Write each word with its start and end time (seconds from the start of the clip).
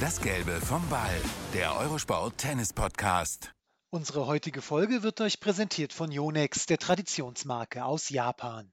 Das 0.00 0.20
Gelbe 0.20 0.60
vom 0.60 0.86
Ball, 0.88 1.14
der 1.54 1.76
Eurosport 1.76 2.36
Tennis 2.36 2.72
Podcast. 2.72 3.54
Unsere 3.90 4.26
heutige 4.26 4.60
Folge 4.60 5.04
wird 5.04 5.20
euch 5.20 5.38
präsentiert 5.38 5.92
von 5.92 6.10
Yonex, 6.10 6.66
der 6.66 6.78
Traditionsmarke 6.78 7.84
aus 7.84 8.08
Japan. 8.08 8.72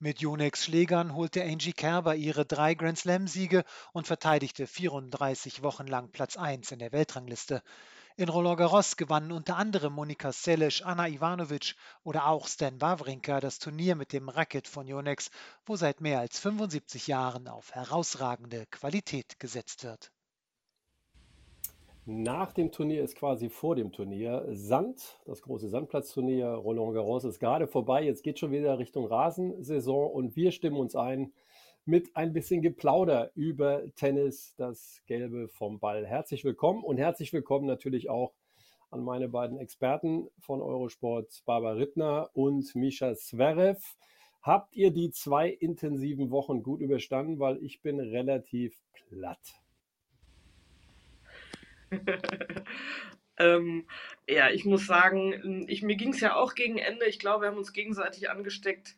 Mit 0.00 0.20
Yonex 0.20 0.64
Schlägern 0.64 1.14
holte 1.14 1.44
Angie 1.44 1.72
Kerber 1.72 2.16
ihre 2.16 2.44
drei 2.44 2.74
Grand 2.74 2.98
Slam-Siege 2.98 3.64
und 3.92 4.08
verteidigte 4.08 4.66
34 4.66 5.62
Wochen 5.62 5.86
lang 5.86 6.10
Platz 6.10 6.36
1 6.36 6.72
in 6.72 6.80
der 6.80 6.90
Weltrangliste. 6.90 7.62
In 8.16 8.28
Roland 8.28 8.58
Garros 8.58 8.96
gewannen 8.96 9.30
unter 9.30 9.56
anderem 9.56 9.92
Monika 9.92 10.32
Seles, 10.32 10.82
Anna 10.82 11.06
Ivanovic 11.06 11.76
oder 12.02 12.26
auch 12.26 12.48
Stan 12.48 12.80
Wawrinka 12.80 13.38
das 13.38 13.60
Turnier 13.60 13.94
mit 13.94 14.12
dem 14.12 14.28
Racket 14.28 14.66
von 14.66 14.88
Yonex, 14.88 15.30
wo 15.64 15.76
seit 15.76 16.00
mehr 16.00 16.18
als 16.18 16.40
75 16.40 17.06
Jahren 17.06 17.46
auf 17.46 17.70
herausragende 17.70 18.66
Qualität 18.66 19.38
gesetzt 19.38 19.84
wird. 19.84 20.10
Nach 22.08 22.52
dem 22.52 22.70
Turnier 22.70 23.02
ist 23.02 23.16
quasi 23.16 23.50
vor 23.50 23.74
dem 23.74 23.90
Turnier 23.90 24.46
Sand, 24.52 25.18
das 25.24 25.42
große 25.42 25.68
Sandplatzturnier. 25.68 26.46
Roland 26.46 26.94
Garros 26.94 27.24
ist 27.24 27.40
gerade 27.40 27.66
vorbei. 27.66 28.04
Jetzt 28.04 28.22
geht 28.22 28.38
schon 28.38 28.52
wieder 28.52 28.78
Richtung 28.78 29.06
Rasensaison 29.06 30.12
und 30.12 30.36
wir 30.36 30.52
stimmen 30.52 30.76
uns 30.76 30.94
ein 30.94 31.32
mit 31.84 32.14
ein 32.14 32.32
bisschen 32.32 32.62
Geplauder 32.62 33.32
über 33.34 33.82
Tennis, 33.96 34.54
das 34.56 35.02
Gelbe 35.08 35.48
vom 35.48 35.80
Ball. 35.80 36.06
Herzlich 36.06 36.44
willkommen 36.44 36.84
und 36.84 36.96
herzlich 36.96 37.32
willkommen 37.32 37.66
natürlich 37.66 38.08
auch 38.08 38.34
an 38.92 39.02
meine 39.02 39.28
beiden 39.28 39.58
Experten 39.58 40.28
von 40.38 40.62
Eurosport, 40.62 41.42
Barbara 41.44 41.72
Rittner 41.72 42.30
und 42.34 42.72
Misha 42.76 43.16
Zverev. 43.16 43.82
Habt 44.42 44.76
ihr 44.76 44.92
die 44.92 45.10
zwei 45.10 45.48
intensiven 45.48 46.30
Wochen 46.30 46.62
gut 46.62 46.80
überstanden? 46.80 47.40
Weil 47.40 47.60
ich 47.64 47.82
bin 47.82 47.98
relativ 47.98 48.80
platt. 48.92 49.65
ähm, 53.38 53.86
ja, 54.28 54.50
ich 54.50 54.64
muss 54.64 54.86
sagen, 54.86 55.66
ich, 55.68 55.82
mir 55.82 55.96
ging 55.96 56.12
es 56.12 56.20
ja 56.20 56.36
auch 56.36 56.54
gegen 56.54 56.78
Ende. 56.78 57.06
Ich 57.06 57.18
glaube, 57.18 57.42
wir 57.42 57.48
haben 57.48 57.58
uns 57.58 57.72
gegenseitig 57.72 58.30
angesteckt. 58.30 58.96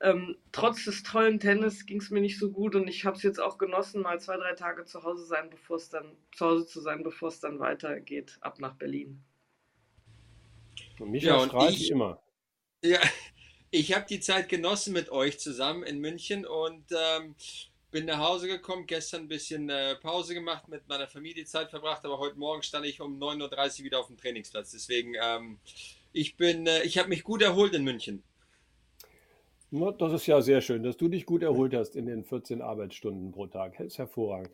Ähm, 0.00 0.36
trotz 0.52 0.84
des 0.84 1.02
tollen 1.02 1.40
Tennis 1.40 1.86
ging 1.86 2.00
es 2.00 2.10
mir 2.10 2.20
nicht 2.20 2.38
so 2.38 2.50
gut 2.50 2.74
und 2.74 2.86
ich 2.86 3.06
habe 3.06 3.16
es 3.16 3.22
jetzt 3.22 3.40
auch 3.40 3.56
genossen, 3.56 4.02
mal 4.02 4.20
zwei, 4.20 4.36
drei 4.36 4.52
Tage 4.52 4.84
zu 4.84 5.02
Hause 5.04 5.24
sein, 5.24 5.48
bevor 5.48 5.76
es 5.76 5.88
dann 5.88 6.16
zu 6.32 6.44
Hause 6.44 6.66
zu 6.66 6.80
sein, 6.80 7.02
bevor 7.02 7.28
es 7.28 7.40
dann 7.40 7.60
weitergeht, 7.60 8.36
ab 8.42 8.58
nach 8.58 8.74
Berlin. 8.74 9.22
Und 10.98 11.10
Micha 11.10 11.28
ja, 11.28 11.46
strahlt 11.46 11.72
ich, 11.72 11.90
immer. 11.90 12.22
Ja, 12.84 13.00
ich 13.70 13.94
habe 13.94 14.04
die 14.06 14.20
Zeit 14.20 14.50
genossen 14.50 14.92
mit 14.92 15.08
euch 15.10 15.38
zusammen 15.38 15.82
in 15.82 15.98
München 15.98 16.44
und 16.44 16.84
ähm, 16.92 17.34
bin 17.90 18.06
nach 18.06 18.18
Hause 18.18 18.48
gekommen, 18.48 18.86
gestern 18.86 19.22
ein 19.22 19.28
bisschen 19.28 19.70
äh, 19.70 19.96
Pause 19.96 20.34
gemacht, 20.34 20.68
mit 20.68 20.86
meiner 20.88 21.06
Familie 21.06 21.44
Zeit 21.44 21.70
verbracht, 21.70 22.04
aber 22.04 22.18
heute 22.18 22.38
Morgen 22.38 22.62
stand 22.62 22.86
ich 22.86 23.00
um 23.00 23.18
9.30 23.18 23.78
Uhr 23.78 23.84
wieder 23.84 24.00
auf 24.00 24.08
dem 24.08 24.16
Trainingsplatz. 24.16 24.72
Deswegen, 24.72 25.14
ähm, 25.22 25.58
ich 26.12 26.36
bin, 26.36 26.66
äh, 26.66 26.82
ich 26.82 26.98
habe 26.98 27.08
mich 27.08 27.22
gut 27.22 27.42
erholt 27.42 27.74
in 27.74 27.84
München. 27.84 28.22
Das 29.70 30.12
ist 30.12 30.26
ja 30.26 30.40
sehr 30.40 30.60
schön, 30.60 30.84
dass 30.84 30.96
du 30.96 31.08
dich 31.08 31.26
gut 31.26 31.42
erholt 31.42 31.74
hast 31.74 31.96
in 31.96 32.06
den 32.06 32.24
14 32.24 32.62
Arbeitsstunden 32.62 33.32
pro 33.32 33.46
Tag. 33.46 33.76
Das 33.78 33.88
ist 33.88 33.98
hervorragend. 33.98 34.50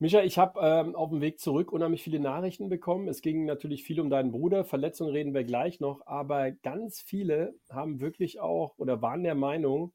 Micha, 0.00 0.22
ich 0.22 0.38
habe 0.38 0.60
ähm, 0.62 0.94
auf 0.94 1.10
dem 1.10 1.20
Weg 1.20 1.40
zurück 1.40 1.72
unheimlich 1.72 2.02
viele 2.02 2.20
Nachrichten 2.20 2.68
bekommen. 2.68 3.08
Es 3.08 3.20
ging 3.20 3.44
natürlich 3.44 3.82
viel 3.82 4.00
um 4.00 4.10
deinen 4.10 4.30
Bruder. 4.30 4.64
Verletzungen 4.64 5.10
reden 5.10 5.34
wir 5.34 5.42
gleich 5.42 5.80
noch. 5.80 6.06
Aber 6.06 6.52
ganz 6.52 7.00
viele 7.00 7.54
haben 7.68 8.00
wirklich 8.00 8.38
auch 8.40 8.78
oder 8.78 9.02
waren 9.02 9.24
der 9.24 9.34
Meinung, 9.34 9.92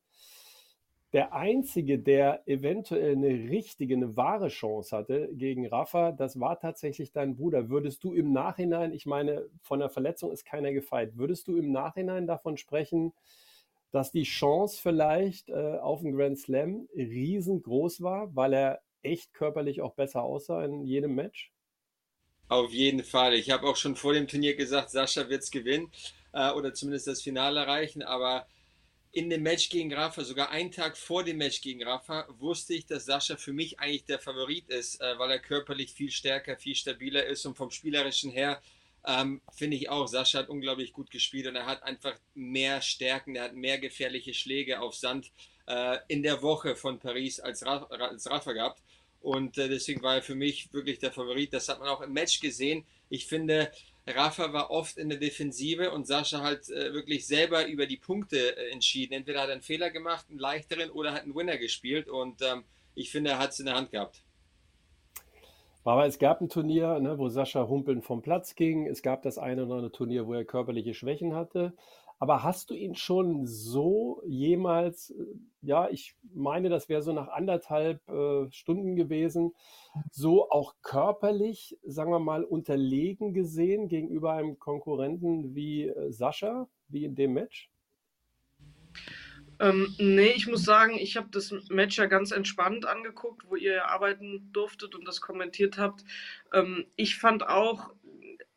der 1.13 1.31
Einzige, 1.33 1.99
der 1.99 2.41
eventuell 2.47 3.15
eine 3.15 3.27
richtige, 3.27 3.93
eine 3.95 4.17
wahre 4.17 4.47
Chance 4.47 4.97
hatte 4.97 5.29
gegen 5.33 5.67
Rafa, 5.67 6.11
das 6.11 6.39
war 6.39 6.59
tatsächlich 6.59 7.11
dein 7.11 7.35
Bruder. 7.35 7.69
Würdest 7.69 8.03
du 8.03 8.13
im 8.13 8.33
Nachhinein, 8.33 8.93
ich 8.93 9.05
meine, 9.05 9.47
von 9.61 9.79
der 9.79 9.89
Verletzung 9.89 10.31
ist 10.31 10.43
keiner 10.43 10.73
gefeit, 10.73 11.15
würdest 11.15 11.47
du 11.47 11.55
im 11.55 11.71
Nachhinein 11.71 12.25
davon 12.25 12.57
sprechen, 12.57 13.13
dass 13.91 14.11
die 14.11 14.23
Chance 14.23 14.81
vielleicht 14.81 15.49
äh, 15.49 15.77
auf 15.77 16.01
den 16.01 16.17
Grand 16.17 16.39
Slam 16.39 16.89
riesengroß 16.95 18.01
war, 18.01 18.35
weil 18.35 18.53
er 18.53 18.81
echt 19.03 19.33
körperlich 19.33 19.81
auch 19.81 19.93
besser 19.93 20.23
aussah 20.23 20.65
in 20.65 20.83
jedem 20.83 21.13
Match? 21.13 21.51
Auf 22.47 22.71
jeden 22.71 23.03
Fall. 23.03 23.35
Ich 23.35 23.51
habe 23.51 23.67
auch 23.67 23.75
schon 23.75 23.95
vor 23.95 24.13
dem 24.13 24.27
Turnier 24.27 24.55
gesagt, 24.55 24.89
Sascha 24.89 25.29
wird 25.29 25.43
es 25.43 25.51
gewinnen 25.51 25.91
äh, 26.33 26.51
oder 26.51 26.73
zumindest 26.73 27.05
das 27.05 27.21
Finale 27.21 27.59
erreichen, 27.59 28.01
aber 28.01 28.47
in 29.13 29.29
dem 29.29 29.43
Match 29.43 29.69
gegen 29.69 29.93
Rafa, 29.93 30.23
sogar 30.23 30.49
einen 30.49 30.71
Tag 30.71 30.97
vor 30.97 31.23
dem 31.23 31.37
Match 31.37 31.61
gegen 31.61 31.83
Rafa, 31.83 32.27
wusste 32.39 32.73
ich, 32.73 32.87
dass 32.87 33.05
Sascha 33.05 33.37
für 33.37 33.53
mich 33.53 33.79
eigentlich 33.79 34.05
der 34.05 34.19
Favorit 34.19 34.67
ist, 34.69 34.99
äh, 34.99 35.19
weil 35.19 35.29
er 35.29 35.39
körperlich 35.39 35.93
viel 35.93 36.09
stärker, 36.09 36.57
viel 36.57 36.73
stabiler 36.75 37.23
ist 37.23 37.45
und 37.45 37.55
vom 37.55 37.69
Spielerischen 37.69 38.31
her 38.31 38.59
ähm, 39.05 39.41
finde 39.55 39.77
ich 39.77 39.89
auch, 39.89 40.07
Sascha 40.07 40.39
hat 40.39 40.49
unglaublich 40.49 40.93
gut 40.93 41.11
gespielt 41.11 41.45
und 41.45 41.55
er 41.55 41.67
hat 41.67 41.83
einfach 41.83 42.15
mehr 42.33 42.81
Stärken, 42.81 43.35
er 43.35 43.43
hat 43.45 43.53
mehr 43.53 43.77
gefährliche 43.77 44.33
Schläge 44.33 44.79
auf 44.79 44.95
Sand 44.95 45.31
äh, 45.67 45.97
in 46.07 46.23
der 46.23 46.41
Woche 46.41 46.75
von 46.75 46.99
Paris 46.99 47.39
als, 47.39 47.63
Ra 47.65 47.83
als 47.83 48.29
Rafa 48.29 48.53
gehabt. 48.53 48.81
Und 49.21 49.57
äh, 49.57 49.69
deswegen 49.69 50.01
war 50.01 50.15
er 50.15 50.21
für 50.21 50.35
mich 50.35 50.73
wirklich 50.73 50.99
der 50.99 51.11
Favorit. 51.11 51.53
Das 51.53 51.69
hat 51.69 51.79
man 51.79 51.87
auch 51.87 52.01
im 52.01 52.13
Match 52.13 52.39
gesehen. 52.39 52.85
Ich 53.09 53.25
finde, 53.27 53.71
Rafa 54.05 54.51
war 54.51 54.69
oft 54.69 54.97
in 54.97 55.09
der 55.09 55.17
Defensive 55.17 55.91
und 55.91 56.05
Sascha 56.05 56.41
halt 56.41 56.69
äh, 56.69 56.93
wirklich 56.93 57.25
selber 57.25 57.67
über 57.67 57.85
die 57.85 57.97
Punkte 57.97 58.57
äh, 58.57 58.71
entschieden. 58.71 59.13
Entweder 59.13 59.41
hat 59.41 59.47
er 59.47 59.53
einen 59.53 59.61
Fehler 59.61 59.91
gemacht, 59.91 60.25
einen 60.29 60.39
leichteren, 60.39 60.89
oder 60.89 61.13
hat 61.13 61.23
einen 61.23 61.35
Winner 61.35 61.57
gespielt 61.57 62.09
und 62.09 62.41
ähm, 62.41 62.63
ich 62.95 63.11
finde, 63.11 63.31
er 63.31 63.39
hat 63.39 63.51
es 63.51 63.59
in 63.59 63.65
der 63.65 63.75
Hand 63.75 63.91
gehabt. 63.91 64.23
Aber 65.85 66.05
es 66.05 66.17
gab 66.17 66.41
ein 66.41 66.49
Turnier, 66.49 66.99
ne, 66.99 67.17
wo 67.17 67.27
Sascha 67.27 67.67
humpeln 67.67 68.01
vom 68.01 68.21
Platz 68.21 68.55
ging. 68.55 68.87
Es 68.87 69.01
gab 69.01 69.21
das 69.23 69.37
eine 69.37 69.65
oder 69.65 69.75
andere 69.75 69.91
Turnier, 69.91 70.27
wo 70.27 70.33
er 70.33 70.45
körperliche 70.45 70.93
Schwächen 70.93 71.35
hatte. 71.35 71.73
Aber 72.23 72.41
hast 72.41 72.69
du 72.69 72.73
ihn 72.73 72.95
schon 72.95 73.45
so 73.45 74.23
jemals, 74.25 75.09
äh, 75.09 75.25
ja, 75.61 75.89
ich 75.89 76.15
meine, 76.33 76.69
das 76.69 76.87
wäre 76.87 77.01
so 77.01 77.11
nach 77.11 77.27
anderthalb 77.27 77.99
äh, 78.07 78.49
Stunden 78.49 78.95
gewesen, 78.95 79.53
so 80.09 80.49
auch 80.49 80.75
körperlich, 80.83 81.77
sagen 81.85 82.11
wir 82.11 82.19
mal, 82.19 82.45
unterlegen 82.45 83.33
gesehen 83.33 83.89
gegenüber 83.89 84.31
einem 84.31 84.57
Konkurrenten 84.57 85.53
wie 85.53 85.89
äh, 85.89 86.13
Sascha, 86.13 86.69
wie 86.87 87.03
in 87.03 87.15
dem 87.15 87.33
Match? 87.33 87.69
Ähm, 89.59 89.93
nee, 89.97 90.31
ich 90.33 90.47
muss 90.47 90.63
sagen, 90.63 90.97
ich 90.97 91.17
habe 91.17 91.27
das 91.29 91.53
Match 91.67 91.97
ja 91.97 92.05
ganz 92.05 92.31
entspannt 92.31 92.85
angeguckt, 92.85 93.43
wo 93.49 93.57
ihr 93.57 93.89
arbeiten 93.89 94.49
durftet 94.53 94.95
und 94.95 95.05
das 95.09 95.19
kommentiert 95.19 95.77
habt. 95.77 96.05
Ähm, 96.53 96.85
ich 96.95 97.17
fand 97.17 97.45
auch, 97.45 97.93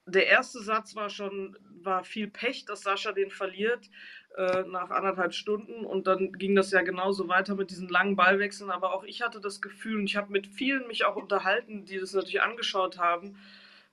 der 0.07 0.29
erste 0.29 0.61
Satz 0.61 0.95
war 0.95 1.11
schon, 1.11 1.57
war 1.87 2.05
viel 2.05 2.29
Pech, 2.29 2.67
dass 2.67 2.83
Sascha 2.83 3.13
den 3.13 3.31
verliert 3.31 3.89
äh, 4.37 4.65
nach 4.65 4.91
anderthalb 4.91 5.33
Stunden. 5.33 5.87
Und 5.87 6.07
dann 6.07 6.33
ging 6.33 6.55
das 6.55 6.71
ja 6.71 6.83
genauso 6.83 7.29
weiter 7.29 7.55
mit 7.55 7.71
diesen 7.71 7.89
langen 7.89 8.17
Ballwechseln, 8.17 8.71
aber 8.71 8.93
auch 8.93 9.05
ich 9.05 9.23
hatte 9.23 9.41
das 9.41 9.63
Gefühl 9.63 10.01
und 10.01 10.05
ich 10.05 10.17
habe 10.17 10.31
mit 10.31 10.47
vielen 10.47 10.87
mich 10.89 11.05
auch 11.05 11.17
unterhalten, 11.17 11.87
die 11.87 11.99
das 11.99 12.13
natürlich 12.13 12.43
angeschaut 12.43 12.99
haben, 12.99 13.39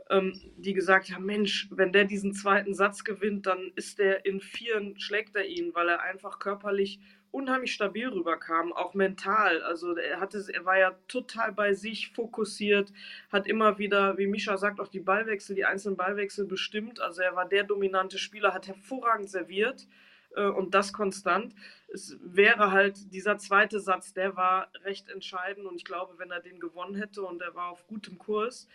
ähm, 0.10 0.34
die 0.58 0.74
gesagt 0.74 1.14
haben, 1.14 1.26
Mensch, 1.26 1.70
wenn 1.72 1.94
der 1.94 2.04
diesen 2.04 2.34
zweiten 2.34 2.74
Satz 2.74 3.06
gewinnt, 3.06 3.46
dann 3.46 3.72
ist 3.76 4.00
der 4.00 4.26
in 4.26 4.42
vieren, 4.42 5.00
schlägt 5.00 5.36
er 5.36 5.46
ihn, 5.46 5.74
weil 5.74 5.88
er 5.88 6.02
einfach 6.02 6.40
körperlich 6.40 7.00
unheimlich 7.34 7.74
stabil 7.74 8.08
rüberkam, 8.08 8.72
auch 8.72 8.94
mental. 8.94 9.64
Also 9.64 9.98
er 9.98 10.20
hatte, 10.20 10.46
er 10.54 10.66
war 10.66 10.78
ja 10.78 10.92
total 11.08 11.52
bei 11.52 11.74
sich 11.74 12.12
fokussiert, 12.12 12.94
hat 13.32 13.48
immer 13.48 13.80
wieder, 13.80 14.18
wie 14.20 14.28
Misha 14.28 14.56
sagt, 14.56 14.80
auch 14.80 14.88
die 14.88 15.00
Ballwechsel, 15.00 15.56
die 15.56 15.66
einzelnen 15.66 15.98
Ballwechsel 15.98 16.46
bestimmt. 16.46 17.02
Also 17.02 17.24
er 17.24 17.36
war 17.36 17.48
der 17.50 17.64
dominante 17.64 18.20
Spieler, 18.20 18.54
hat 18.54 18.68
hervorragend 18.68 19.32
serviert 19.32 19.88
äh, 20.36 20.46
und 20.46 20.76
das 20.76 20.94
konstant. 20.94 21.56
Es 21.92 22.18
wäre 22.22 22.72
halt 22.72 23.12
dieser 23.12 23.40
zweite 23.40 23.80
Satz, 23.80 24.14
der 24.14 24.36
war 24.36 24.70
recht 24.84 25.10
entscheidend 25.10 25.66
und 25.66 25.76
ich 25.76 25.86
glaube, 25.86 26.20
wenn 26.20 26.30
er 26.30 26.40
den 26.40 26.60
gewonnen 26.60 26.96
hätte 26.96 27.24
und 27.24 27.42
er 27.42 27.56
war 27.56 27.72
auf 27.72 27.88
gutem 27.88 28.20
Kurs, 28.20 28.68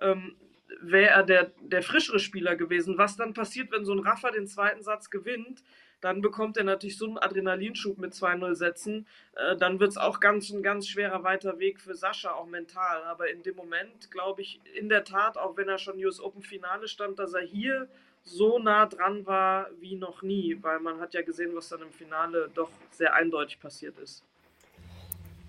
ähm, 0.00 0.36
wäre 0.80 1.10
er 1.10 1.22
der, 1.24 1.52
der 1.62 1.82
frischere 1.82 2.20
Spieler 2.20 2.54
gewesen. 2.54 2.96
Was 2.96 3.16
dann 3.16 3.34
passiert, 3.34 3.72
wenn 3.72 3.84
so 3.84 3.92
ein 3.92 3.98
Rafa 3.98 4.30
den 4.30 4.46
zweiten 4.46 4.82
Satz 4.82 5.10
gewinnt, 5.10 5.64
dann 6.00 6.20
bekommt 6.20 6.56
er 6.56 6.64
natürlich 6.64 6.98
so 6.98 7.06
einen 7.06 7.18
Adrenalinschub 7.18 7.98
mit 7.98 8.12
2-0 8.12 8.54
Sätzen. 8.54 9.06
Äh, 9.36 9.56
dann 9.56 9.80
wird 9.80 9.90
es 9.90 9.96
auch 9.96 10.20
ganz 10.20 10.50
ein 10.50 10.62
ganz 10.62 10.88
schwerer 10.88 11.24
weiter 11.24 11.58
Weg 11.58 11.80
für 11.80 11.94
Sascha, 11.94 12.32
auch 12.32 12.46
mental. 12.46 13.02
Aber 13.04 13.30
in 13.30 13.42
dem 13.42 13.56
Moment 13.56 14.10
glaube 14.10 14.42
ich 14.42 14.60
in 14.74 14.88
der 14.88 15.04
Tat, 15.04 15.38
auch 15.38 15.56
wenn 15.56 15.68
er 15.68 15.78
schon 15.78 16.04
US 16.04 16.20
Open 16.20 16.42
Finale 16.42 16.88
stand, 16.88 17.18
dass 17.18 17.34
er 17.34 17.42
hier 17.42 17.88
so 18.22 18.58
nah 18.58 18.86
dran 18.86 19.26
war 19.26 19.68
wie 19.80 19.96
noch 19.96 20.22
nie, 20.22 20.58
weil 20.62 20.80
man 20.80 20.98
hat 21.00 21.14
ja 21.14 21.22
gesehen, 21.22 21.54
was 21.54 21.68
dann 21.68 21.82
im 21.82 21.92
Finale 21.92 22.50
doch 22.54 22.70
sehr 22.90 23.14
eindeutig 23.14 23.60
passiert 23.60 23.98
ist. 23.98 24.24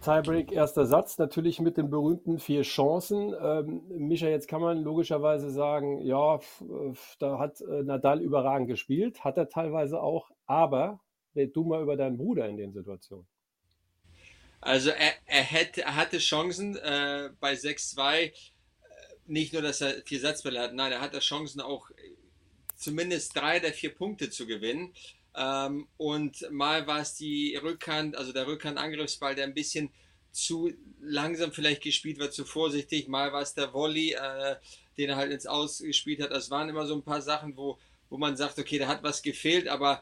Tiebreak, 0.06 0.52
erster 0.52 0.86
Satz, 0.86 1.18
natürlich 1.18 1.60
mit 1.60 1.78
den 1.78 1.90
berühmten 1.90 2.38
vier 2.38 2.62
Chancen. 2.62 3.34
Ähm, 3.42 3.82
Micha, 3.90 4.28
jetzt 4.28 4.48
kann 4.48 4.62
man 4.62 4.84
logischerweise 4.84 5.50
sagen, 5.50 6.00
ja, 6.02 6.40
da 7.18 7.40
hat 7.40 7.60
äh, 7.62 7.82
Nadal 7.82 8.22
überragend 8.22 8.68
gespielt, 8.68 9.24
hat 9.24 9.38
er 9.38 9.50
teilweise 9.50 10.00
auch, 10.00 10.30
aber 10.46 11.00
red 11.36 11.56
du 11.56 11.64
mal 11.64 11.82
über 11.82 11.98
deinen 11.98 12.18
Bruder 12.18 12.48
in 12.48 12.56
den 12.56 12.72
Situationen. 12.72 13.26
Also 14.62 14.92
er, 14.92 15.14
er, 15.26 15.42
hätte, 15.42 15.82
er 15.82 15.96
hatte 15.96 16.20
Chancen 16.20 16.76
äh, 16.78 17.32
bei 17.40 17.54
6-2. 17.54 18.32
nicht 19.26 19.54
nur, 19.54 19.64
dass 19.64 19.82
er 19.82 20.04
vier 20.06 20.20
Satzbälle 20.20 20.60
hat, 20.60 20.76
nein, 20.76 20.92
er 20.92 21.02
hat 21.02 21.16
da 21.16 21.20
Chancen 21.20 21.62
auch 21.62 21.90
zumindest 22.76 23.36
drei 23.36 23.60
der 23.60 23.74
vier 23.74 23.96
Punkte 23.96 24.30
zu 24.30 24.46
gewinnen. 24.46 24.94
Ähm, 25.36 25.88
und 25.98 26.50
mal 26.52 26.88
war 26.88 27.02
es 27.02 27.16
die 27.16 27.56
Rückhand, 27.56 28.16
also 28.16 28.32
der 28.32 28.48
Rückhandangriffsball, 28.48 29.36
der 29.36 29.46
ein 29.46 29.54
bisschen 29.54 29.90
zu 30.32 30.74
langsam 31.02 31.52
vielleicht 31.52 31.82
gespielt 31.82 32.20
wird, 32.20 32.34
zu 32.34 32.46
vorsichtig. 32.46 33.08
Mal 33.08 33.32
war 33.34 33.42
es 33.42 33.54
der 33.54 33.74
Volley, 33.74 34.14
äh, 34.14 34.56
den 34.98 35.10
er 35.10 35.16
halt 35.16 35.32
ins 35.32 35.48
Aus 35.48 35.80
gespielt 35.80 36.22
hat. 36.22 36.32
Das 36.32 36.50
waren 36.52 36.70
immer 36.70 36.86
so 36.86 36.96
ein 36.96 37.04
paar 37.04 37.22
Sachen, 37.22 37.56
wo, 37.58 37.78
wo 38.10 38.18
man 38.18 38.36
sagt, 38.38 38.60
okay, 38.60 38.78
da 38.78 38.88
hat 38.88 39.04
was 39.04 39.22
gefehlt, 39.22 39.68
aber 39.68 40.02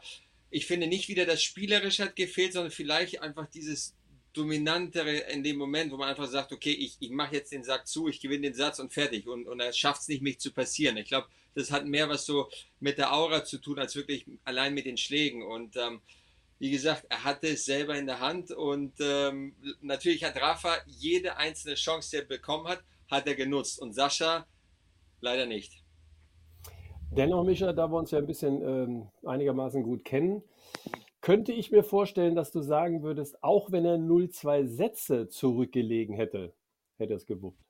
ich 0.50 0.66
finde 0.66 0.86
nicht 0.86 1.08
wieder 1.08 1.26
das 1.26 1.42
Spielerisch 1.42 1.98
hat 1.98 2.16
gefehlt, 2.16 2.52
sondern 2.52 2.70
vielleicht 2.70 3.20
einfach 3.20 3.46
dieses 3.48 3.94
dominantere 4.34 5.16
in 5.32 5.42
dem 5.42 5.56
Moment, 5.56 5.92
wo 5.92 5.96
man 5.96 6.08
einfach 6.08 6.26
sagt, 6.26 6.52
okay, 6.52 6.72
ich, 6.72 6.96
ich 7.00 7.10
mache 7.10 7.36
jetzt 7.36 7.52
den 7.52 7.64
Sack 7.64 7.86
zu, 7.86 8.08
ich 8.08 8.20
gewinne 8.20 8.42
den 8.42 8.54
Satz 8.54 8.78
und 8.78 8.92
fertig. 8.92 9.26
Und, 9.26 9.46
und 9.46 9.60
er 9.60 9.72
schafft 9.72 10.02
es 10.02 10.08
nicht, 10.08 10.22
mich 10.22 10.40
zu 10.40 10.52
passieren. 10.52 10.96
Ich 10.96 11.06
glaube, 11.06 11.28
das 11.54 11.70
hat 11.70 11.86
mehr 11.86 12.08
was 12.08 12.26
so 12.26 12.48
mit 12.80 12.98
der 12.98 13.14
Aura 13.14 13.44
zu 13.44 13.58
tun, 13.58 13.78
als 13.78 13.94
wirklich 13.96 14.26
allein 14.44 14.74
mit 14.74 14.86
den 14.86 14.96
Schlägen. 14.96 15.42
Und 15.42 15.76
ähm, 15.76 16.00
wie 16.58 16.70
gesagt, 16.70 17.06
er 17.08 17.24
hatte 17.24 17.48
es 17.48 17.64
selber 17.64 17.96
in 17.96 18.06
der 18.06 18.20
Hand 18.20 18.50
und 18.50 18.94
ähm, 19.00 19.54
natürlich 19.80 20.24
hat 20.24 20.40
Rafa 20.40 20.76
jede 20.86 21.36
einzelne 21.36 21.74
Chance, 21.74 22.10
die 22.10 22.16
er 22.16 22.24
bekommen 22.24 22.68
hat, 22.68 22.82
hat 23.10 23.26
er 23.26 23.34
genutzt 23.34 23.80
und 23.80 23.92
Sascha 23.92 24.46
leider 25.20 25.46
nicht. 25.46 25.82
Dennoch, 27.10 27.44
Micha, 27.44 27.72
da 27.72 27.86
wir 27.86 27.98
uns 27.98 28.10
ja 28.10 28.18
ein 28.18 28.26
bisschen 28.26 28.60
ähm, 28.62 29.06
einigermaßen 29.24 29.82
gut 29.82 30.04
kennen, 30.04 30.42
könnte 31.24 31.52
ich 31.52 31.70
mir 31.70 31.82
vorstellen, 31.82 32.34
dass 32.34 32.52
du 32.52 32.60
sagen 32.60 33.02
würdest, 33.02 33.42
auch 33.42 33.72
wenn 33.72 33.86
er 33.86 33.96
0-2 33.96 34.66
Sätze 34.66 35.26
zurückgelegen 35.30 36.14
hätte, 36.14 36.52
hätte 36.98 37.14
er 37.14 37.16
es 37.16 37.24
gewuppt. 37.24 37.64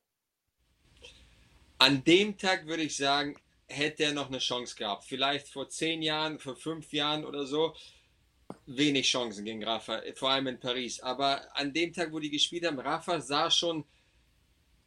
An 1.79 2.03
dem 2.03 2.37
Tag 2.37 2.67
würde 2.67 2.83
ich 2.83 2.97
sagen, 2.97 3.37
hätte 3.69 4.03
er 4.03 4.13
noch 4.13 4.27
eine 4.27 4.39
Chance 4.39 4.75
gehabt. 4.75 5.05
Vielleicht 5.05 5.49
vor 5.49 5.69
zehn 5.69 6.03
Jahren, 6.03 6.41
vor 6.41 6.57
fünf 6.57 6.93
Jahren 6.93 7.25
oder 7.25 7.47
so. 7.47 7.75
Wenig 8.67 9.07
Chancen 9.07 9.45
gegen 9.45 9.63
Rafa, 9.63 10.03
vor 10.17 10.31
allem 10.31 10.49
in 10.49 10.59
Paris. 10.59 10.99
Aber 10.99 11.41
an 11.57 11.73
dem 11.73 11.93
Tag, 11.93 12.13
wo 12.13 12.19
die 12.19 12.31
gespielt 12.31 12.67
haben, 12.67 12.81
Rafa 12.81 13.21
sah 13.21 13.53
schon 13.53 13.85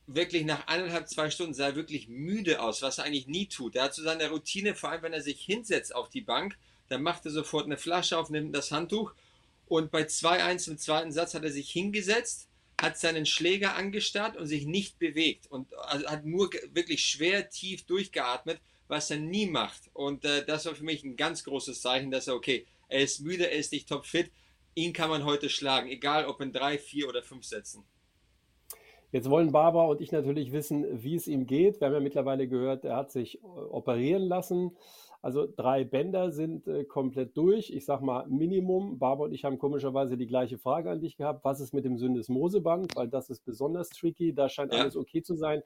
wirklich 0.08 0.44
nach 0.44 0.68
eineinhalb, 0.68 1.08
zwei 1.08 1.30
Stunden 1.30 1.54
sah 1.54 1.76
wirklich 1.76 2.10
müde 2.10 2.62
aus, 2.62 2.82
was 2.82 2.98
er 2.98 3.06
eigentlich 3.06 3.28
nie 3.28 3.48
tut. 3.48 3.78
Er 3.78 3.86
hat 3.86 3.94
so 3.94 4.04
seine 4.04 4.30
Routine, 4.30 4.76
vor 4.76 4.90
allem 4.90 5.04
wenn 5.04 5.14
er 5.14 5.22
sich 5.22 5.40
hinsetzt 5.40 5.96
auf 5.96 6.10
die 6.10 6.22
Bank, 6.22 6.58
dann 6.90 7.04
macht 7.04 7.26
er 7.26 7.32
sofort 7.32 7.66
eine 7.66 7.78
Flasche 7.78 8.18
auf, 8.18 8.30
nimmt 8.30 8.56
das 8.56 8.72
Handtuch 8.72 9.14
und 9.68 9.92
bei 9.92 10.04
2-1 10.04 10.72
im 10.72 10.78
zweiten 10.78 11.12
Satz 11.12 11.34
hat 11.34 11.44
er 11.44 11.52
sich 11.52 11.70
hingesetzt, 11.70 12.48
hat 12.80 12.98
seinen 12.98 13.26
Schläger 13.26 13.76
angestarrt 13.76 14.38
und 14.38 14.46
sich 14.46 14.66
nicht 14.66 15.00
bewegt 15.00 15.48
und 15.52 15.74
also 15.78 16.08
hat 16.08 16.26
nur 16.26 16.50
wirklich 16.72 17.04
schwer 17.04 17.50
tief 17.50 17.86
durchgeatmet, 17.86 18.60
was 18.88 19.12
er 19.12 19.18
nie 19.18 19.48
macht. 19.48 19.90
Und 19.94 20.24
äh, 20.26 20.46
das 20.46 20.66
war 20.66 20.76
für 20.76 20.84
mich 20.84 21.04
ein 21.04 21.18
ganz 21.18 21.44
großes 21.44 21.82
Zeichen, 21.82 22.12
dass 22.12 22.28
er, 22.28 22.36
okay, 22.36 22.66
er 22.88 23.02
ist 23.02 23.20
müde, 23.22 23.50
er 23.50 23.58
ist 23.58 23.74
nicht 23.74 23.90
topfit, 23.90 24.32
ihn 24.76 24.94
kann 24.94 25.10
man 25.10 25.26
heute 25.26 25.50
schlagen, 25.50 25.90
egal 25.90 26.26
ob 26.28 26.40
in 26.40 26.54
drei, 26.54 26.78
vier 26.78 27.10
oder 27.10 27.24
fünf 27.24 27.46
Sätzen. 27.46 27.84
Jetzt 29.12 29.30
wollen 29.30 29.52
Barbara 29.52 29.88
und 29.88 30.02
ich 30.02 30.12
natürlich 30.12 30.52
wissen, 30.52 30.86
wie 31.02 31.16
es 31.16 31.28
ihm 31.28 31.48
geht. 31.48 31.80
Wir 31.80 31.88
haben 31.88 31.94
ja 31.94 32.00
mittlerweile 32.00 32.48
gehört, 32.48 32.84
er 32.84 32.98
hat 32.98 33.12
sich 33.12 33.36
äh, 33.36 33.48
operieren 33.48 34.24
lassen. 34.24 34.76
Also 35.22 35.48
drei 35.56 35.84
Bänder 35.84 36.32
sind 36.32 36.68
äh, 36.68 36.84
komplett 36.84 37.36
durch. 37.36 37.72
Ich 37.72 37.86
sag 37.86 38.02
mal 38.02 38.28
Minimum. 38.28 39.00
Barbara 39.00 39.28
und 39.28 39.34
ich 39.34 39.46
haben 39.46 39.58
komischerweise 39.58 40.18
die 40.18 40.28
gleiche 40.28 40.58
Frage 40.58 40.92
an 40.92 41.02
dich 41.02 41.18
gehabt. 41.18 41.44
Was 41.44 41.60
ist 41.60 41.74
mit 41.74 41.86
dem 41.86 41.98
Syndesmoseband? 41.98 42.96
Weil 42.96 43.08
das 43.08 43.30
ist 43.30 43.44
besonders 43.44 43.90
tricky. 43.90 44.34
Da 44.34 44.50
scheint 44.50 44.74
alles 44.74 44.96
okay 44.96 45.22
zu 45.22 45.36
sein. 45.36 45.62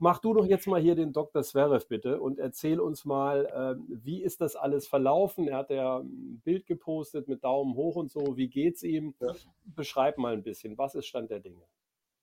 Mach 0.00 0.18
du 0.20 0.32
doch 0.32 0.46
jetzt 0.46 0.66
mal 0.66 0.80
hier 0.80 0.94
den 0.94 1.12
Dr. 1.12 1.42
Zverev 1.42 1.86
bitte 1.88 2.20
und 2.20 2.38
erzähl 2.38 2.78
uns 2.78 3.04
mal, 3.04 3.46
äh, 3.46 3.82
wie 3.88 4.22
ist 4.22 4.40
das 4.40 4.54
alles 4.54 4.86
verlaufen? 4.86 5.48
Er 5.48 5.56
hat 5.56 5.70
ja 5.70 5.98
ein 5.98 6.40
Bild 6.44 6.66
gepostet 6.66 7.26
mit 7.26 7.42
Daumen 7.42 7.74
hoch 7.74 7.96
und 7.96 8.10
so. 8.10 8.36
Wie 8.36 8.48
geht's 8.48 8.82
ihm? 8.82 9.14
Ja. 9.20 9.32
Beschreib 9.64 10.18
mal 10.18 10.34
ein 10.34 10.42
bisschen. 10.42 10.78
Was 10.78 10.94
ist 10.94 11.06
Stand 11.06 11.30
der 11.30 11.40
Dinge? 11.40 11.62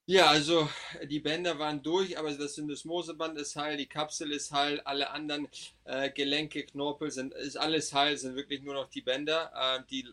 Ja, 0.07 0.27
also 0.27 0.69
die 1.09 1.19
Bänder 1.19 1.57
waren 1.57 1.81
durch, 1.81 2.17
aber 2.19 2.31
das 2.31 2.55
Syndesmoseband 2.55 3.39
ist 3.39 3.55
heil, 3.55 3.75
die 3.75 3.87
Kapsel 3.87 4.31
ist 4.31 4.51
heil, 4.51 4.79
alle 4.81 5.09
anderen 5.09 5.47
äh, 5.85 6.11
Gelenke, 6.11 6.63
Knorpel 6.63 7.09
sind 7.09 7.33
ist 7.33 7.57
alles 7.57 7.91
heil, 7.91 8.15
sind 8.15 8.35
wirklich 8.35 8.61
nur 8.61 8.75
noch 8.75 8.87
die 8.87 9.01
Bänder, 9.01 9.51
äh, 9.55 9.83
die 9.89 10.07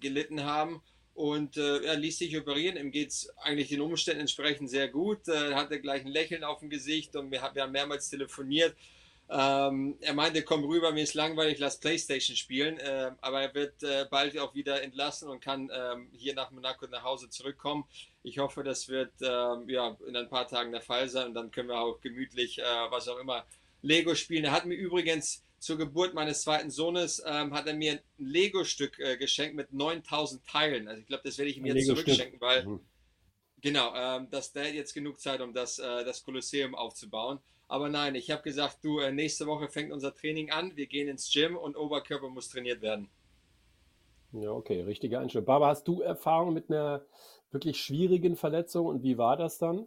gelitten 0.00 0.42
haben. 0.42 0.82
Und 1.14 1.56
äh, 1.56 1.78
er 1.84 1.96
ließ 1.96 2.18
sich 2.18 2.36
operieren. 2.36 2.76
Ihm 2.76 2.90
geht 2.90 3.10
es 3.10 3.30
eigentlich 3.38 3.68
den 3.68 3.80
Umständen 3.80 4.20
entsprechend 4.20 4.68
sehr 4.68 4.88
gut. 4.88 5.28
Äh, 5.28 5.54
hatte 5.54 5.80
gleich 5.80 6.04
ein 6.04 6.10
Lächeln 6.12 6.44
auf 6.44 6.58
dem 6.60 6.68
Gesicht 6.68 7.16
und 7.16 7.30
wir, 7.30 7.40
wir 7.54 7.62
haben 7.62 7.72
mehrmals 7.72 8.10
telefoniert. 8.10 8.76
Ähm, 9.28 9.96
er 10.00 10.14
meinte, 10.14 10.42
komm 10.42 10.64
rüber, 10.64 10.92
mir 10.92 11.02
ist 11.02 11.14
langweilig, 11.14 11.58
lass 11.58 11.80
Playstation 11.80 12.36
spielen. 12.36 12.78
Äh, 12.78 13.12
aber 13.20 13.42
er 13.42 13.54
wird 13.54 13.82
äh, 13.82 14.06
bald 14.10 14.38
auch 14.38 14.54
wieder 14.54 14.82
entlassen 14.82 15.28
und 15.28 15.40
kann 15.40 15.70
ähm, 15.72 16.08
hier 16.12 16.34
nach 16.34 16.50
Monaco 16.50 16.86
nach 16.86 17.02
Hause 17.02 17.30
zurückkommen. 17.30 17.84
Ich 18.26 18.40
hoffe, 18.40 18.64
das 18.64 18.88
wird 18.88 19.12
ähm, 19.22 19.68
ja, 19.68 19.96
in 20.04 20.16
ein 20.16 20.28
paar 20.28 20.48
Tagen 20.48 20.72
der 20.72 20.80
Fall 20.80 21.08
sein 21.08 21.28
und 21.28 21.34
dann 21.34 21.52
können 21.52 21.68
wir 21.68 21.78
auch 21.78 22.00
gemütlich, 22.00 22.58
äh, 22.58 22.62
was 22.90 23.06
auch 23.06 23.18
immer, 23.18 23.46
Lego 23.82 24.16
spielen. 24.16 24.42
Er 24.42 24.50
hat 24.50 24.66
mir 24.66 24.74
übrigens 24.74 25.44
zur 25.60 25.78
Geburt 25.78 26.12
meines 26.12 26.42
zweiten 26.42 26.70
Sohnes, 26.70 27.22
ähm, 27.24 27.54
hat 27.54 27.68
er 27.68 27.74
mir 27.74 27.92
ein 27.92 28.00
Lego-Stück 28.18 28.98
äh, 28.98 29.16
geschenkt 29.16 29.54
mit 29.54 29.72
9000 29.72 30.44
Teilen. 30.44 30.88
Also 30.88 31.02
ich 31.02 31.06
glaube, 31.06 31.22
das 31.24 31.38
werde 31.38 31.52
ich 31.52 31.58
ihm 31.58 31.66
jetzt 31.66 31.86
zurückschenken, 31.86 32.40
weil 32.40 32.66
mhm. 32.66 32.80
genau, 33.62 33.94
ähm, 33.94 34.28
dass 34.28 34.52
der 34.52 34.74
jetzt 34.74 34.92
genug 34.92 35.20
Zeit, 35.20 35.40
um 35.40 35.54
das, 35.54 35.78
äh, 35.78 36.04
das 36.04 36.24
Kolosseum 36.24 36.74
aufzubauen. 36.74 37.38
Aber 37.68 37.88
nein, 37.88 38.16
ich 38.16 38.32
habe 38.32 38.42
gesagt, 38.42 38.78
du, 38.82 38.98
äh, 38.98 39.12
nächste 39.12 39.46
Woche 39.46 39.68
fängt 39.68 39.92
unser 39.92 40.12
Training 40.12 40.50
an, 40.50 40.76
wir 40.76 40.88
gehen 40.88 41.06
ins 41.06 41.32
Gym 41.32 41.56
und 41.56 41.76
Oberkörper 41.76 42.28
muss 42.28 42.48
trainiert 42.48 42.82
werden. 42.82 43.08
Ja, 44.32 44.50
okay, 44.50 44.82
richtige 44.82 45.20
Einstellung. 45.20 45.46
Baba, 45.46 45.68
hast 45.68 45.86
du 45.86 46.00
Erfahrung 46.00 46.52
mit 46.52 46.68
einer 46.68 47.04
wirklich 47.50 47.82
schwierigen 47.82 48.36
Verletzung 48.36 48.86
und 48.86 49.02
wie 49.02 49.18
war 49.18 49.36
das 49.36 49.58
dann? 49.58 49.86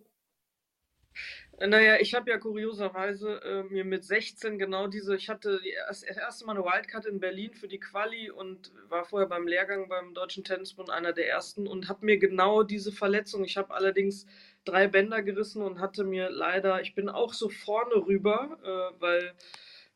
Naja, 1.59 1.97
ich 1.99 2.13
habe 2.13 2.31
ja 2.31 2.37
kurioserweise 2.37 3.41
äh, 3.43 3.63
mir 3.63 3.83
mit 3.83 4.05
16 4.05 4.57
genau 4.57 4.87
diese, 4.87 5.15
ich 5.17 5.27
hatte 5.27 5.59
das 5.89 6.03
erste 6.03 6.45
Mal 6.45 6.55
eine 6.55 6.63
Wildcard 6.63 7.05
in 7.05 7.19
Berlin 7.19 7.53
für 7.53 7.67
die 7.67 7.81
Quali 7.81 8.31
und 8.31 8.71
war 8.87 9.03
vorher 9.03 9.27
beim 9.27 9.45
Lehrgang 9.45 9.89
beim 9.89 10.13
Deutschen 10.13 10.45
Tennisbund 10.45 10.89
einer 10.89 11.11
der 11.11 11.27
ersten 11.27 11.67
und 11.67 11.89
habe 11.89 12.05
mir 12.05 12.17
genau 12.17 12.63
diese 12.63 12.93
Verletzung, 12.93 13.43
ich 13.43 13.57
habe 13.57 13.73
allerdings 13.73 14.25
drei 14.63 14.87
Bänder 14.87 15.21
gerissen 15.21 15.61
und 15.61 15.79
hatte 15.79 16.05
mir 16.05 16.29
leider, 16.29 16.79
ich 16.81 16.95
bin 16.95 17.09
auch 17.09 17.33
so 17.33 17.49
vorne 17.49 17.95
rüber, 17.95 18.57
äh, 18.63 19.01
weil 19.01 19.33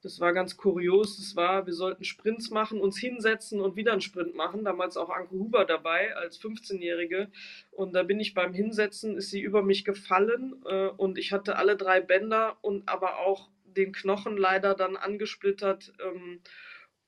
das 0.04 0.20
war 0.20 0.34
ganz 0.34 0.58
kurios. 0.58 1.18
Das 1.18 1.36
war, 1.38 1.66
wir 1.66 1.74
sollten 1.74 2.04
Sprints 2.04 2.50
machen, 2.50 2.82
uns 2.82 3.00
hinsetzen 3.00 3.62
und 3.62 3.78
wieder 3.78 3.94
einen 3.94 4.02
Sprint 4.02 4.36
machen. 4.36 4.66
Damals 4.66 4.98
auch 4.98 5.10
Anke 5.10 5.32
Huber 5.32 5.64
dabei 5.64 6.14
als 6.16 6.40
15-Jährige. 6.42 7.32
Und 7.72 7.94
da 7.94 8.04
bin 8.04 8.20
ich 8.20 8.34
beim 8.34 8.54
Hinsetzen, 8.54 9.18
ist 9.18 9.32
sie 9.32 9.42
über 9.42 9.64
mich 9.64 9.86
gefallen 9.86 10.62
äh, 10.66 10.88
und 10.88 11.18
ich 11.18 11.32
hatte 11.32 11.56
alle 11.56 11.78
drei 11.78 12.02
Bänder 12.02 12.58
und 12.62 12.88
aber 12.90 13.20
auch 13.20 13.50
den 13.66 13.94
Knochen 13.94 14.38
leider 14.38 14.76
dann 14.76 14.98
angesplittert 14.98 15.94
ähm, 16.06 16.42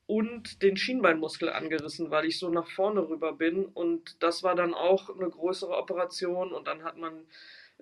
und 0.08 0.62
den 0.62 0.78
Schienbeinmuskel 0.78 1.50
angerissen, 1.50 2.12
weil 2.12 2.26
ich 2.26 2.40
so 2.40 2.50
nach 2.50 2.70
vorne 2.70 3.08
rüber 3.10 3.34
bin. 3.34 3.66
Und 3.66 4.24
das 4.24 4.42
war 4.42 4.56
dann 4.56 4.74
auch 4.74 5.10
eine 5.10 5.30
größere 5.30 5.76
Operation 5.76 6.54
und 6.54 6.66
dann 6.68 6.84
hat 6.84 6.98
man 6.98 7.26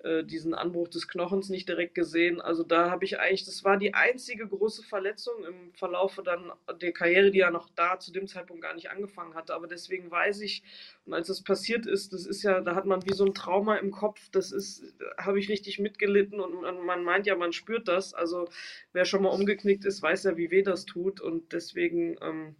äh, 0.02 0.24
diesen 0.24 0.54
Anbruch 0.54 0.88
des 0.88 1.08
Knochens 1.08 1.48
nicht 1.48 1.68
direkt 1.68 1.94
gesehen. 1.94 2.40
Also 2.40 2.62
da 2.62 2.90
habe 2.90 3.04
ich 3.04 3.20
eigentlich, 3.20 3.44
das 3.44 3.64
war 3.64 3.76
die 3.76 3.94
einzige 3.94 4.46
große 4.46 4.82
Verletzung 4.82 5.44
im 5.44 5.72
Verlaufe 5.72 6.22
dann 6.22 6.52
der 6.80 6.92
Karriere, 6.92 7.30
die 7.30 7.38
ja 7.38 7.50
noch 7.50 7.70
da 7.76 7.98
zu 7.98 8.12
dem 8.12 8.26
Zeitpunkt 8.26 8.62
gar 8.62 8.74
nicht 8.74 8.90
angefangen 8.90 9.34
hatte. 9.34 9.54
Aber 9.54 9.66
deswegen 9.66 10.10
weiß 10.10 10.40
ich, 10.40 10.62
und 11.06 11.14
als 11.14 11.28
das 11.28 11.42
passiert 11.42 11.86
ist, 11.86 12.12
das 12.12 12.26
ist 12.26 12.42
ja, 12.42 12.60
da 12.60 12.74
hat 12.74 12.86
man 12.86 13.04
wie 13.06 13.14
so 13.14 13.24
ein 13.24 13.34
Trauma 13.34 13.76
im 13.76 13.92
Kopf, 13.92 14.28
das 14.30 14.52
ist, 14.52 14.94
habe 15.16 15.38
ich 15.38 15.48
richtig 15.48 15.78
mitgelitten 15.78 16.40
und 16.40 16.60
man, 16.60 16.84
man 16.84 17.04
meint 17.04 17.26
ja, 17.26 17.36
man 17.36 17.52
spürt 17.52 17.88
das. 17.88 18.14
Also 18.14 18.48
wer 18.92 19.04
schon 19.04 19.22
mal 19.22 19.30
umgeknickt 19.30 19.84
ist, 19.84 20.02
weiß 20.02 20.24
ja, 20.24 20.36
wie 20.36 20.50
weh 20.50 20.62
das 20.62 20.86
tut 20.86 21.20
und 21.20 21.52
deswegen 21.52 22.16
ähm, 22.20 22.56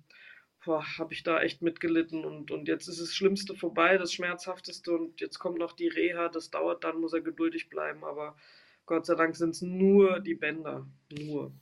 habe 0.66 1.12
ich 1.12 1.22
da 1.22 1.40
echt 1.40 1.62
mitgelitten 1.62 2.24
und, 2.24 2.50
und 2.50 2.68
jetzt 2.68 2.88
ist 2.88 3.00
das 3.00 3.14
Schlimmste 3.14 3.54
vorbei, 3.54 3.98
das 3.98 4.12
Schmerzhafteste 4.12 4.92
und 4.92 5.20
jetzt 5.20 5.38
kommt 5.38 5.58
noch 5.58 5.72
die 5.72 5.88
Reha, 5.88 6.28
das 6.28 6.50
dauert 6.50 6.84
dann, 6.84 7.00
muss 7.00 7.12
er 7.12 7.20
geduldig 7.20 7.68
bleiben, 7.68 8.04
aber 8.04 8.36
Gott 8.86 9.06
sei 9.06 9.14
Dank 9.14 9.36
sind 9.36 9.50
es 9.50 9.62
nur 9.62 10.20
die 10.20 10.34
Bänder, 10.34 10.86
nur. 11.10 11.52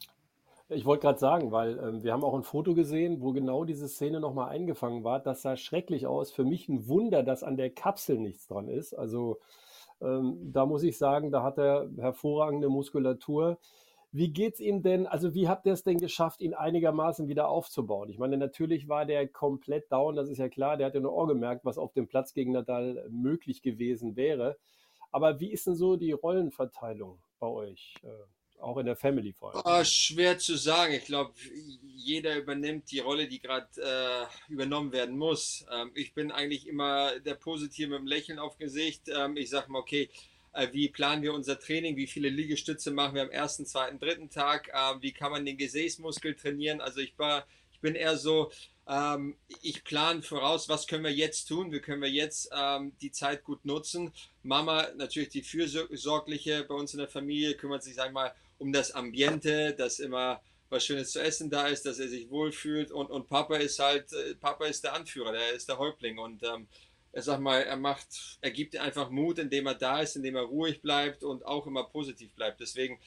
Ich 0.68 0.84
wollte 0.86 1.02
gerade 1.02 1.18
sagen, 1.18 1.52
weil 1.52 1.78
ähm, 1.78 2.02
wir 2.02 2.12
haben 2.12 2.24
auch 2.24 2.34
ein 2.34 2.44
Foto 2.44 2.74
gesehen, 2.74 3.20
wo 3.20 3.32
genau 3.32 3.64
diese 3.64 3.88
Szene 3.88 4.20
nochmal 4.20 4.48
eingefangen 4.48 5.04
war. 5.04 5.20
Das 5.20 5.42
sah 5.42 5.56
schrecklich 5.56 6.06
aus. 6.06 6.32
Für 6.32 6.44
mich 6.44 6.68
ein 6.68 6.88
Wunder, 6.88 7.22
dass 7.22 7.42
an 7.42 7.58
der 7.58 7.70
Kapsel 7.70 8.18
nichts 8.18 8.46
dran 8.46 8.68
ist. 8.68 8.94
Also 8.94 9.40
ähm, 10.00 10.38
da 10.52 10.64
muss 10.64 10.82
ich 10.82 10.96
sagen, 10.96 11.30
da 11.30 11.42
hat 11.42 11.58
er 11.58 11.90
hervorragende 11.98 12.68
Muskulatur. 12.70 13.58
Wie 14.14 14.30
geht's 14.30 14.60
ihm 14.60 14.82
denn, 14.82 15.06
also 15.06 15.32
wie 15.32 15.48
habt 15.48 15.64
ihr 15.64 15.72
es 15.72 15.84
denn 15.84 15.98
geschafft, 15.98 16.42
ihn 16.42 16.52
einigermaßen 16.52 17.28
wieder 17.28 17.48
aufzubauen? 17.48 18.10
Ich 18.10 18.18
meine, 18.18 18.36
natürlich 18.36 18.86
war 18.86 19.06
der 19.06 19.26
komplett 19.26 19.90
down, 19.90 20.16
das 20.16 20.28
ist 20.28 20.36
ja 20.36 20.50
klar, 20.50 20.76
der 20.76 20.88
hat 20.88 20.94
ja 20.94 21.00
nur 21.00 21.14
Ohr 21.14 21.26
gemerkt, 21.26 21.64
was 21.64 21.78
auf 21.78 21.94
dem 21.94 22.06
Platz 22.06 22.34
gegen 22.34 22.52
Nadal 22.52 23.08
möglich 23.10 23.62
gewesen 23.62 24.14
wäre. 24.14 24.58
Aber 25.12 25.40
wie 25.40 25.50
ist 25.50 25.66
denn 25.66 25.76
so 25.76 25.96
die 25.96 26.12
Rollenverteilung 26.12 27.22
bei 27.38 27.46
euch? 27.46 27.94
Äh, 28.02 28.08
auch 28.62 28.76
in 28.76 28.86
der 28.86 28.96
Family 28.96 29.32
vor 29.32 29.54
allem? 29.54 29.62
Oh, 29.64 29.84
schwer 29.84 30.38
zu 30.38 30.56
sagen. 30.56 30.94
Ich 30.94 31.06
glaube, 31.06 31.32
jeder 31.82 32.36
übernimmt 32.36 32.90
die 32.90 33.00
Rolle, 33.00 33.26
die 33.26 33.40
gerade 33.40 33.68
äh, 33.76 34.52
übernommen 34.52 34.92
werden 34.92 35.16
muss. 35.16 35.66
Ähm, 35.72 35.90
ich 35.94 36.14
bin 36.14 36.30
eigentlich 36.30 36.66
immer 36.66 37.18
der 37.20 37.34
Positive 37.34 37.88
mit 37.88 37.98
dem 38.00 38.06
Lächeln 38.06 38.38
auf 38.38 38.58
Gesicht. 38.58 39.08
Ähm, 39.08 39.36
ich 39.36 39.50
sage 39.50 39.70
mal, 39.70 39.80
okay, 39.80 40.02
äh, 40.02 40.08
wie 40.72 40.88
planen 40.88 41.22
wir 41.22 41.32
unser 41.32 41.58
Training? 41.58 41.96
Wie 41.96 42.06
viele 42.06 42.28
Liegestütze 42.28 42.90
machen 42.90 43.14
wir 43.14 43.22
am 43.22 43.30
ersten, 43.30 43.66
zweiten, 43.66 43.98
dritten 43.98 44.30
Tag? 44.30 44.68
Äh, 44.68 45.00
wie 45.00 45.12
kann 45.12 45.32
man 45.32 45.44
den 45.44 45.56
Gesäßmuskel 45.56 46.34
trainieren? 46.34 46.80
Also 46.80 47.00
ich 47.00 47.18
war, 47.18 47.46
ich 47.72 47.80
bin 47.80 47.94
eher 47.94 48.16
so, 48.16 48.50
ähm, 48.88 49.36
ich 49.62 49.84
plane 49.84 50.22
voraus, 50.22 50.68
was 50.68 50.86
können 50.86 51.04
wir 51.04 51.12
jetzt 51.12 51.46
tun? 51.46 51.72
Wie 51.72 51.80
können 51.80 52.02
wir 52.02 52.10
jetzt 52.10 52.50
ähm, 52.56 52.92
die 53.00 53.12
Zeit 53.12 53.44
gut 53.44 53.64
nutzen? 53.64 54.12
Mama, 54.42 54.88
natürlich 54.96 55.30
die 55.30 55.42
Fürsorgliche 55.42 56.64
bei 56.64 56.74
uns 56.74 56.92
in 56.92 56.98
der 56.98 57.08
Familie, 57.08 57.54
kümmert 57.54 57.82
sich, 57.82 57.94
sag 57.94 58.08
ich 58.08 58.12
mal, 58.12 58.34
um 58.58 58.72
das 58.72 58.92
Ambiente, 58.92 59.74
dass 59.74 60.00
immer 60.00 60.42
was 60.68 60.86
Schönes 60.86 61.12
zu 61.12 61.22
essen 61.22 61.50
da 61.50 61.66
ist, 61.66 61.84
dass 61.84 61.98
er 61.98 62.08
sich 62.08 62.30
wohlfühlt 62.30 62.90
und, 62.90 63.10
und 63.10 63.28
Papa 63.28 63.56
ist 63.56 63.78
halt, 63.78 64.12
äh, 64.12 64.34
Papa 64.34 64.66
ist 64.66 64.82
der 64.82 64.94
Anführer, 64.94 65.32
der 65.32 65.52
ist 65.52 65.68
der 65.68 65.78
Häuptling 65.78 66.18
und 66.18 66.42
ähm, 66.42 66.66
er 67.12 67.22
sag 67.22 67.40
mal, 67.40 67.62
er 67.62 67.76
macht, 67.76 68.38
er 68.40 68.50
gibt 68.50 68.76
einfach 68.76 69.10
Mut, 69.10 69.38
indem 69.38 69.66
er 69.66 69.74
da 69.74 70.00
ist, 70.00 70.16
indem 70.16 70.36
er 70.36 70.42
ruhig 70.42 70.80
bleibt 70.80 71.22
und 71.22 71.44
auch 71.44 71.66
immer 71.66 71.84
positiv 71.84 72.32
bleibt. 72.34 72.60
Deswegen 72.60 72.98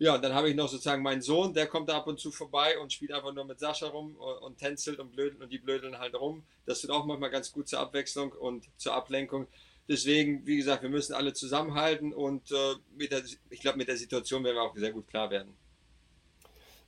ja, 0.00 0.14
und 0.14 0.22
dann 0.22 0.32
habe 0.32 0.48
ich 0.48 0.54
noch 0.54 0.68
sozusagen 0.68 1.02
meinen 1.02 1.22
Sohn, 1.22 1.52
der 1.54 1.66
kommt 1.66 1.88
da 1.88 1.96
ab 1.96 2.06
und 2.06 2.20
zu 2.20 2.30
vorbei 2.30 2.78
und 2.78 2.92
spielt 2.92 3.12
einfach 3.12 3.34
nur 3.34 3.44
mit 3.44 3.58
Sascha 3.58 3.88
rum 3.88 4.14
und, 4.16 4.38
und 4.38 4.58
tänzelt 4.58 5.00
und 5.00 5.10
blödeln 5.10 5.42
und 5.42 5.50
die 5.50 5.58
blödeln 5.58 5.98
halt 5.98 6.14
rum. 6.14 6.44
Das 6.66 6.80
tut 6.80 6.90
auch 6.90 7.04
manchmal 7.04 7.30
ganz 7.30 7.52
gut 7.52 7.68
zur 7.68 7.80
Abwechslung 7.80 8.30
und 8.30 8.64
zur 8.76 8.94
Ablenkung. 8.94 9.48
Deswegen, 9.88 10.46
wie 10.46 10.56
gesagt, 10.56 10.82
wir 10.82 10.90
müssen 10.90 11.14
alle 11.14 11.32
zusammenhalten 11.32 12.12
und 12.12 12.52
äh, 12.52 13.06
der, 13.08 13.22
ich 13.50 13.60
glaube, 13.60 13.78
mit 13.78 13.88
der 13.88 13.96
Situation 13.96 14.44
werden 14.44 14.56
wir 14.56 14.62
auch 14.62 14.76
sehr 14.76 14.92
gut 14.92 15.08
klar 15.08 15.30
werden. 15.30 15.56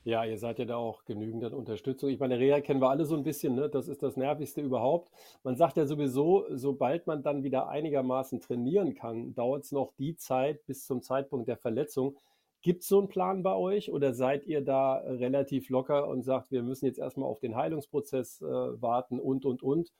Ja, 0.04 0.25
ihr 0.25 0.38
seid 0.38 0.59
ja 0.59 0.64
da 0.64 0.76
auch 0.76 1.04
genügend 1.04 1.45
an 1.45 1.52
Unterstützung. 1.52 2.09
Ich 2.09 2.19
meine, 2.19 2.38
Reha 2.38 2.61
kennen 2.61 2.80
wir 2.80 2.88
alle 2.88 3.04
so 3.04 3.16
ein 3.16 3.23
bisschen, 3.23 3.54
ne? 3.54 3.69
das 3.69 3.87
ist 3.87 4.02
das 4.02 4.16
Nervigste 4.16 4.62
überhaupt. 4.62 5.11
Man 5.42 5.57
sagt 5.57 5.76
ja 5.76 5.85
sowieso, 5.85 6.47
sobald 6.50 7.07
man 7.07 7.23
dann 7.23 7.42
wieder 7.42 7.69
einigermaßen 7.69 8.40
trainieren 8.40 8.95
kann, 8.95 9.35
dauert 9.35 9.64
es 9.64 9.73
noch 9.73 9.92
die 9.99 10.16
Zeit 10.16 10.64
bis 10.66 10.87
zum 10.87 11.02
Zeitpunkt 11.02 11.49
der 11.49 11.59
Verletzung, 11.59 12.16
Gibt 12.62 12.83
es 12.83 12.88
so 12.88 12.99
einen 12.99 13.09
Plan 13.09 13.42
bei 13.42 13.54
euch 13.54 13.90
oder 13.90 14.12
seid 14.12 14.47
ihr 14.47 14.61
da 14.61 14.97
relativ 14.97 15.71
locker 15.71 16.07
und 16.09 16.23
sagt, 16.23 16.50
wir 16.50 16.62
müssen 16.62 16.85
jetzt 16.85 16.99
erstmal 16.99 17.28
auf 17.28 17.40
den 17.40 17.57
Heilungsprozess 17.57 18.42
äh, 18.42 18.45
warten 18.45 19.19
und, 19.19 19.47
und, 19.47 19.62
und? 19.62 19.92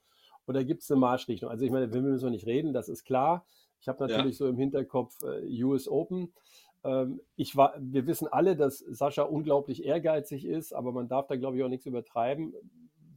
Oder 0.45 0.63
gibt 0.63 0.83
es 0.83 0.91
eine 0.91 0.99
Marschrichtung? 0.99 1.49
Also 1.49 1.65
ich 1.65 1.71
meine, 1.71 1.91
wir 1.91 2.01
müssen 2.01 2.29
nicht 2.29 2.45
reden, 2.45 2.71
das 2.71 2.87
ist 2.87 3.03
klar. 3.03 3.45
Ich 3.79 3.87
habe 3.87 4.05
natürlich 4.05 4.37
ja. 4.37 4.45
so 4.45 4.47
im 4.47 4.57
Hinterkopf 4.57 5.17
äh, 5.23 5.63
US 5.63 5.87
Open. 5.87 6.33
Ähm, 6.83 7.21
ich 7.35 7.55
war, 7.55 7.75
wir 7.79 8.07
wissen 8.07 8.27
alle, 8.27 8.55
dass 8.55 8.79
Sascha 8.79 9.23
unglaublich 9.23 9.83
ehrgeizig 9.85 10.45
ist, 10.45 10.73
aber 10.73 10.91
man 10.91 11.07
darf 11.07 11.27
da, 11.27 11.35
glaube 11.35 11.57
ich, 11.57 11.63
auch 11.63 11.69
nichts 11.69 11.85
übertreiben. 11.85 12.53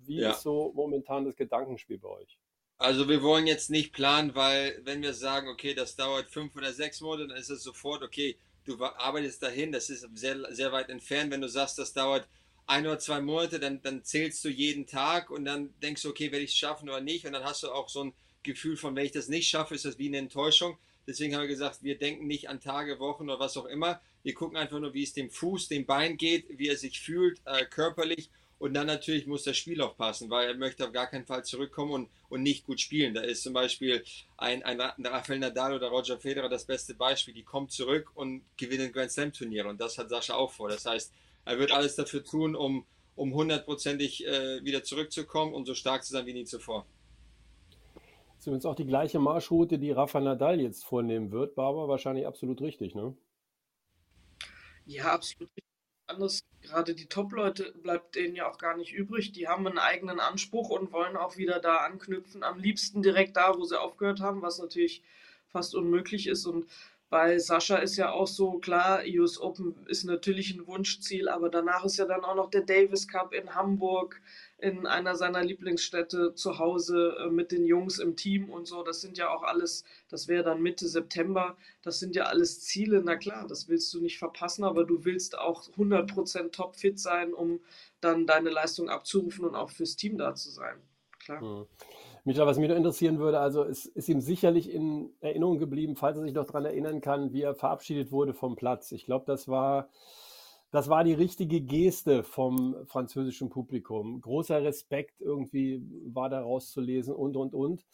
Wie 0.07 0.19
ja. 0.19 0.33
ist 0.33 0.43
so 0.43 0.73
momentan 0.75 1.25
das 1.25 1.37
Gedankenspiel 1.37 1.99
bei 1.99 2.09
euch? 2.09 2.39
Also 2.77 3.09
wir 3.09 3.23
wollen 3.23 3.47
jetzt 3.47 3.71
nicht 3.71 3.93
planen, 3.93 4.35
weil 4.35 4.81
wenn 4.85 5.01
wir 5.01 5.15
sagen, 5.15 5.49
okay, 5.49 5.75
das 5.75 5.97
dauert 5.97 6.29
fünf 6.29 6.55
oder 6.57 6.73
sechs 6.73 7.01
Monate, 7.01 7.29
dann 7.29 7.37
ist 7.37 7.51
es 7.51 7.63
sofort, 7.63 8.03
okay, 8.03 8.37
du 8.65 8.83
arbeitest 8.83 9.43
dahin, 9.43 9.73
das 9.73 9.91
ist 9.91 10.07
sehr, 10.15 10.53
sehr 10.53 10.73
weit 10.73 10.91
entfernt. 10.91 11.31
Wenn 11.31 11.41
du 11.41 11.49
sagst, 11.49 11.79
das 11.79 11.93
dauert 11.93 12.29
ein 12.67 12.87
oder 12.87 12.99
zwei 12.99 13.21
Monate, 13.21 13.61
dann, 13.61 13.81
dann 13.83 14.03
zählst 14.03 14.45
du 14.45 14.49
jeden 14.49 14.87
Tag 14.87 15.31
und 15.31 15.45
dann 15.45 15.73
denkst 15.81 16.03
du, 16.03 16.11
okay, 16.11 16.33
werde 16.33 16.45
ich 16.45 16.51
es 16.51 16.57
schaffen 16.57 16.89
oder 16.89 17.01
nicht. 17.01 17.27
Und 17.27 17.33
dann 17.33 17.45
hast 17.45 17.63
du 17.63 17.71
auch 17.71 17.89
so 17.89 18.05
ein 18.05 18.15
Gefühl 18.43 18.77
von, 18.77 18.97
wenn 18.97 19.07
ich 19.07 19.13
das 19.13 19.29
nicht 19.29 19.49
schaffe, 19.49 19.75
ist 19.75 19.85
das 19.85 19.99
wie 19.99 20.09
eine 20.09 20.19
Enttäuschung. 20.19 20.77
Deswegen 21.07 21.35
haben 21.35 21.43
wir 21.43 21.49
gesagt, 21.49 21.83
wir 21.83 21.99
denken 21.99 22.27
nicht 22.27 22.49
an 22.49 22.61
Tage, 22.61 22.99
Wochen 22.99 23.25
oder 23.25 23.39
was 23.39 23.57
auch 23.57 23.67
immer. 23.67 24.01
Wir 24.23 24.35
gucken 24.35 24.57
einfach 24.57 24.79
nur, 24.79 24.95
wie 24.95 25.03
es 25.03 25.13
dem 25.13 25.31
Fuß, 25.31 25.69
dem 25.69 25.87
Bein 25.87 26.17
geht, 26.17 26.47
wie 26.59 26.69
er 26.69 26.77
sich 26.77 27.01
fühlt, 27.01 27.41
äh, 27.45 27.65
körperlich 27.67 28.31
und 28.59 28.73
dann 28.73 28.87
natürlich 28.87 29.27
muss 29.27 29.43
das 29.43 29.59
Spiel 29.59 29.83
auch 29.83 29.97
passen, 29.97 30.31
weil 30.31 30.49
er 30.49 30.55
möchte 30.55 30.87
auf 30.87 30.93
gar 30.93 31.07
keinen 31.07 31.27
Fall 31.27 31.45
zurückkommen 31.45 31.93
und, 31.93 32.09
und 32.29 32.43
nicht 32.43 32.65
gut 32.65 32.81
spielen. 32.81 33.13
Da 33.13 33.21
ist 33.21 33.43
zum 33.43 33.53
Beispiel 33.53 34.03
ein, 34.37 34.63
ein 34.63 34.81
Rafael 34.81 35.39
Nadal 35.39 35.75
oder 35.75 35.89
Roger 35.89 36.19
Federer 36.19 36.49
das 36.49 36.65
beste 36.65 36.95
Beispiel. 36.95 37.35
Die 37.35 37.43
kommen 37.43 37.69
zurück 37.69 38.11
und 38.15 38.43
gewinnen 38.57 38.93
Grand 38.93 39.11
Slam 39.11 39.33
Turniere. 39.33 39.69
Und 39.69 39.81
das 39.81 39.99
hat 39.99 40.09
Sascha 40.09 40.35
auch 40.35 40.53
vor. 40.53 40.69
Das 40.69 40.87
heißt, 40.87 41.13
er 41.45 41.59
wird 41.59 41.73
alles 41.73 41.97
dafür 41.97 42.25
tun, 42.25 42.55
um, 42.55 42.87
um 43.17 43.35
hundertprozentig 43.35 44.27
äh, 44.27 44.65
wieder 44.65 44.83
zurückzukommen 44.83 45.53
und 45.53 45.67
so 45.67 45.75
stark 45.75 46.05
zu 46.05 46.13
sein 46.13 46.25
wie 46.25 46.33
nie 46.33 46.45
zuvor. 46.45 46.87
Übrigens 48.47 48.67
auch 48.67 48.75
die 48.75 48.87
gleiche 48.87 49.19
Marschroute, 49.19 49.79
die 49.79 49.91
Rafa 49.91 50.21
Nadal 50.21 50.61
jetzt 50.61 50.85
vornehmen 50.85 51.31
wird. 51.31 51.55
Barbara, 51.55 51.89
wahrscheinlich 51.89 52.27
absolut 52.27 52.61
richtig, 52.61 52.95
ne? 52.95 53.17
Ja, 54.87 55.13
absolut 55.13 55.51
richtig 55.57 55.65
anderes, 56.07 56.45
gerade 56.61 56.95
die 56.95 57.07
Top-Leute 57.07 57.73
bleibt 57.83 58.15
denen 58.15 58.37
ja 58.37 58.51
auch 58.51 58.59
gar 58.59 58.77
nicht 58.77 58.93
übrig. 58.93 59.33
Die 59.33 59.49
haben 59.49 59.67
einen 59.67 59.79
eigenen 59.79 60.21
Anspruch 60.21 60.71
und 60.71 60.93
wollen 60.93 61.17
auch 61.17 61.37
wieder 61.37 61.61
da 61.61 61.79
anknüpfen. 61.79 62.43
Am 62.43 62.59
liebsten 62.59 63.03
direkt 63.03 63.37
da, 63.37 63.57
wo 63.57 63.65
sie 63.65 63.81
aufgehört 63.81 64.21
haben, 64.21 64.43
was 64.43 64.59
natürlich 64.59 65.03
fast 65.49 65.75
unmöglich 65.75 66.27
ist. 66.27 66.47
Und 66.47 66.67
bei 67.11 67.39
Sascha 67.39 67.77
ist 67.77 67.97
ja 67.97 68.11
auch 68.11 68.27
so, 68.27 68.59
klar, 68.59 69.03
US 69.07 69.41
Open 69.41 69.87
ist 69.87 70.05
natürlich 70.05 70.53
ein 70.55 70.67
Wunschziel, 70.67 71.29
aber 71.29 71.49
danach 71.49 71.85
ist 71.85 71.97
ja 71.97 72.07
dann 72.07 72.25
auch 72.25 72.35
noch 72.35 72.51
der 72.51 72.63
Davis 72.63 73.07
Cup 73.07 73.33
in 73.33 73.55
Hamburg, 73.55 74.21
in 74.59 74.87
einer 74.87 75.15
seiner 75.15 75.45
Lieblingsstädte 75.45 76.35
zu 76.35 76.59
Hause 76.59 77.17
äh, 77.21 77.31
mit 77.31 77.53
den 77.53 77.67
Jungs 77.67 77.99
im 77.99 78.17
Team 78.17 78.51
und 78.51 78.67
so. 78.67 78.83
Das 78.83 79.01
sind 79.01 79.19
ja 79.19 79.29
auch 79.29 79.43
alles, 79.43 79.85
das 80.09 80.27
wäre 80.27 80.43
dann 80.43 80.63
Mitte 80.63 80.89
September, 80.89 81.57
das 81.83 82.01
sind 82.01 82.17
ja 82.17 82.25
alles 82.25 82.61
Ziele. 82.63 83.03
Na 83.05 83.17
klar, 83.17 83.47
das 83.47 83.69
willst 83.69 83.93
du 83.95 84.01
nicht 84.01 84.19
verpassen, 84.19 84.65
aber 84.65 84.85
du 84.85 85.05
willst 85.05 85.39
auch 85.39 85.69
100% 85.71 86.51
topfit 86.51 86.99
sein, 86.99 87.35
um 87.35 87.61
dann 88.01 88.27
deine 88.27 88.51
Leistung 88.51 88.89
abzurufen 88.89 89.45
und 89.45 89.55
auch 89.55 89.71
fürs 89.71 89.97
Team 89.97 90.19
da 90.19 90.35
zu 90.35 90.51
sein. 90.51 90.81
Klar. 91.21 91.43
Mhm. 91.43 91.67
Micha, 92.25 92.47
was 92.47 92.59
mich 92.59 92.71
noch 92.71 92.77
interessieren 92.77 93.19
würde, 93.19 93.39
also 93.39 93.65
es 93.65 93.85
ist 93.85 94.09
ihm 94.09 94.21
sicherlich 94.21 94.73
in 94.73 95.11
Erinnerung 95.21 95.59
geblieben, 95.59 95.95
falls 95.95 96.17
er 96.17 96.23
sich 96.23 96.33
noch 96.33 96.47
daran 96.47 96.65
erinnern 96.65 97.03
kann, 97.03 97.33
wie 97.33 97.43
er 97.43 97.55
verabschiedet 97.55 98.13
wurde 98.13 98.33
vom 98.33 98.57
Platz. 98.57 98.93
Ich 98.93 99.05
glaube, 99.05 99.27
das 99.27 99.47
war 99.47 99.89
das 100.75 100.89
war 100.89 101.05
die 101.05 101.13
richtige 101.13 101.61
Geste 101.61 102.25
vom 102.25 102.75
französischen 102.87 103.49
Publikum. 103.49 104.21
Großer 104.21 104.65
Respekt 104.65 105.21
irgendwie 105.21 105.81
war 106.13 106.29
da 106.29 106.41
rauszulesen 106.41 107.15
und, 107.15 107.37
und, 107.37 107.55
und. 107.55 107.85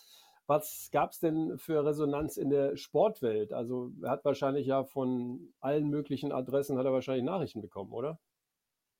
Was 0.46 0.88
gab 0.90 1.12
es 1.12 1.20
denn 1.20 1.58
für 1.58 1.84
Resonanz 1.84 2.38
in 2.38 2.48
der 2.48 2.78
Sportwelt? 2.78 3.52
Also 3.52 3.92
er 4.02 4.08
hat 4.08 4.24
wahrscheinlich 4.24 4.66
ja 4.66 4.84
von 4.84 5.52
allen 5.60 5.90
möglichen 5.90 6.32
Adressen 6.32 6.78
hat 6.78 6.86
er 6.86 6.94
wahrscheinlich 6.94 7.24
Nachrichten 7.24 7.60
bekommen, 7.60 7.92
oder? 7.92 8.18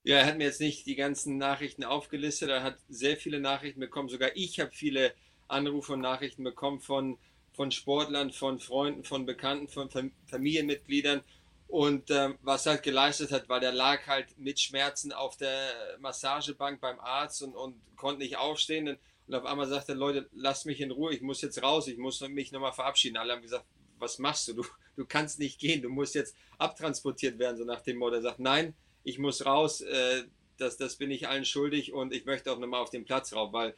Ja, 0.02 0.16
er 0.19 0.26
hat 0.26 0.38
mir 0.38 0.45
jetzt 0.45 0.61
nicht 0.61 0.87
die 0.87 0.97
ganzen 0.97 1.37
Nachrichten 1.37 1.85
aufgelistet. 1.85 2.49
Er 2.49 2.62
hat 2.62 2.78
sehr 2.88 3.16
viele 3.16 3.40
Nachrichten 3.40 3.80
bekommen. 3.80 4.09
Sogar 4.09 4.30
ich 4.35 4.59
habe 4.61 4.71
viele 4.73 5.12
Anrufe 5.49 5.92
und 5.92 6.00
Nachrichten 6.00 6.42
bekommen 6.42 6.80
von, 6.80 7.19
von 7.52 7.71
Sportlern, 7.71 8.33
von 8.33 8.59
Freunden, 8.59 9.04
von 9.04 9.26
Bekannten, 9.26 9.69
von 9.69 9.90
Familienmitgliedern 10.26 11.23
und 11.71 12.11
ähm, 12.11 12.37
was 12.42 12.66
er 12.66 12.73
halt 12.73 12.83
geleistet 12.83 13.30
hat, 13.30 13.49
war 13.49 13.61
der 13.61 13.71
lag 13.71 14.04
halt 14.09 14.37
mit 14.37 14.59
Schmerzen 14.59 15.12
auf 15.12 15.37
der 15.37 15.71
Massagebank 16.00 16.80
beim 16.80 16.99
Arzt 16.99 17.42
und, 17.42 17.54
und 17.54 17.76
konnte 17.97 18.23
nicht 18.23 18.37
aufstehen. 18.37 18.88
Und, 18.88 18.99
und 19.28 19.35
auf 19.37 19.45
einmal 19.45 19.69
sagte 19.69 19.92
er, 19.92 19.97
Leute, 19.97 20.28
lasst 20.33 20.66
mich 20.66 20.80
in 20.80 20.90
Ruhe, 20.90 21.14
ich 21.14 21.23
muss 21.23 21.42
jetzt 21.42 21.62
raus, 21.62 21.87
ich 21.87 21.97
muss 21.97 22.21
mich 22.23 22.50
nochmal 22.50 22.73
verabschieden. 22.73 23.19
Alle 23.19 23.35
haben 23.35 23.42
gesagt, 23.42 23.66
was 24.00 24.19
machst 24.19 24.49
du? 24.49 24.54
du? 24.54 24.64
Du 24.97 25.07
kannst 25.07 25.38
nicht 25.38 25.61
gehen, 25.61 25.80
du 25.80 25.88
musst 25.88 26.16
jetzt 26.16 26.35
abtransportiert 26.59 27.38
werden, 27.38 27.57
so 27.57 27.64
nach 27.64 27.83
dem 27.83 27.99
Motto. 27.99 28.16
Er 28.16 28.23
sagt, 28.23 28.40
nein, 28.40 28.75
ich 29.04 29.19
muss 29.19 29.45
raus, 29.47 29.80
äh, 29.80 30.25
das, 30.59 30.76
das 30.76 30.97
bin 30.97 31.11
ich 31.11 31.28
allen 31.28 31.45
schuldig 31.45 31.92
und 31.92 32.12
ich 32.12 32.25
möchte 32.26 32.52
auch 32.52 32.59
nochmal 32.59 32.83
auf 32.83 32.90
den 32.90 33.04
Platz 33.04 33.33
rauf, 33.33 33.52
weil 33.52 33.75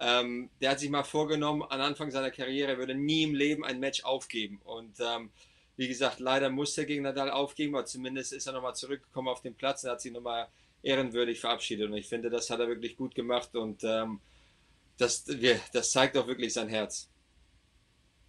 ähm, 0.00 0.50
der 0.60 0.70
hat 0.70 0.80
sich 0.80 0.90
mal 0.90 1.02
vorgenommen, 1.02 1.62
am 1.62 1.80
Anfang 1.80 2.10
seiner 2.10 2.30
Karriere, 2.30 2.72
er 2.72 2.78
würde 2.78 2.94
nie 2.94 3.24
im 3.24 3.34
Leben 3.34 3.64
ein 3.64 3.80
Match 3.80 4.04
aufgeben. 4.04 4.60
Und 4.64 4.94
ähm, 5.00 5.30
wie 5.76 5.88
gesagt, 5.88 6.20
leider 6.20 6.50
musste 6.50 6.82
er 6.82 6.86
gegen 6.86 7.02
Nadal 7.02 7.30
aufgeben, 7.30 7.74
aber 7.74 7.86
zumindest 7.86 8.32
ist 8.32 8.46
er 8.46 8.52
nochmal 8.52 8.74
zurückgekommen 8.74 9.28
auf 9.28 9.42
den 9.42 9.54
Platz 9.54 9.84
und 9.84 9.90
hat 9.90 10.00
sich 10.00 10.12
nochmal 10.12 10.48
ehrenwürdig 10.82 11.40
verabschiedet. 11.40 11.90
Und 11.90 11.96
ich 11.96 12.06
finde, 12.06 12.30
das 12.30 12.50
hat 12.50 12.60
er 12.60 12.68
wirklich 12.68 12.96
gut 12.96 13.14
gemacht 13.14 13.56
und 13.56 13.82
ähm, 13.82 14.20
das, 14.98 15.24
das 15.72 15.90
zeigt 15.90 16.16
auch 16.16 16.26
wirklich 16.26 16.52
sein 16.52 16.68
Herz. 16.68 17.08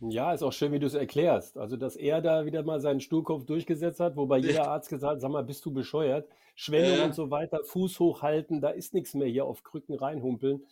Ja, 0.02 0.34
ist 0.34 0.44
auch 0.44 0.54
schön, 0.54 0.72
wie 0.72 0.80
du 0.80 0.88
es 0.88 0.94
erklärst. 0.94 1.58
Also, 1.58 1.76
dass 1.76 1.98
er 1.98 2.22
da 2.22 2.46
wieder 2.46 2.64
mal 2.64 2.80
seinen 2.80 3.02
Stuhlkopf 3.02 3.46
durchgesetzt 3.46 4.00
hat, 4.00 4.16
wobei 4.16 4.38
jeder 4.38 4.70
Arzt 4.70 4.90
gesagt 4.90 5.16
hat, 5.16 5.22
sag 5.22 5.32
mal, 5.32 5.44
bist 5.44 5.66
du 5.66 5.74
bescheuert? 5.74 6.28
Schwellung 6.56 6.98
ja. 6.98 7.06
und 7.06 7.16
so 7.16 7.32
weiter, 7.32 7.64
Fuß 7.64 8.00
hochhalten, 8.00 8.62
da 8.62 8.70
ist 8.70 8.94
nichts 8.94 9.14
mehr 9.14 9.28
hier 9.28 9.46
auf 9.46 9.64
Krücken 9.64 9.96
reinhumpeln. 9.96 10.66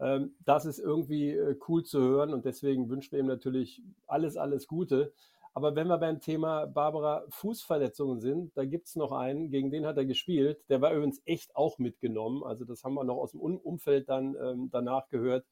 Ähm, 0.00 0.34
das 0.44 0.64
ist 0.64 0.78
irgendwie 0.78 1.30
äh, 1.30 1.56
cool 1.68 1.84
zu 1.84 2.00
hören 2.00 2.32
und 2.34 2.44
deswegen 2.44 2.88
wünschen 2.88 3.12
wir 3.12 3.20
ihm 3.20 3.26
natürlich 3.26 3.82
alles, 4.06 4.36
alles 4.36 4.66
Gute. 4.66 5.12
Aber 5.54 5.74
wenn 5.74 5.86
wir 5.86 5.98
beim 5.98 6.20
Thema 6.20 6.66
Barbara 6.66 7.24
Fußverletzungen 7.28 8.20
sind, 8.20 8.56
da 8.56 8.64
gibt 8.64 8.88
es 8.88 8.96
noch 8.96 9.12
einen, 9.12 9.50
gegen 9.50 9.70
den 9.70 9.84
hat 9.84 9.98
er 9.98 10.06
gespielt. 10.06 10.62
Der 10.70 10.80
war 10.80 10.92
übrigens 10.92 11.20
echt 11.26 11.54
auch 11.56 11.78
mitgenommen. 11.78 12.42
Also 12.42 12.64
das 12.64 12.84
haben 12.84 12.94
wir 12.94 13.04
noch 13.04 13.18
aus 13.18 13.32
dem 13.32 13.40
Umfeld 13.40 14.08
dann 14.08 14.34
ähm, 14.42 14.70
danach 14.72 15.08
gehört. 15.08 15.44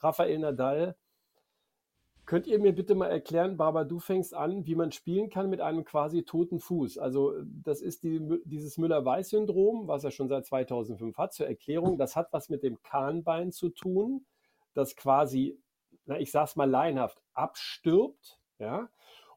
Rafael 0.00 0.38
Nadal. 0.38 0.96
Könnt 2.28 2.46
ihr 2.46 2.58
mir 2.58 2.74
bitte 2.74 2.94
mal 2.94 3.06
erklären, 3.06 3.56
Barbara, 3.56 3.84
du 3.84 4.00
fängst 4.00 4.34
an, 4.34 4.66
wie 4.66 4.74
man 4.74 4.92
spielen 4.92 5.30
kann 5.30 5.48
mit 5.48 5.62
einem 5.62 5.82
quasi 5.82 6.24
toten 6.24 6.58
Fuß? 6.58 6.98
Also 6.98 7.32
das 7.64 7.80
ist 7.80 8.02
die, 8.02 8.20
dieses 8.44 8.76
Müller-Weiß-Syndrom, 8.76 9.88
was 9.88 10.04
er 10.04 10.10
schon 10.10 10.28
seit 10.28 10.44
2005 10.44 11.16
hat. 11.16 11.32
Zur 11.32 11.46
Erklärung, 11.46 11.96
das 11.96 12.16
hat 12.16 12.30
was 12.34 12.50
mit 12.50 12.62
dem 12.62 12.82
Kahnbein 12.82 13.50
zu 13.50 13.70
tun, 13.70 14.26
das 14.74 14.94
quasi, 14.94 15.58
na, 16.04 16.20
ich 16.20 16.30
sag's 16.30 16.54
mal 16.54 16.68
laienhaft, 16.68 17.22
abstirbt, 17.32 18.38
ja. 18.58 18.90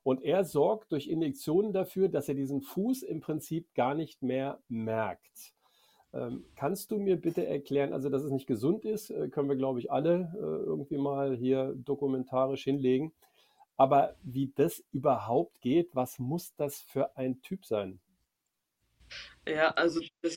Und 0.04 0.22
er 0.22 0.44
sorgt 0.44 0.92
durch 0.92 1.08
Injektionen 1.08 1.72
dafür, 1.72 2.10
dass 2.10 2.28
er 2.28 2.36
diesen 2.36 2.60
Fuß 2.60 3.04
im 3.04 3.22
Prinzip 3.22 3.74
gar 3.74 3.96
nicht 3.96 4.22
mehr 4.22 4.60
merkt. 4.68 5.54
Ähm, 6.14 6.44
kannst 6.56 6.92
du 6.92 6.98
mir 6.98 7.16
bitte 7.16 7.46
erklären, 7.46 7.94
also 7.94 8.10
dass 8.10 8.24
es 8.24 8.32
nicht 8.32 8.48
gesund 8.48 8.84
ist, 8.84 9.12
äh, 9.12 9.30
können 9.30 9.48
wir, 9.48 9.56
glaube 9.56 9.80
ich, 9.80 9.92
alle 9.92 10.34
äh, 10.36 10.38
irgendwie 10.38 10.98
mal 10.98 11.36
hier 11.36 11.74
dokumentarisch 11.86 12.64
hinlegen. 12.64 13.14
Aber 13.78 14.16
wie 14.22 14.52
das 14.56 14.84
überhaupt 14.92 15.62
geht, 15.62 15.96
was 15.96 16.20
muss 16.20 16.54
das 16.56 16.82
für 16.82 17.16
ein 17.18 17.42
Typ 17.42 17.66
sein? 17.66 18.00
Ja, 19.48 19.70
also 19.70 20.02
das 20.22 20.36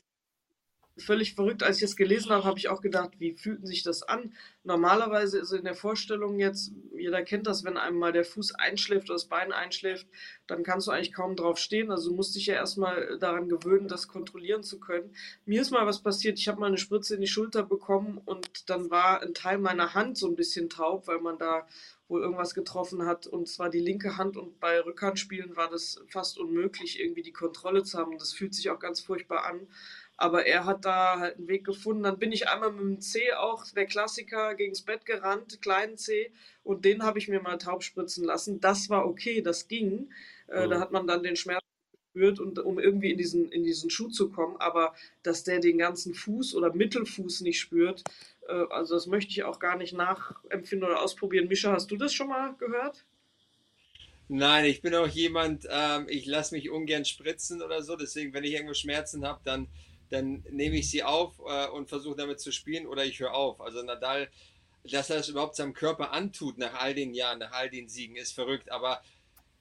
völlig 0.97 1.35
verrückt. 1.35 1.63
Als 1.63 1.77
ich 1.77 1.81
das 1.81 1.95
gelesen 1.95 2.31
habe, 2.31 2.45
habe 2.45 2.57
ich 2.57 2.69
auch 2.69 2.81
gedacht, 2.81 3.19
wie 3.19 3.33
fühlten 3.33 3.65
sich 3.65 3.83
das 3.83 4.03
an? 4.03 4.33
Normalerweise 4.63 5.39
ist 5.39 5.51
in 5.51 5.65
der 5.65 5.75
Vorstellung 5.75 6.39
jetzt, 6.39 6.71
jeder 6.97 7.21
kennt 7.23 7.47
das, 7.47 7.63
wenn 7.63 7.77
einem 7.77 7.97
mal 7.97 8.13
der 8.13 8.23
Fuß 8.23 8.55
einschläft 8.55 9.09
oder 9.09 9.15
das 9.15 9.25
Bein 9.25 9.51
einschläft, 9.51 10.07
dann 10.47 10.63
kannst 10.63 10.87
du 10.87 10.91
eigentlich 10.91 11.13
kaum 11.13 11.35
drauf 11.35 11.57
stehen. 11.57 11.91
Also 11.91 12.09
du 12.09 12.15
musst 12.15 12.35
dich 12.35 12.45
ja 12.45 12.55
erstmal 12.55 13.19
daran 13.19 13.49
gewöhnen, 13.49 13.87
das 13.87 14.07
kontrollieren 14.07 14.63
zu 14.63 14.79
können. 14.79 15.13
Mir 15.45 15.61
ist 15.61 15.71
mal 15.71 15.85
was 15.85 16.01
passiert, 16.01 16.39
ich 16.39 16.47
habe 16.47 16.59
mal 16.59 16.67
eine 16.67 16.77
Spritze 16.77 17.15
in 17.15 17.21
die 17.21 17.27
Schulter 17.27 17.63
bekommen 17.63 18.21
und 18.23 18.69
dann 18.69 18.89
war 18.89 19.21
ein 19.21 19.33
Teil 19.33 19.57
meiner 19.57 19.93
Hand 19.93 20.17
so 20.17 20.27
ein 20.27 20.35
bisschen 20.35 20.69
taub, 20.69 21.07
weil 21.07 21.19
man 21.19 21.37
da 21.37 21.67
wohl 22.07 22.21
irgendwas 22.21 22.53
getroffen 22.53 23.05
hat 23.05 23.25
und 23.25 23.47
zwar 23.47 23.69
die 23.69 23.79
linke 23.79 24.17
Hand 24.17 24.37
und 24.37 24.59
bei 24.59 24.79
Rückhandspielen 24.79 25.55
war 25.55 25.69
das 25.69 25.99
fast 26.07 26.37
unmöglich, 26.37 26.99
irgendwie 26.99 27.23
die 27.23 27.31
Kontrolle 27.31 27.83
zu 27.83 27.97
haben. 27.97 28.17
Das 28.19 28.33
fühlt 28.33 28.53
sich 28.53 28.69
auch 28.69 28.79
ganz 28.79 29.01
furchtbar 29.01 29.45
an. 29.45 29.67
Aber 30.17 30.45
er 30.45 30.65
hat 30.65 30.85
da 30.85 31.19
halt 31.19 31.37
einen 31.37 31.47
Weg 31.47 31.65
gefunden. 31.65 32.03
Dann 32.03 32.19
bin 32.19 32.31
ich 32.31 32.47
einmal 32.49 32.71
mit 32.71 32.81
dem 32.81 33.01
C 33.01 33.33
auch, 33.33 33.65
der 33.71 33.85
Klassiker, 33.85 34.55
gegens 34.55 34.81
Bett 34.81 35.05
gerannt, 35.05 35.61
kleinen 35.61 35.97
C. 35.97 36.31
Und 36.63 36.85
den 36.85 37.03
habe 37.03 37.19
ich 37.19 37.27
mir 37.27 37.41
mal 37.41 37.57
taub 37.57 37.83
spritzen 37.83 38.23
lassen. 38.25 38.59
Das 38.61 38.89
war 38.89 39.05
okay, 39.07 39.41
das 39.41 39.67
ging. 39.67 40.09
Äh, 40.47 40.67
Da 40.69 40.79
hat 40.79 40.91
man 40.91 41.07
dann 41.07 41.23
den 41.23 41.35
Schmerz 41.35 41.61
gespürt, 42.13 42.39
und, 42.39 42.59
um 42.59 42.79
irgendwie 42.79 43.11
in 43.11 43.17
diesen, 43.17 43.51
in 43.51 43.63
diesen 43.63 43.89
Schuh 43.89 44.09
zu 44.09 44.29
kommen. 44.31 44.57
Aber 44.57 44.93
dass 45.23 45.43
der 45.43 45.59
den 45.59 45.77
ganzen 45.77 46.13
Fuß 46.13 46.55
oder 46.55 46.73
Mittelfuß 46.73 47.41
nicht 47.41 47.59
spürt, 47.59 48.03
äh, 48.47 48.53
also 48.69 48.95
das 48.95 49.07
möchte 49.07 49.31
ich 49.31 49.43
auch 49.43 49.59
gar 49.59 49.77
nicht 49.77 49.93
nachempfinden 49.93 50.87
oder 50.89 51.01
ausprobieren. 51.01 51.47
Mischa, 51.47 51.71
hast 51.73 51.91
du 51.91 51.97
das 51.97 52.13
schon 52.13 52.29
mal 52.29 52.55
gehört? 52.57 53.05
Nein, 54.27 54.65
ich 54.65 54.81
bin 54.81 54.95
auch 54.95 55.07
jemand, 55.07 55.67
ähm, 55.69 56.07
ich 56.09 56.25
lasse 56.25 56.55
mich 56.55 56.69
ungern 56.71 57.05
spritzen 57.05 57.61
oder 57.61 57.83
so. 57.83 57.95
Deswegen, 57.95 58.33
wenn 58.33 58.43
ich 58.43 58.53
irgendwo 58.53 58.73
Schmerzen 58.73 59.25
habe, 59.25 59.41
dann 59.43 59.67
dann 60.09 60.43
nehme 60.49 60.77
ich 60.77 60.89
sie 60.89 61.03
auf 61.03 61.39
äh, 61.47 61.67
und 61.67 61.89
versuche 61.89 62.15
damit 62.15 62.39
zu 62.39 62.51
spielen 62.51 62.87
oder 62.87 63.05
ich 63.05 63.19
höre 63.19 63.33
auf. 63.33 63.61
Also 63.61 63.81
Nadal, 63.81 64.29
dass 64.83 65.09
er 65.09 65.17
das 65.17 65.29
überhaupt 65.29 65.55
seinem 65.55 65.73
Körper 65.73 66.11
antut 66.11 66.57
nach 66.57 66.75
all 66.75 66.93
den 66.93 67.13
Jahren, 67.13 67.39
nach 67.39 67.51
all 67.51 67.69
den 67.69 67.89
Siegen, 67.89 68.15
ist 68.15 68.33
verrückt. 68.33 68.71
Aber 68.71 69.01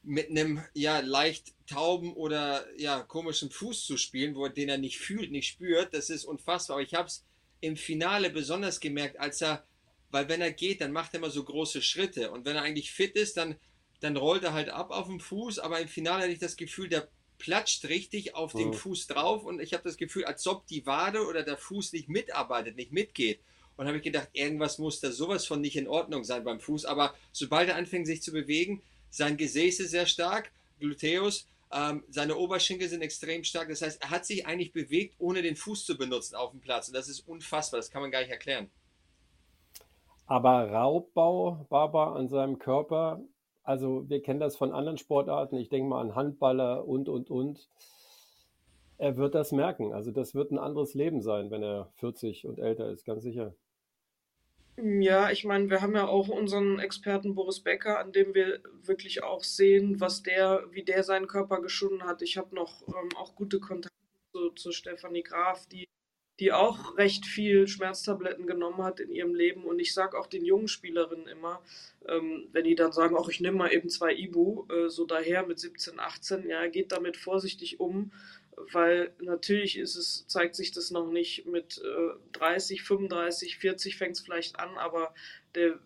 mit 0.03 0.29
einem 0.29 0.63
ja 0.75 1.01
leicht 1.01 1.55
tauben 1.67 2.13
oder 2.13 2.67
ja 2.79 3.01
komischen 3.01 3.51
Fuß 3.51 3.87
zu 3.87 3.97
spielen, 3.97 4.35
wo 4.37 4.47
den 4.49 4.69
er 4.69 4.79
nicht 4.79 4.99
fühlt, 4.99 5.31
nicht 5.31 5.49
spürt, 5.49 5.95
das 5.95 6.11
ist 6.11 6.25
unfassbar. 6.25 6.77
Aber 6.77 6.85
ich 6.85 6.95
habe 6.95 7.09
es 7.09 7.25
im 7.61 7.77
Finale 7.77 8.29
besonders 8.31 8.81
gemerkt, 8.81 9.19
als 9.19 9.41
er, 9.41 9.67
weil 10.11 10.29
wenn 10.29 10.43
er 10.43 10.53
geht, 10.53 10.83
dann 10.83 10.93
macht 10.93 11.15
er 11.15 11.19
immer 11.19 11.31
so 11.31 11.43
große 11.43 11.81
Schritte 11.81 12.31
und 12.31 12.45
wenn 12.45 12.57
er 12.57 12.63
eigentlich 12.63 12.93
fit 12.93 13.17
ist, 13.17 13.39
dann 13.39 13.57
dann 14.05 14.17
rollt 14.17 14.45
er 14.45 14.53
halt 14.53 14.69
ab 14.69 14.91
auf 14.91 15.07
dem 15.07 15.19
Fuß, 15.19 15.59
aber 15.59 15.81
im 15.81 15.89
Finale 15.89 16.25
hatte 16.25 16.33
ich 16.33 16.39
das 16.39 16.57
Gefühl, 16.57 16.89
der 16.89 17.09
platscht 17.45 17.85
richtig 17.91 18.35
auf 18.35 18.55
den 18.55 18.73
Fuß 18.73 19.07
drauf 19.07 19.45
und 19.45 19.61
ich 19.61 19.75
habe 19.75 19.85
das 19.85 19.99
Gefühl, 19.99 20.25
als 20.25 20.47
ob 20.47 20.67
die 20.67 20.87
Wade 20.87 21.27
oder 21.27 21.43
der 21.43 21.59
Fuß 21.59 21.93
nicht 21.93 22.09
mitarbeitet, 22.09 22.75
nicht 22.75 22.91
mitgeht. 22.91 23.39
Und 23.77 23.87
habe 23.87 23.99
ich 23.99 24.03
gedacht, 24.03 24.31
irgendwas 24.33 24.79
muss 24.79 25.01
da 25.01 25.13
sowas 25.13 25.45
von 25.45 25.61
nicht 25.61 25.77
in 25.77 25.87
Ordnung 25.87 26.25
sein 26.25 26.43
beim 26.43 26.59
Fuß. 26.59 26.87
Aber 26.87 27.15
sobald 27.33 27.69
er 27.69 27.77
anfängt, 27.77 28.07
sich 28.07 28.23
zu 28.23 28.33
bewegen, 28.33 28.83
sein 29.11 29.37
Gesäß 29.37 29.81
ist 29.81 29.91
sehr 29.91 30.07
stark, 30.07 30.53
Gluteus, 30.79 31.47
ähm, 31.71 32.03
seine 32.09 32.37
Oberschenkel 32.37 32.89
sind 32.89 33.03
extrem 33.03 33.45
stark. 33.45 33.69
Das 33.69 33.83
heißt, 33.83 34.01
er 34.01 34.09
hat 34.11 34.25
sich 34.25 34.47
eigentlich 34.47 34.73
bewegt, 34.73 35.17
ohne 35.19 35.43
den 35.43 35.57
Fuß 35.57 35.85
zu 35.85 35.99
benutzen 35.99 36.37
auf 36.37 36.53
dem 36.53 36.61
Platz. 36.61 36.89
Und 36.89 36.95
das 36.95 37.11
ist 37.11 37.29
unfassbar, 37.29 37.79
das 37.79 37.91
kann 37.91 38.01
man 38.01 38.11
gar 38.11 38.21
nicht 38.21 38.31
erklären. 38.31 38.71
Aber 40.27 40.71
Raubbau, 40.71 41.67
Baba, 41.69 42.15
an 42.15 42.29
seinem 42.29 42.59
Körper 42.59 43.21
also 43.65 44.09
wir 44.09 44.23
kennen 44.23 44.41
das 44.41 44.57
von 44.57 44.73
anderen 44.73 44.99
Sportarten. 44.99 45.57
Ich 45.57 45.71
denke 45.71 45.89
mal 45.89 46.01
an 46.01 46.15
Handballer 46.15 46.87
und, 46.87 47.09
und, 47.09 47.31
und. 47.31 47.69
Er 48.99 49.17
wird 49.17 49.35
das 49.35 49.51
merken. 49.53 49.93
Also 49.93 50.13
das 50.13 50.35
wird 50.35 50.53
ein 50.53 50.59
anderes 50.59 50.95
Leben 50.95 51.21
sein, 51.23 51.51
wenn 51.51 51.63
er 51.63 51.91
40 51.97 52.47
und 52.47 52.61
älter 52.61 52.91
ist, 52.91 53.05
ganz 53.05 53.23
sicher. 53.23 53.55
Ja, 54.77 55.31
ich 55.31 55.45
meine, 55.45 55.71
wir 55.71 55.83
haben 55.83 55.95
ja 55.95 56.07
auch 56.07 56.29
unseren 56.29 56.79
Experten 56.79 57.35
Boris 57.35 57.61
Becker, 57.61 57.99
an 57.99 58.13
dem 58.13 58.35
wir 58.35 58.61
wirklich 58.83 59.23
auch 59.23 59.45
sehen, 59.45 60.01
was 60.01 60.23
der, 60.23 60.65
wie 60.71 60.83
der 60.83 61.05
seinen 61.05 61.29
Körper 61.29 61.61
geschunden 61.61 62.05
hat. 62.05 62.23
Ich 62.23 62.37
habe 62.37 62.55
noch 62.55 62.83
ähm, 62.89 63.09
auch 63.17 63.35
gute 63.35 63.61
Kontakte 63.61 63.97
zu, 64.33 64.51
zu 64.51 64.73
Stefanie 64.73 65.23
Graf, 65.23 65.67
die 65.67 65.89
die 66.41 66.53
auch 66.53 66.97
recht 66.97 67.27
viel 67.27 67.69
Schmerztabletten 67.69 68.47
genommen 68.47 68.83
hat 68.83 69.01
in 69.01 69.11
ihrem 69.11 69.35
Leben. 69.35 69.65
Und 69.65 69.79
ich 69.79 69.95
sage 69.95 70.19
auch 70.19 70.27
den 70.27 70.45
jungen 70.45 70.69
Spielerinnen 70.69 71.29
immer, 71.29 71.63
ähm, 72.09 72.49
wenn 72.53 72.65
die 72.65 72.75
dann 72.75 72.93
sagen, 72.93 73.17
auch 73.17 73.29
ich 73.29 73.41
nehme 73.41 73.59
mal 73.59 73.73
eben 73.73 73.89
zwei 73.89 74.13
Ibu, 74.15 74.67
äh, 74.69 74.89
so 74.89 75.05
daher 75.07 75.47
mit 75.47 75.59
17, 75.59 76.01
18, 76.01 76.49
ja, 76.49 76.67
geht 76.67 76.93
damit 76.93 77.17
vorsichtig 77.17 77.79
um, 77.79 78.13
weil 78.73 79.13
natürlich 79.21 79.79
ist 79.79 79.97
es, 79.97 80.27
zeigt 80.27 80.55
sich 80.57 80.73
das 80.73 80.91
noch 80.91 81.11
nicht 81.11 81.47
mit 81.47 81.81
äh, 81.85 82.19
30, 82.33 82.83
35, 82.83 83.59
40 83.59 83.97
fängt 83.97 84.17
es 84.17 84.21
vielleicht 84.21 84.59
an, 84.59 84.77
aber 84.77 85.15
der 85.55 85.79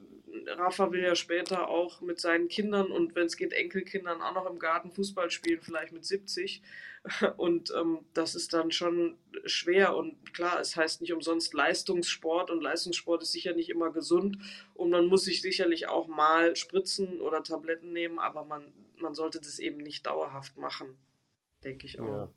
Rafa 0.46 0.90
will 0.92 1.02
ja 1.02 1.14
später 1.14 1.68
auch 1.68 2.00
mit 2.00 2.20
seinen 2.20 2.48
Kindern 2.48 2.90
und 2.90 3.14
wenn 3.14 3.26
es 3.26 3.36
geht 3.36 3.52
Enkelkindern 3.52 4.22
auch 4.22 4.34
noch 4.34 4.50
im 4.50 4.58
Garten 4.58 4.90
Fußball 4.90 5.30
spielen, 5.30 5.60
vielleicht 5.60 5.92
mit 5.92 6.04
70. 6.04 6.62
Und 7.36 7.72
ähm, 7.76 8.00
das 8.12 8.34
ist 8.34 8.52
dann 8.52 8.70
schon 8.70 9.16
schwer. 9.44 9.96
Und 9.96 10.34
klar, 10.34 10.60
es 10.60 10.76
heißt 10.76 11.00
nicht 11.00 11.12
umsonst 11.12 11.54
Leistungssport 11.54 12.50
und 12.50 12.60
Leistungssport 12.60 13.22
ist 13.22 13.32
sicher 13.32 13.54
nicht 13.54 13.70
immer 13.70 13.92
gesund. 13.92 14.38
Und 14.74 14.90
man 14.90 15.06
muss 15.06 15.24
sich 15.24 15.40
sicherlich 15.40 15.88
auch 15.88 16.08
mal 16.08 16.56
Spritzen 16.56 17.20
oder 17.20 17.42
Tabletten 17.42 17.92
nehmen, 17.92 18.18
aber 18.18 18.44
man, 18.44 18.72
man 18.98 19.14
sollte 19.14 19.40
das 19.40 19.58
eben 19.58 19.78
nicht 19.78 20.06
dauerhaft 20.06 20.56
machen, 20.56 20.98
denke 21.64 21.86
ich 21.86 22.00
auch. 22.00 22.06
Ja. 22.06 22.32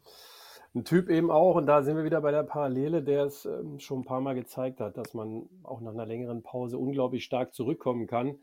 Ein 0.73 0.85
Typ 0.85 1.09
eben 1.09 1.31
auch, 1.31 1.55
und 1.55 1.65
da 1.65 1.83
sind 1.83 1.97
wir 1.97 2.05
wieder 2.05 2.21
bei 2.21 2.31
der 2.31 2.43
Parallele, 2.43 3.03
der 3.03 3.25
es 3.25 3.45
ähm, 3.45 3.79
schon 3.79 3.99
ein 3.99 4.05
paar 4.05 4.21
Mal 4.21 4.35
gezeigt 4.35 4.79
hat, 4.79 4.95
dass 4.95 5.13
man 5.13 5.49
auch 5.63 5.81
nach 5.81 5.91
einer 5.91 6.05
längeren 6.05 6.43
Pause 6.43 6.77
unglaublich 6.77 7.25
stark 7.25 7.53
zurückkommen 7.53 8.07
kann. 8.07 8.39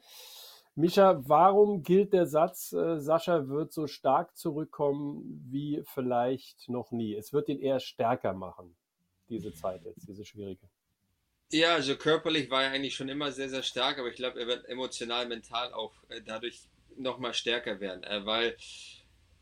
Micha, 0.75 1.23
warum 1.27 1.83
gilt 1.83 2.12
der 2.12 2.27
Satz, 2.27 2.73
äh, 2.73 3.01
Sascha 3.01 3.49
wird 3.49 3.73
so 3.73 3.87
stark 3.87 4.37
zurückkommen 4.37 5.43
wie 5.51 5.83
vielleicht 5.87 6.69
noch 6.69 6.93
nie? 6.93 7.17
Es 7.17 7.33
wird 7.33 7.49
ihn 7.49 7.61
eher 7.61 7.81
stärker 7.81 8.35
machen, 8.35 8.77
diese 9.31 9.53
Zeit 9.55 9.83
jetzt, 9.85 10.07
diese 10.07 10.25
schwierige. 10.25 10.69
Ja, 11.51 11.75
also 11.75 11.97
körperlich 11.97 12.51
war 12.51 12.62
er 12.62 12.73
eigentlich 12.73 12.95
schon 12.95 13.09
immer 13.09 13.33
sehr, 13.33 13.49
sehr 13.49 13.62
stark, 13.62 13.99
aber 13.99 14.09
ich 14.09 14.17
glaube, 14.17 14.38
er 14.38 14.47
wird 14.47 14.69
emotional, 14.69 15.27
mental 15.27 15.73
auch 15.73 15.95
äh, 16.11 16.21
dadurch 16.25 16.61
nochmal 16.95 17.33
stärker 17.33 17.81
werden, 17.81 18.05
äh, 18.05 18.27
weil 18.27 18.55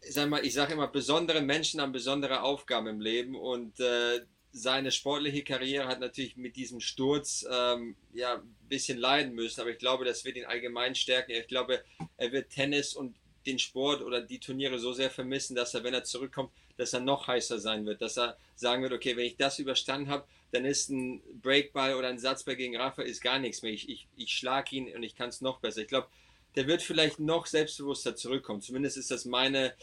sag 0.01 0.29
mal, 0.29 0.45
ich 0.45 0.55
sage 0.55 0.75
immer, 0.75 0.89
besondere 0.89 1.41
Menschen 1.41 1.81
haben 1.81 1.93
besondere 1.93 2.43
Aufgaben 2.43 2.87
im 2.87 3.01
Leben 3.01 3.35
und 3.35 3.79
äh, 3.81 4.21
seine 4.53 4.91
sportliche 4.91 5.45
Karriere 5.45 5.87
hat 5.87 6.01
natürlich 6.01 6.37
mit 6.37 6.57
diesem 6.57 6.81
Sturz 6.81 7.47
ähm, 7.51 7.95
ja 8.15 8.37
ein 8.37 8.57
bisschen 8.69 8.99
leiden 8.99 9.35
müssen, 9.35 9.61
aber 9.61 9.71
ich 9.71 9.79
glaube, 9.79 10.05
das 10.05 10.25
wird 10.25 10.37
ihn 10.37 10.47
allgemein 10.47 10.95
stärken. 10.95 11.33
Ich 11.33 11.47
glaube, 11.47 11.83
er 12.17 12.33
wird 12.33 12.51
Tennis 12.51 12.95
und 12.95 13.17
den 13.47 13.59
Sport 13.59 14.03
oder 14.03 14.23
die 14.23 14.41
Turniere 14.41 14.79
so 14.79 14.93
sehr 14.93 15.11
vermissen, 15.11 15.55
dass 15.55 15.75
er, 15.75 15.85
wenn 15.85 15.95
er 15.95 16.05
zurückkommt, 16.05 16.51
dass 16.77 16.93
er 16.93 17.01
noch 17.01 17.27
heißer 17.27 17.59
sein 17.59 17.87
wird, 17.87 18.03
dass 18.03 18.19
er 18.19 18.37
sagen 18.55 18.83
wird, 18.83 18.93
okay, 18.93 19.17
wenn 19.17 19.27
ich 19.27 19.37
das 19.37 19.59
überstanden 19.59 20.11
habe, 20.11 20.27
dann 20.53 20.65
ist 20.65 20.91
ein 20.91 21.23
Breakball 21.43 21.95
oder 21.95 22.09
ein 22.09 22.19
Satzball 22.19 22.57
gegen 22.57 22.77
Rafa 22.77 23.03
ist 23.03 23.21
gar 23.21 23.39
nichts 23.39 23.63
mehr. 23.63 23.73
Ich, 23.73 23.89
ich, 23.89 24.09
ich 24.17 24.33
schlage 24.33 24.75
ihn 24.77 24.95
und 24.95 25.03
ich 25.03 25.15
kann 25.15 25.29
es 25.29 25.41
noch 25.41 25.61
besser. 25.61 25.83
Ich 25.83 25.89
glaube, 25.89 26.09
der 26.57 26.67
wird 26.67 26.83
vielleicht 26.83 27.21
noch 27.21 27.47
selbstbewusster 27.47 28.17
zurückkommen. 28.17 28.61
Zumindest 28.61 28.97
ist 28.97 29.11
das 29.11 29.25
meine 29.25 29.75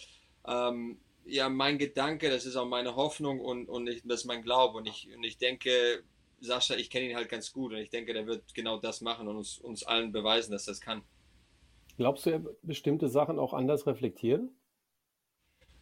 ähm, 0.47 0.99
ja 1.25 1.49
mein 1.49 1.77
Gedanke, 1.77 2.29
das 2.29 2.45
ist 2.45 2.55
auch 2.55 2.67
meine 2.67 2.95
Hoffnung 2.95 3.39
und, 3.39 3.69
und 3.69 3.87
ich, 3.87 4.01
das 4.03 4.21
ist 4.21 4.25
mein 4.25 4.43
Glaube. 4.43 4.77
Und 4.77 4.87
ich, 4.87 5.09
und 5.15 5.23
ich 5.23 5.37
denke, 5.37 6.03
Sascha, 6.39 6.75
ich 6.75 6.89
kenne 6.89 7.09
ihn 7.09 7.15
halt 7.15 7.29
ganz 7.29 7.51
gut 7.51 7.71
und 7.71 7.79
ich 7.79 7.89
denke, 7.89 8.13
der 8.13 8.27
wird 8.27 8.53
genau 8.53 8.77
das 8.77 9.01
machen 9.01 9.27
und 9.27 9.37
uns, 9.37 9.57
uns 9.57 9.83
allen 9.83 10.11
beweisen, 10.11 10.51
dass 10.51 10.65
das 10.65 10.81
kann. 10.81 11.03
Glaubst 11.97 12.25
du, 12.25 12.31
er 12.31 12.43
bestimmte 12.61 13.07
Sachen 13.07 13.39
auch 13.39 13.53
anders 13.53 13.87
reflektieren? 13.87 14.49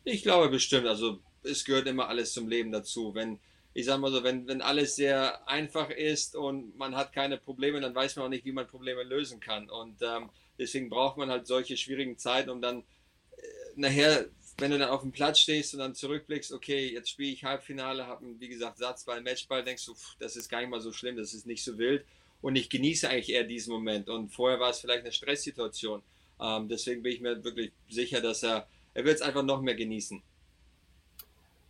Ich 0.04 0.24
glaube 0.24 0.50
bestimmt. 0.50 0.88
Also 0.88 1.20
es 1.44 1.64
gehört 1.66 1.88
immer 1.88 2.08
alles 2.08 2.34
zum 2.34 2.48
Leben 2.48 2.72
dazu. 2.72 3.16
Wenn, 3.16 3.40
ich 3.74 3.86
sag 3.86 4.00
mal 4.00 4.12
so, 4.12 4.24
wenn, 4.24 4.48
wenn 4.48 4.62
alles 4.62 4.96
sehr 4.96 5.48
einfach 5.48 5.90
ist 5.90 6.36
und 6.36 6.76
man 6.76 6.96
hat 6.96 7.14
keine 7.14 7.38
Probleme, 7.38 7.80
dann 7.80 7.96
weiß 7.96 8.18
man 8.18 8.26
auch 8.26 8.30
nicht, 8.30 8.46
wie 8.46 8.52
man 8.52 8.68
Probleme 8.68 9.04
lösen 9.04 9.40
kann. 9.40 9.70
Und 9.70 10.02
ähm, 10.02 10.30
Deswegen 10.62 10.89
braucht 10.89 11.17
man 11.17 11.32
halt 11.32 11.47
solche 11.47 11.76
schwierigen 11.76 12.19
Zeiten, 12.19 12.52
um 12.52 12.62
dann 12.62 12.82
äh, 12.82 13.41
nachher, 13.76 14.28
wenn 14.60 14.69
du 14.69 14.78
dann 14.78 14.89
auf 14.89 15.02
dem 15.02 15.12
Platz 15.12 15.39
stehst 15.39 15.74
und 15.74 15.80
dann 15.80 15.95
zurückblickst, 15.95 16.54
okay, 16.54 16.93
jetzt 16.93 17.10
spiele 17.10 17.32
ich 17.32 17.43
Halbfinale, 17.43 18.06
habe, 18.06 18.24
wie 18.38 18.47
gesagt, 18.47 18.78
Satzball, 18.78 19.21
Matchball, 19.21 19.63
denkst 19.63 19.88
du, 19.88 19.95
pff, 19.95 20.17
das 20.19 20.36
ist 20.36 20.50
gar 20.50 20.62
nicht 20.62 20.69
mal 20.69 20.80
so 20.80 20.91
schlimm, 20.91 21.17
das 21.17 21.34
ist 21.34 21.47
nicht 21.47 21.63
so 21.63 21.80
wild. 21.80 22.06
Und 22.43 22.56
ich 22.56 22.69
genieße 22.69 23.10
eigentlich 23.10 23.32
eher 23.32 23.43
diesen 23.43 23.74
Moment. 23.74 24.08
Und 24.08 24.30
vorher 24.30 24.60
war 24.60 24.69
es 24.69 24.80
vielleicht 24.80 25.02
eine 25.02 25.12
Stresssituation. 25.12 26.04
Ähm, 26.39 26.67
deswegen 26.69 27.02
bin 27.02 27.13
ich 27.13 27.21
mir 27.21 27.43
wirklich 27.43 27.71
sicher, 27.89 28.21
dass 28.21 28.43
er, 28.43 28.67
er 28.93 29.04
wird 29.04 29.15
es 29.15 29.24
einfach 29.24 29.43
noch 29.43 29.63
mehr 29.63 29.76
genießen. 29.76 30.21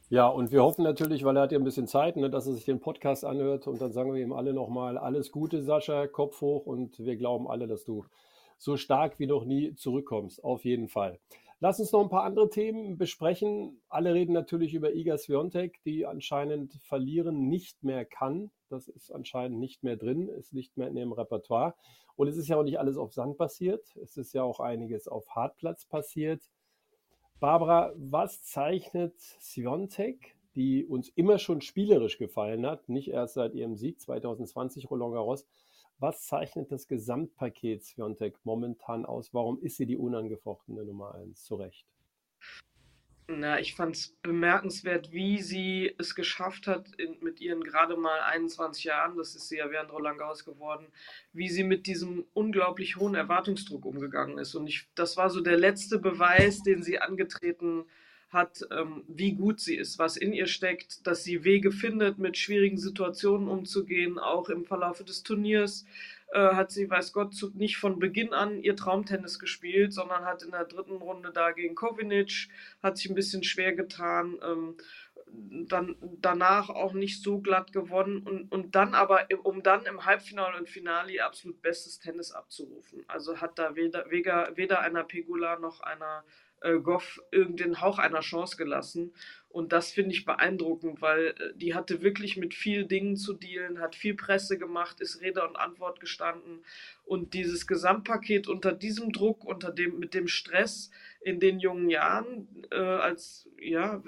Ja, 0.10 0.28
und 0.28 0.52
wir 0.52 0.62
hoffen 0.62 0.84
natürlich, 0.84 1.24
weil 1.24 1.38
er 1.38 1.44
hat 1.44 1.54
ja 1.54 1.58
ein 1.58 1.64
bisschen 1.64 1.88
Zeit, 1.88 2.18
ne, 2.18 2.30
dass 2.30 2.46
er 2.46 2.52
sich 2.52 2.66
den 2.66 2.82
Podcast 2.82 3.24
anhört 3.24 3.68
und 3.68 3.80
dann 3.80 3.94
sagen 3.94 4.14
wir 4.14 4.22
ihm 4.22 4.34
alle 4.34 4.52
nochmal 4.52 4.98
alles 4.98 5.32
Gute, 5.32 5.64
Sascha, 5.64 6.08
Kopf 6.08 6.42
hoch 6.42 6.66
und 6.66 7.00
wir 7.00 7.16
glauben 7.16 7.48
alle, 7.48 7.66
dass 7.66 7.86
du 7.86 8.04
so 8.62 8.78
stark 8.78 9.18
wie 9.18 9.26
noch 9.26 9.44
nie 9.44 9.74
zurückkommst, 9.74 10.44
auf 10.44 10.66
jeden 10.66 10.88
Fall. 10.88 11.20
Lass 11.60 11.80
uns 11.80 11.92
noch 11.92 12.02
ein 12.02 12.10
paar 12.10 12.26
andere 12.26 12.48
Themen 12.48 12.96
besprechen. 12.96 13.82
Alle 13.90 14.14
reden 14.14 14.34
natürlich 14.34 14.76
über 14.76 14.94
Iga 14.94 15.18
Swiatek, 15.18 15.82
die 15.84 16.06
anscheinend 16.06 16.74
verlieren 16.84 17.48
nicht 17.50 17.84
mehr 17.84 18.06
kann. 18.06 18.52
Das 18.70 18.88
ist 18.88 19.12
anscheinend 19.12 19.60
nicht 19.60 19.84
mehr 19.84 19.98
drin, 19.98 20.30
ist 20.30 20.54
nicht 20.54 20.78
mehr 20.78 20.90
in 20.90 20.98
ihrem 20.98 21.12
Repertoire. 21.12 21.74
Und 22.16 22.28
es 22.28 22.38
ist 22.38 22.50
ja 22.50 22.58
auch 22.58 22.64
nicht 22.64 22.78
alles 22.78 22.98
auf 22.98 23.14
Sand 23.14 23.36
passiert. 23.38 23.96
Es 23.96 24.16
ist 24.16 24.34
ja 24.34 24.44
auch 24.44 24.60
einiges 24.60 25.08
auf 25.08 25.28
Hartplatz 25.30 25.86
passiert. 25.86 26.44
Barbara, 27.40 27.94
was 27.96 28.44
zeichnet 28.44 29.18
Sviontek, 29.18 30.36
die 30.56 30.86
uns 30.86 31.10
immer 31.10 31.40
schon 31.40 31.62
spielerisch 31.62 32.20
gefallen 32.20 32.68
hat, 32.68 32.90
nicht 32.90 33.08
erst 33.08 33.34
seit 33.34 33.56
ihrem 33.56 33.76
Sieg 33.76 34.00
2020 34.00 34.92
Roland 34.92 35.16
Garros, 35.16 35.48
was 36.02 36.26
zeichnet 36.26 36.72
das 36.72 36.88
Gesamtpaket 36.88 37.84
Sviontek 37.84 38.36
momentan 38.44 39.06
aus? 39.06 39.34
Warum 39.34 39.62
ist 39.62 39.78
sie 39.78 39.86
die 39.86 39.98
unangefochtene 39.98 40.84
Nummer 40.84 41.16
1? 41.16 41.44
Zu 41.44 41.56
Recht. 41.56 41.86
Na, 43.28 43.60
ich 43.60 43.76
fand 43.76 43.96
es 43.96 44.18
bemerkenswert, 44.24 45.14
wie 45.14 45.42
sie 45.42 45.96
es 45.98 46.16
geschafft 46.16 46.68
hat, 46.68 46.90
in, 46.96 47.18
mit 47.22 47.40
ihren 47.40 47.64
gerade 47.64 47.96
mal 47.96 48.20
21 48.22 48.84
Jahren, 48.84 49.16
das 49.16 49.36
ist 49.36 49.48
sie 49.48 49.58
ja 49.58 49.72
während 49.72 49.94
Roland 49.94 50.18
Garros 50.18 50.44
geworden, 50.44 50.88
wie 51.32 51.48
sie 51.48 51.64
mit 51.64 51.88
diesem 51.88 52.26
unglaublich 52.34 52.98
hohen 52.98 53.16
Erwartungsdruck 53.16 53.86
umgegangen 53.86 54.38
ist. 54.38 54.56
Und 54.56 54.68
ich, 54.68 54.90
das 54.96 55.16
war 55.16 55.30
so 55.30 55.40
der 55.40 55.58
letzte 55.58 56.00
Beweis, 56.00 56.62
den 56.64 56.84
sie 56.84 57.00
angetreten 57.00 57.82
hat, 57.82 58.11
ähm, 58.72 59.04
wie 59.08 59.34
gut 59.34 59.60
sie 59.60 59.76
ist, 59.76 60.00
was 60.00 60.18
in 60.18 60.34
ihr 60.34 60.48
steckt, 60.48 61.06
dass 61.06 61.24
sie 61.24 61.44
Wege 61.44 61.72
findet, 61.72 62.18
mit 62.18 62.38
schwierigen 62.38 62.78
Situationen 62.78 63.48
umzugehen, 63.48 64.20
auch 64.20 64.50
im 64.50 64.66
Verlauf 64.66 65.04
des 65.04 65.24
Turniers 65.24 65.86
äh, 66.32 66.56
hat 66.56 66.72
sie, 66.72 66.90
weiß 66.90 67.12
Gott, 67.12 67.36
nicht 67.56 67.78
von 67.78 68.00
Beginn 68.00 68.34
an 68.34 68.64
ihr 68.64 68.76
Traumtennis 68.76 69.38
gespielt, 69.38 69.94
sondern 69.94 70.26
hat 70.26 70.44
in 70.44 70.52
der 70.52 70.66
dritten 70.66 70.96
Runde 70.96 71.32
da 71.34 71.52
gegen 71.52 71.76
Kovinic, 71.76 72.48
hat 72.82 72.98
sich 72.98 73.10
ein 73.10 73.16
bisschen 73.16 73.44
schwer 73.44 73.74
getan, 73.74 74.40
ähm, 74.42 74.76
dann 75.34 75.96
danach 76.22 76.70
auch 76.70 76.94
nicht 76.94 77.22
so 77.22 77.40
glatt 77.40 77.72
gewonnen 77.72 78.24
und, 78.24 78.52
und 78.52 78.76
dann 78.76 78.94
aber, 78.94 79.28
um 79.44 79.64
dann 79.64 79.86
im 79.86 80.06
Halbfinale 80.06 80.58
und 80.58 80.70
Finale 80.70 81.24
absolut 81.24 81.62
bestes 81.62 82.00
Tennis 82.00 82.32
abzurufen. 82.32 83.04
Also 83.08 83.40
hat 83.40 83.58
da 83.58 83.76
weder, 83.76 84.10
weder, 84.10 84.56
weder 84.56 84.82
einer 84.82 85.04
Pegula 85.04 85.60
noch 85.60 85.82
einer 85.82 86.24
äh, 86.62 86.80
Goff 86.80 87.20
irgendeinen 87.32 87.82
Hauch 87.82 88.00
einer 88.00 88.22
Chance 88.22 88.58
gelassen. 88.58 89.14
Und 89.50 89.74
das 89.74 89.92
finde 89.92 90.12
ich 90.12 90.26
beeindruckend, 90.26 91.02
weil 91.02 91.28
äh, 91.28 91.54
die 91.56 91.74
hatte 91.74 92.02
wirklich 92.02 92.38
mit 92.38 92.54
vielen 92.54 92.88
Dingen 92.88 93.18
zu 93.18 93.34
dealen, 93.34 93.80
hat 93.80 93.96
viel 93.96 94.16
Presse 94.16 94.58
gemacht, 94.58 95.02
ist 95.02 95.22
Rede 95.22 95.46
und 95.48 95.56
Antwort 95.58 96.00
gestanden. 96.00 96.64
Und 97.04 97.34
dieses 97.34 97.68
Gesamtpaket 97.68 98.48
unter 98.48 98.72
diesem 98.72 99.12
Druck, 99.12 99.44
unter 99.44 99.72
dem, 99.72 100.00
mit 100.00 100.14
dem 100.14 100.28
Stress 100.28 100.90
in 101.22 101.40
den 101.40 101.60
jungen 101.60 101.90
Jahren, 101.90 102.48
äh, 102.72 102.78
als 102.78 103.50
ja, 103.60 104.02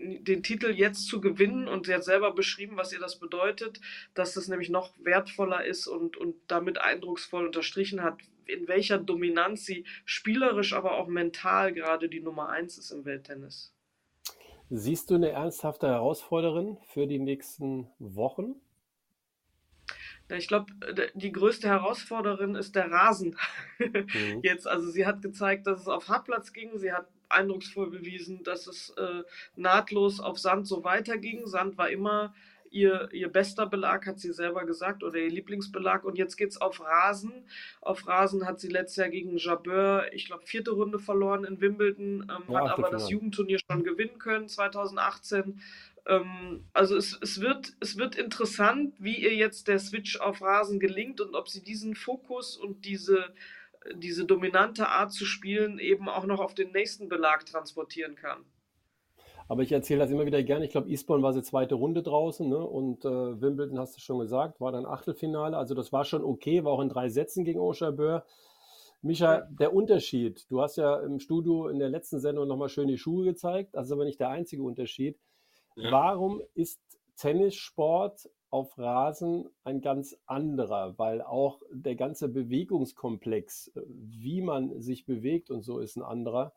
den 0.00 0.42
Titel 0.42 0.70
jetzt 0.70 1.06
zu 1.06 1.20
gewinnen 1.20 1.66
und 1.66 1.86
sie 1.86 1.94
hat 1.94 2.04
selber 2.04 2.32
beschrieben, 2.32 2.76
was 2.76 2.92
ihr 2.92 3.00
das 3.00 3.18
bedeutet, 3.18 3.80
dass 4.14 4.34
das 4.34 4.48
nämlich 4.48 4.70
noch 4.70 4.92
wertvoller 4.98 5.64
ist 5.64 5.86
und, 5.86 6.16
und 6.16 6.36
damit 6.46 6.78
eindrucksvoll 6.78 7.46
unterstrichen 7.46 8.02
hat, 8.02 8.18
in 8.48 8.68
welcher 8.68 8.98
Dominanz 8.98 9.64
sie 9.64 9.84
spielerisch, 10.04 10.72
aber 10.72 10.96
auch 10.96 11.06
mental 11.06 11.72
gerade 11.72 12.08
die 12.08 12.20
Nummer 12.20 12.48
eins 12.48 12.78
ist 12.78 12.90
im 12.90 13.04
Welttennis. 13.04 13.72
Siehst 14.70 15.10
du 15.10 15.14
eine 15.14 15.30
ernsthafte 15.30 15.86
Herausforderin 15.88 16.76
für 16.88 17.06
die 17.06 17.18
nächsten 17.18 17.88
Wochen? 17.98 18.56
Ich 20.30 20.46
glaube, 20.46 20.72
die 21.14 21.32
größte 21.32 21.68
Herausforderin 21.68 22.54
ist 22.54 22.76
der 22.76 22.90
Rasen. 22.90 23.36
Mhm. 23.78 24.40
Jetzt, 24.42 24.68
also 24.68 24.90
sie 24.90 25.06
hat 25.06 25.22
gezeigt, 25.22 25.66
dass 25.66 25.80
es 25.80 25.88
auf 25.88 26.08
Hartplatz 26.08 26.52
ging. 26.52 26.76
Sie 26.78 26.92
hat 26.92 27.08
eindrucksvoll 27.30 27.90
bewiesen, 27.90 28.42
dass 28.42 28.66
es 28.66 28.90
äh, 28.98 29.22
nahtlos 29.56 30.20
auf 30.20 30.38
Sand 30.38 30.66
so 30.66 30.84
weiterging. 30.84 31.46
Sand 31.46 31.78
war 31.78 31.88
immer 31.88 32.34
ihr, 32.70 33.08
ihr 33.12 33.28
bester 33.28 33.66
Belag, 33.66 34.06
hat 34.06 34.18
sie 34.18 34.32
selber 34.32 34.64
gesagt, 34.64 35.02
oder 35.02 35.18
ihr 35.18 35.30
Lieblingsbelag. 35.30 36.04
Und 36.04 36.18
jetzt 36.18 36.36
geht 36.36 36.50
es 36.50 36.60
auf 36.60 36.80
Rasen. 36.80 37.32
Auf 37.80 38.06
Rasen 38.06 38.46
hat 38.46 38.60
sie 38.60 38.68
letztes 38.68 38.96
Jahr 38.96 39.08
gegen 39.08 39.36
Jabeur, 39.36 40.12
ich 40.12 40.26
glaube, 40.26 40.46
vierte 40.46 40.70
Runde 40.72 40.98
verloren 40.98 41.44
in 41.44 41.60
Wimbledon, 41.60 42.30
ähm, 42.30 42.52
ja, 42.52 42.60
hat 42.60 42.78
aber 42.78 42.90
das 42.90 43.10
Jugendturnier 43.10 43.58
schon 43.70 43.84
gewinnen 43.84 44.18
können 44.18 44.48
2018. 44.48 45.60
Ähm, 46.06 46.64
also 46.72 46.96
es, 46.96 47.18
es, 47.20 47.40
wird, 47.40 47.74
es 47.80 47.96
wird 47.98 48.16
interessant, 48.16 48.94
wie 48.98 49.16
ihr 49.16 49.34
jetzt 49.34 49.68
der 49.68 49.78
Switch 49.78 50.18
auf 50.20 50.40
Rasen 50.40 50.80
gelingt 50.80 51.20
und 51.20 51.34
ob 51.34 51.48
sie 51.48 51.62
diesen 51.62 51.94
Fokus 51.94 52.56
und 52.56 52.84
diese, 52.84 53.34
diese 53.94 54.24
dominante 54.24 54.88
Art 54.88 55.12
zu 55.12 55.24
spielen 55.24 55.78
eben 55.78 56.08
auch 56.08 56.24
noch 56.24 56.40
auf 56.40 56.54
den 56.54 56.72
nächsten 56.72 57.08
Belag 57.08 57.46
transportieren 57.46 58.16
kann. 58.16 58.44
Aber 59.48 59.62
ich 59.62 59.72
erzähle 59.72 60.00
das 60.00 60.10
immer 60.10 60.26
wieder 60.26 60.42
gerne. 60.42 60.66
Ich 60.66 60.70
glaube, 60.70 60.90
Eastbourne 60.90 61.22
war 61.22 61.32
sie 61.32 61.42
zweite 61.42 61.74
Runde 61.74 62.02
draußen 62.02 62.46
ne? 62.48 62.58
und 62.58 63.04
äh, 63.04 63.40
Wimbledon, 63.40 63.78
hast 63.78 63.96
du 63.96 64.00
schon 64.00 64.18
gesagt, 64.18 64.60
war 64.60 64.72
dann 64.72 64.84
Achtelfinale. 64.84 65.56
Also 65.56 65.74
das 65.74 65.90
war 65.92 66.04
schon 66.04 66.22
okay, 66.22 66.64
war 66.64 66.72
auch 66.72 66.80
in 66.80 66.90
drei 66.90 67.08
Sätzen 67.08 67.44
gegen 67.44 67.58
Oscher 67.58 68.24
Micha, 69.00 69.46
der 69.50 69.72
Unterschied, 69.72 70.50
du 70.50 70.60
hast 70.60 70.76
ja 70.76 70.96
im 70.96 71.20
Studio 71.20 71.68
in 71.68 71.78
der 71.78 71.88
letzten 71.88 72.18
Sendung 72.18 72.48
nochmal 72.48 72.68
schön 72.68 72.88
die 72.88 72.98
Schuhe 72.98 73.24
gezeigt, 73.24 73.74
das 73.74 73.86
ist 73.86 73.92
aber 73.92 74.04
nicht 74.04 74.18
der 74.18 74.30
einzige 74.30 74.62
Unterschied. 74.62 75.16
Ja. 75.76 75.92
Warum 75.92 76.42
ist 76.54 76.80
Tennissport 77.16 78.28
auf 78.50 78.76
Rasen 78.76 79.48
ein 79.62 79.80
ganz 79.80 80.18
anderer? 80.26 80.98
Weil 80.98 81.22
auch 81.22 81.62
der 81.70 81.94
ganze 81.94 82.28
Bewegungskomplex, 82.28 83.68
äh, 83.68 83.82
wie 83.86 84.40
man 84.40 84.80
sich 84.80 85.06
bewegt 85.06 85.50
und 85.50 85.62
so, 85.62 85.78
ist 85.78 85.96
ein 85.96 86.02
anderer. 86.02 86.52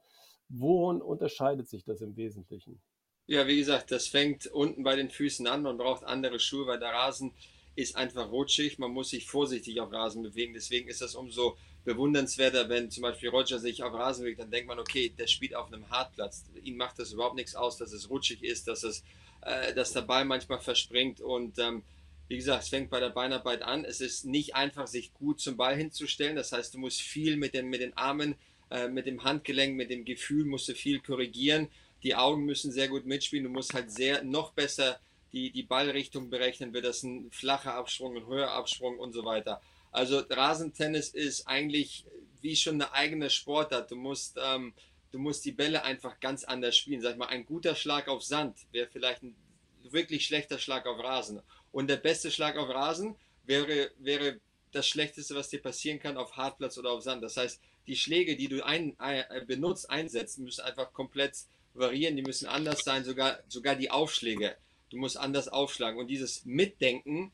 Worin 0.54 1.02
unterscheidet 1.02 1.70
sich 1.70 1.84
das 1.84 2.02
im 2.02 2.16
Wesentlichen? 2.18 2.82
Ja, 3.28 3.48
wie 3.48 3.58
gesagt, 3.58 3.92
das 3.92 4.08
fängt 4.08 4.48
unten 4.48 4.84
bei 4.84 4.96
den 4.96 5.10
Füßen 5.10 5.48
an. 5.48 5.62
Man 5.62 5.78
braucht 5.78 6.04
andere 6.04 6.40
Schuhe, 6.40 6.68
weil 6.68 6.80
der 6.80 6.90
Rasen 6.90 7.32
ist 7.76 7.96
einfach 7.96 8.30
rutschig. 8.32 8.78
Man 8.78 8.92
muss 8.92 9.12
sich 9.12 9.28
vorsichtig 9.28 9.80
auf 9.80 9.94
Rasen 9.94 10.24
bewegen. 10.24 10.54
Deswegen 10.54 10.90
ist 10.90 11.02
das 11.02 11.16
umso 11.16 11.58
bewundernswerter, 11.84 12.70
wenn 12.70 12.92
zum 12.92 13.04
Beispiel 13.04 13.30
Roger 13.30 13.60
sich 13.60 13.82
auf 13.84 13.94
Rasen 13.94 14.24
bewegt, 14.24 14.42
dann 14.42 14.52
denkt 14.52 14.68
man, 14.68 14.80
okay, 14.80 15.14
der 15.18 15.28
spielt 15.28 15.56
auf 15.56 15.72
einem 15.72 15.90
Hartplatz. 15.90 16.44
Ihm 16.62 16.78
macht 16.78 17.00
das 17.00 17.14
überhaupt 17.14 17.36
nichts 17.36 17.56
aus, 17.56 17.78
dass 17.78 17.92
es 17.92 18.10
rutschig 18.10 18.44
ist, 18.44 18.68
dass, 18.68 18.84
es, 18.84 19.04
äh, 19.42 19.74
dass 19.74 19.94
der 19.94 20.02
Ball 20.02 20.26
manchmal 20.26 20.60
verspringt. 20.60 21.22
Und 21.22 21.58
ähm, 21.58 21.84
wie 22.28 22.36
gesagt, 22.36 22.64
es 22.64 22.70
fängt 22.70 22.90
bei 22.90 23.00
der 23.00 23.10
Beinarbeit 23.10 23.62
an. 23.62 23.86
Es 23.86 24.02
ist 24.02 24.26
nicht 24.26 24.56
einfach, 24.56 24.88
sich 24.88 25.14
gut 25.14 25.40
zum 25.40 25.58
Ball 25.58 25.76
hinzustellen. 25.76 26.36
Das 26.36 26.52
heißt, 26.52 26.74
du 26.74 26.80
musst 26.80 27.02
viel 27.02 27.38
mit 27.38 27.54
den, 27.54 27.70
mit 27.70 27.82
den 27.82 27.96
Armen 27.98 28.36
äh, 28.72 28.88
mit 28.88 29.06
dem 29.06 29.24
Handgelenk, 29.24 29.76
mit 29.76 29.90
dem 29.90 30.06
Gefühl 30.06 30.46
musst 30.46 30.70
du 30.70 30.74
viel 30.74 31.00
korrigieren. 31.00 31.68
Die 32.04 32.16
Augen 32.16 32.46
müssen 32.46 32.72
sehr 32.72 32.88
gut 32.88 33.06
mitspielen. 33.06 33.44
Du 33.44 33.52
musst 33.52 33.74
halt 33.74 33.92
sehr 33.92 34.24
noch 34.24 34.54
besser 34.54 35.00
die, 35.34 35.52
die 35.52 35.64
Ballrichtung 35.64 36.30
berechnen. 36.30 36.74
Wird 36.74 36.86
das 36.86 37.04
ein 37.04 37.30
flacher 37.32 37.76
Absprung, 37.76 38.16
ein 38.16 38.26
höherer 38.26 38.54
Absprung 38.54 38.98
und 38.98 39.14
so 39.14 39.26
weiter. 39.26 39.62
Also 39.92 40.20
Rasentennis 40.30 41.10
ist 41.10 41.48
eigentlich 41.48 42.06
wie 42.42 42.56
schon 42.56 42.76
eine 42.76 42.94
eigene 42.94 43.30
Sportart. 43.30 43.92
Du 43.92 43.96
musst, 43.96 44.38
ähm, 44.42 44.74
du 45.12 45.20
musst 45.20 45.44
die 45.46 45.52
Bälle 45.52 45.84
einfach 45.84 46.20
ganz 46.20 46.44
anders 46.44 46.78
spielen. 46.78 47.02
Sag 47.02 47.18
mal, 47.18 47.28
ein 47.28 47.46
guter 47.46 47.76
Schlag 47.76 48.08
auf 48.08 48.24
Sand 48.24 48.58
wäre 48.72 48.88
vielleicht 48.88 49.22
ein 49.22 49.36
wirklich 49.84 50.26
schlechter 50.26 50.60
Schlag 50.60 50.88
auf 50.88 51.00
Rasen. 51.00 51.42
Und 51.72 51.90
der 51.90 51.98
beste 51.98 52.32
Schlag 52.32 52.58
auf 52.58 52.70
Rasen 52.70 53.16
wäre, 53.46 53.92
wäre 54.00 54.40
das 54.72 54.88
Schlechteste, 54.88 55.36
was 55.36 55.50
dir 55.50 55.62
passieren 55.62 56.00
kann 56.00 56.18
auf 56.18 56.38
Hartplatz 56.38 56.78
oder 56.78 56.92
auf 56.92 57.04
Sand. 57.04 57.22
Das 57.22 57.36
heißt, 57.36 57.62
die 57.92 57.98
Schläge, 57.98 58.38
die 58.38 58.48
du 58.48 58.66
ein, 58.66 58.96
äh, 59.00 59.46
benutzt, 59.46 59.90
einsetzt, 59.90 60.40
müssen 60.40 60.62
einfach 60.62 60.94
komplett 60.94 61.36
variieren, 61.74 62.16
die 62.16 62.22
müssen 62.22 62.48
anders 62.48 62.86
sein, 62.86 63.04
sogar, 63.04 63.40
sogar 63.50 63.76
die 63.76 63.92
Aufschläge. 63.92 64.56
Du 64.90 64.98
musst 64.98 65.18
anders 65.18 65.50
aufschlagen. 65.50 66.00
Und 66.00 66.08
dieses 66.08 66.46
Mitdenken, 66.46 67.34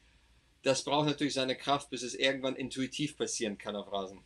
das 0.64 0.84
braucht 0.84 1.06
natürlich 1.06 1.36
seine 1.36 1.56
Kraft, 1.56 1.92
bis 1.92 2.02
es 2.02 2.16
irgendwann 2.16 2.56
intuitiv 2.56 3.18
passieren 3.18 3.60
kann 3.60 3.76
auf 3.76 3.92
Rasen. 3.92 4.20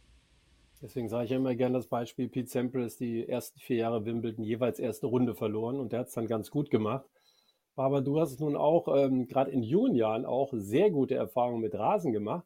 Deswegen 0.82 1.10
sage 1.10 1.26
ich 1.26 1.32
immer 1.32 1.54
gerne 1.54 1.78
das 1.78 1.88
Beispiel, 1.88 2.30
Pete 2.30 2.50
Sampras 2.50 2.96
die 2.96 3.28
ersten 3.28 3.60
vier 3.60 3.78
Jahre 3.78 4.06
Wimbledon 4.06 4.46
jeweils 4.46 4.80
erste 4.80 5.08
Runde 5.08 5.36
verloren 5.36 5.82
und 5.82 5.92
der 5.92 6.00
hat 6.00 6.08
es 6.08 6.14
dann 6.14 6.28
ganz 6.28 6.50
gut 6.50 6.72
gemacht. 6.72 7.06
Aber 7.76 8.02
du 8.02 8.22
hast 8.22 8.40
nun 8.40 8.56
auch 8.56 8.88
ähm, 8.88 9.28
gerade 9.28 9.52
in 9.52 9.64
jungen 9.64 9.96
Jahren 9.96 10.26
auch 10.26 10.54
sehr 10.54 10.92
gute 10.92 11.16
Erfahrungen 11.16 11.62
mit 11.62 11.76
Rasen 11.76 12.14
gemacht. 12.14 12.46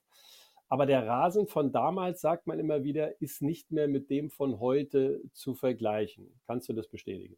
Aber 0.70 0.86
der 0.86 1.06
Rasen 1.06 1.48
von 1.48 1.72
damals, 1.72 2.22
sagt 2.22 2.48
man 2.48 2.60
immer 2.60 2.84
wieder, 2.84 3.22
ist 3.22 3.42
nicht 3.42 3.72
mehr 3.72 3.88
mit 3.88 4.10
dem 4.10 4.30
von 4.30 4.60
heute 4.60 5.22
zu 5.34 5.54
vergleichen. 5.54 6.40
Kannst 6.48 6.70
du 6.70 6.74
das 6.74 6.88
bestätigen? 6.88 7.38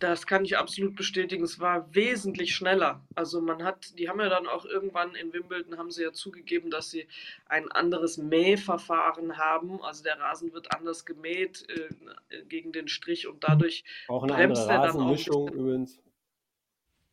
Das 0.00 0.26
kann 0.26 0.46
ich 0.46 0.56
absolut 0.56 0.96
bestätigen. 0.96 1.44
Es 1.44 1.60
war 1.60 1.94
wesentlich 1.94 2.54
schneller. 2.54 3.04
Also 3.14 3.42
man 3.42 3.62
hat, 3.62 3.98
die 3.98 4.08
haben 4.08 4.18
ja 4.18 4.30
dann 4.30 4.46
auch 4.46 4.64
irgendwann 4.64 5.14
in 5.14 5.32
Wimbledon 5.34 5.76
haben 5.76 5.90
sie 5.90 6.02
ja 6.02 6.12
zugegeben, 6.12 6.70
dass 6.70 6.90
sie 6.90 7.06
ein 7.44 7.70
anderes 7.70 8.16
Mähverfahren 8.16 9.36
haben. 9.36 9.82
Also 9.82 10.02
der 10.02 10.18
Rasen 10.18 10.54
wird 10.54 10.74
anders 10.74 11.04
gemäht 11.04 11.66
äh, 11.68 12.44
gegen 12.44 12.72
den 12.72 12.88
Strich 12.88 13.26
und 13.26 13.44
dadurch 13.44 13.84
auch 14.08 14.22
eine 14.22 14.32
bremst 14.32 14.62
andere 14.62 14.84
Rasenmischung 14.84 15.48
er 15.48 15.50
dann 15.50 15.58
auch. 15.58 15.60
Übrigens. 15.60 16.00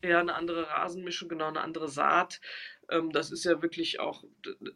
Ja, 0.02 0.20
eine 0.20 0.34
andere 0.34 0.68
Rasenmischung, 0.68 1.28
genau, 1.28 1.48
eine 1.48 1.60
andere 1.60 1.88
Saat. 1.88 2.40
Ähm, 2.90 3.12
das 3.12 3.30
ist 3.30 3.44
ja 3.44 3.62
wirklich 3.62 4.00
auch 4.00 4.24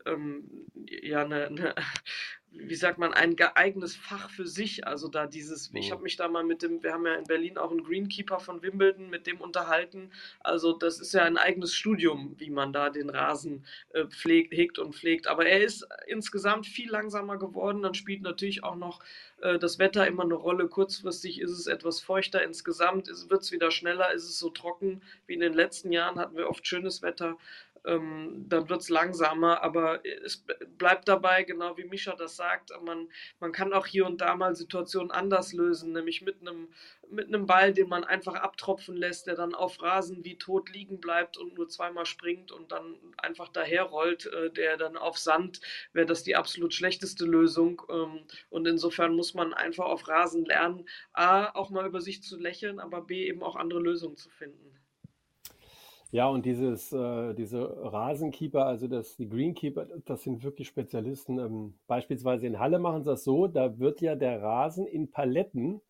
ähm, 0.06 0.66
ja, 0.86 1.24
eine, 1.24 1.46
eine, 1.46 1.74
wie 2.50 2.74
sagt 2.74 2.98
man, 2.98 3.14
ein 3.14 3.36
eigenes 3.54 3.96
Fach 3.96 4.30
für 4.30 4.46
sich. 4.46 4.86
Also 4.86 5.08
da 5.08 5.26
dieses, 5.26 5.70
ich 5.74 5.88
mhm. 5.88 5.92
habe 5.92 6.02
mich 6.02 6.16
da 6.16 6.28
mal 6.28 6.44
mit 6.44 6.62
dem, 6.62 6.82
wir 6.82 6.92
haben 6.92 7.06
ja 7.06 7.14
in 7.14 7.24
Berlin 7.24 7.56
auch 7.56 7.70
einen 7.70 7.82
Greenkeeper 7.82 8.40
von 8.40 8.62
Wimbledon, 8.62 9.08
mit 9.08 9.26
dem 9.26 9.40
unterhalten. 9.40 10.10
Also 10.40 10.72
das 10.74 11.00
ist 11.00 11.14
ja 11.14 11.22
ein 11.22 11.38
eigenes 11.38 11.74
Studium, 11.74 12.34
wie 12.38 12.50
man 12.50 12.72
da 12.72 12.90
den 12.90 13.08
Rasen 13.08 13.64
äh, 13.90 14.06
pflegt, 14.06 14.52
hegt 14.52 14.78
und 14.78 14.94
pflegt. 14.94 15.26
Aber 15.26 15.46
er 15.46 15.62
ist 15.62 15.86
insgesamt 16.06 16.66
viel 16.66 16.90
langsamer 16.90 17.38
geworden. 17.38 17.82
Dann 17.82 17.94
spielt 17.94 18.22
natürlich 18.22 18.62
auch 18.62 18.76
noch 18.76 19.00
äh, 19.40 19.58
das 19.58 19.78
Wetter 19.78 20.06
immer 20.06 20.24
eine 20.24 20.34
Rolle. 20.34 20.68
Kurzfristig 20.68 21.40
ist 21.40 21.52
es 21.52 21.66
etwas 21.66 22.00
feuchter 22.00 22.42
insgesamt, 22.42 23.08
wird 23.28 23.42
es 23.42 23.52
wieder 23.52 23.70
schneller, 23.70 24.12
ist 24.12 24.24
es 24.24 24.38
so 24.38 24.50
trocken 24.50 25.02
wie 25.26 25.34
in 25.34 25.40
den 25.40 25.54
letzten 25.54 25.92
Jahren, 25.92 26.18
hatten 26.18 26.36
wir 26.36 26.48
oft 26.48 26.66
schönes 26.66 27.02
Wetter 27.02 27.36
ähm, 27.84 28.46
dann 28.48 28.68
wird 28.68 28.80
es 28.80 28.88
langsamer, 28.88 29.62
aber 29.62 30.04
es 30.24 30.44
bleibt 30.78 31.08
dabei, 31.08 31.42
genau 31.42 31.76
wie 31.76 31.84
Mischa 31.84 32.14
das 32.14 32.36
sagt, 32.36 32.70
man, 32.84 33.08
man 33.40 33.52
kann 33.52 33.72
auch 33.72 33.86
hier 33.86 34.06
und 34.06 34.20
da 34.20 34.36
mal 34.36 34.54
Situationen 34.54 35.10
anders 35.10 35.52
lösen, 35.52 35.92
nämlich 35.92 36.22
mit 36.22 36.40
einem 36.40 36.68
mit 37.12 37.28
einem 37.28 37.46
Ball, 37.46 37.72
den 37.72 37.88
man 37.88 38.04
einfach 38.04 38.34
abtropfen 38.34 38.96
lässt, 38.96 39.26
der 39.26 39.34
dann 39.36 39.54
auf 39.54 39.82
Rasen 39.82 40.24
wie 40.24 40.38
tot 40.38 40.70
liegen 40.70 40.98
bleibt 41.00 41.36
und 41.36 41.54
nur 41.54 41.68
zweimal 41.68 42.06
springt 42.06 42.50
und 42.50 42.72
dann 42.72 42.96
einfach 43.18 43.48
daherrollt, 43.48 44.26
äh, 44.26 44.50
der 44.50 44.76
dann 44.78 44.96
auf 44.96 45.18
Sand, 45.18 45.60
wäre 45.92 46.06
das 46.06 46.22
die 46.22 46.36
absolut 46.36 46.72
schlechteste 46.74 47.26
Lösung. 47.26 47.82
Ähm, 47.90 48.20
und 48.48 48.66
insofern 48.66 49.14
muss 49.14 49.34
man 49.34 49.52
einfach 49.52 49.84
auf 49.84 50.08
Rasen 50.08 50.44
lernen, 50.46 50.88
A, 51.12 51.54
auch 51.54 51.70
mal 51.70 51.86
über 51.86 52.00
sich 52.00 52.22
zu 52.22 52.38
lächeln, 52.38 52.80
aber 52.80 53.02
B, 53.02 53.28
eben 53.28 53.42
auch 53.42 53.56
andere 53.56 53.80
Lösungen 53.80 54.16
zu 54.16 54.30
finden. 54.30 54.81
Ja, 56.12 56.28
und 56.28 56.44
dieses, 56.44 56.92
äh, 56.92 57.32
diese 57.32 57.74
Rasenkeeper, 57.90 58.66
also 58.66 58.86
das, 58.86 59.16
die 59.16 59.30
Greenkeeper, 59.30 59.86
das 60.04 60.22
sind 60.22 60.42
wirklich 60.44 60.68
Spezialisten. 60.68 61.38
Ähm, 61.38 61.74
beispielsweise 61.86 62.46
in 62.46 62.58
Halle 62.58 62.78
machen 62.78 63.02
sie 63.02 63.10
das 63.10 63.24
so, 63.24 63.46
da 63.46 63.78
wird 63.78 64.02
ja 64.02 64.14
der 64.14 64.42
Rasen 64.42 64.86
in 64.86 65.10
Paletten 65.10 65.80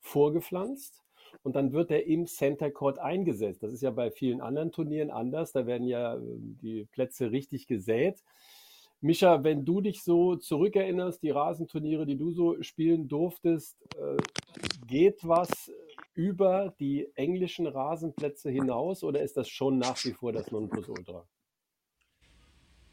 vorgepflanzt 0.00 1.02
und 1.42 1.56
dann 1.56 1.72
wird 1.72 1.90
er 1.90 2.06
im 2.06 2.26
Center 2.26 2.70
Court 2.70 3.00
eingesetzt. 3.00 3.64
Das 3.64 3.72
ist 3.72 3.82
ja 3.82 3.90
bei 3.90 4.12
vielen 4.12 4.40
anderen 4.40 4.70
Turnieren 4.70 5.10
anders. 5.10 5.50
Da 5.50 5.66
werden 5.66 5.88
ja 5.88 6.14
ähm, 6.14 6.58
die 6.62 6.84
Plätze 6.84 7.32
richtig 7.32 7.66
gesät. 7.66 8.22
Mischa, 9.00 9.42
wenn 9.42 9.64
du 9.64 9.80
dich 9.80 10.04
so 10.04 10.36
zurückerinnerst, 10.36 11.20
die 11.24 11.30
Rasenturniere, 11.30 12.06
die 12.06 12.16
du 12.16 12.30
so 12.30 12.62
spielen 12.62 13.08
durftest, 13.08 13.82
äh, 13.96 14.16
geht 14.86 15.26
was 15.26 15.72
über 16.14 16.74
die 16.78 17.08
englischen 17.14 17.66
Rasenplätze 17.66 18.50
hinaus 18.50 19.02
oder 19.02 19.22
ist 19.22 19.36
das 19.36 19.48
schon 19.48 19.78
nach 19.78 20.02
wie 20.04 20.12
vor 20.12 20.32
das 20.32 20.50
Nonplusultra? 20.50 21.26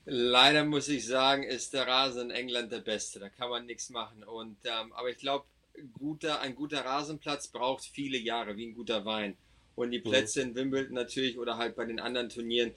Leider 0.05 0.65
muss 0.65 0.87
ich 0.87 1.05
sagen, 1.05 1.43
ist 1.43 1.73
der 1.73 1.87
Rasen 1.87 2.29
in 2.29 2.35
England 2.35 2.71
der 2.71 2.79
beste. 2.79 3.19
Da 3.19 3.29
kann 3.29 3.49
man 3.49 3.65
nichts 3.65 3.89
machen. 3.89 4.23
Und, 4.23 4.57
ähm, 4.65 4.91
aber 4.93 5.09
ich 5.09 5.17
glaube, 5.17 5.45
guter, 5.93 6.39
ein 6.41 6.55
guter 6.55 6.83
Rasenplatz 6.83 7.49
braucht 7.49 7.83
viele 7.83 8.17
Jahre, 8.17 8.57
wie 8.57 8.67
ein 8.67 8.73
guter 8.73 9.05
Wein. 9.05 9.37
Und 9.75 9.91
die 9.91 9.99
mhm. 9.99 10.03
Plätze 10.03 10.41
mhm. 10.43 10.49
in 10.49 10.55
Wimbledon 10.55 10.93
natürlich 10.95 11.37
oder 11.37 11.57
halt 11.57 11.75
bei 11.75 11.85
den 11.85 11.99
anderen 11.99 12.29
Turnieren, 12.29 12.73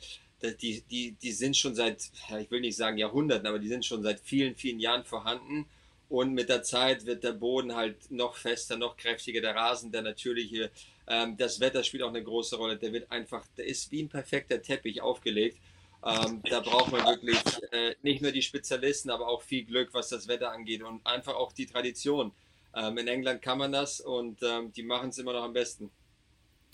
die, 0.60 0.82
die, 0.82 1.12
die 1.12 1.32
sind 1.32 1.56
schon 1.56 1.74
seit, 1.74 2.10
ich 2.38 2.50
will 2.50 2.60
nicht 2.60 2.76
sagen 2.76 2.98
Jahrhunderten, 2.98 3.46
aber 3.46 3.58
die 3.58 3.68
sind 3.68 3.84
schon 3.84 4.02
seit 4.02 4.20
vielen, 4.20 4.56
vielen 4.56 4.80
Jahren 4.80 5.04
vorhanden. 5.04 5.66
Und 6.12 6.34
mit 6.34 6.50
der 6.50 6.62
Zeit 6.62 7.06
wird 7.06 7.24
der 7.24 7.32
Boden 7.32 7.74
halt 7.74 8.10
noch 8.10 8.34
fester, 8.34 8.76
noch 8.76 8.98
kräftiger, 8.98 9.40
der 9.40 9.54
Rasen, 9.54 9.90
der 9.90 10.02
natürliche. 10.02 10.70
Ähm, 11.08 11.38
das 11.38 11.58
Wetter 11.58 11.82
spielt 11.82 12.02
auch 12.02 12.10
eine 12.10 12.22
große 12.22 12.54
Rolle. 12.56 12.76
Der 12.76 12.92
wird 12.92 13.10
einfach, 13.10 13.46
der 13.56 13.64
ist 13.64 13.90
wie 13.90 14.02
ein 14.02 14.10
perfekter 14.10 14.60
Teppich 14.60 15.00
aufgelegt. 15.00 15.56
Ähm, 16.04 16.42
da 16.50 16.60
braucht 16.60 16.92
man 16.92 17.06
wirklich 17.06 17.38
äh, 17.72 17.94
nicht 18.02 18.20
nur 18.20 18.30
die 18.30 18.42
Spezialisten, 18.42 19.08
aber 19.08 19.26
auch 19.26 19.40
viel 19.40 19.64
Glück, 19.64 19.94
was 19.94 20.10
das 20.10 20.28
Wetter 20.28 20.52
angeht 20.52 20.82
und 20.82 21.00
einfach 21.06 21.34
auch 21.34 21.54
die 21.54 21.64
Tradition. 21.64 22.32
Ähm, 22.76 22.98
in 22.98 23.08
England 23.08 23.40
kann 23.40 23.56
man 23.56 23.72
das 23.72 23.98
und 23.98 24.42
ähm, 24.42 24.70
die 24.70 24.82
machen 24.82 25.08
es 25.08 25.16
immer 25.16 25.32
noch 25.32 25.44
am 25.44 25.54
besten. 25.54 25.90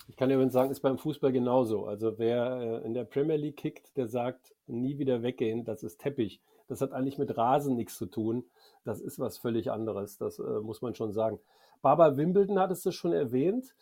Ich 0.09 0.17
kann 0.17 0.29
übrigens 0.29 0.51
sagen, 0.51 0.69
ist 0.69 0.81
beim 0.81 0.97
Fußball 0.97 1.31
genauso. 1.31 1.85
Also 1.85 2.19
wer 2.19 2.81
äh, 2.83 2.85
in 2.85 2.93
der 2.93 3.05
Premier 3.05 3.37
League 3.37 3.55
kickt, 3.55 3.95
der 3.95 4.09
sagt, 4.09 4.53
nie 4.67 4.97
wieder 4.97 5.23
weggehen, 5.23 5.63
das 5.63 5.81
ist 5.81 6.01
Teppich. 6.01 6.41
Das 6.69 6.81
hat 6.81 6.93
eigentlich 6.93 7.17
mit 7.17 7.35
Rasen 7.37 7.75
nichts 7.75 7.97
zu 7.97 8.05
tun. 8.05 8.45
Das 8.85 9.01
ist 9.01 9.19
was 9.19 9.37
völlig 9.37 9.71
anderes, 9.71 10.17
das 10.17 10.39
äh, 10.39 10.61
muss 10.61 10.81
man 10.81 10.95
schon 10.95 11.11
sagen. 11.11 11.39
Barbara 11.81 12.15
Wimbledon 12.15 12.59
hattest 12.59 12.85
du 12.85 12.91
schon 12.91 13.13
erwähnt. 13.13 13.73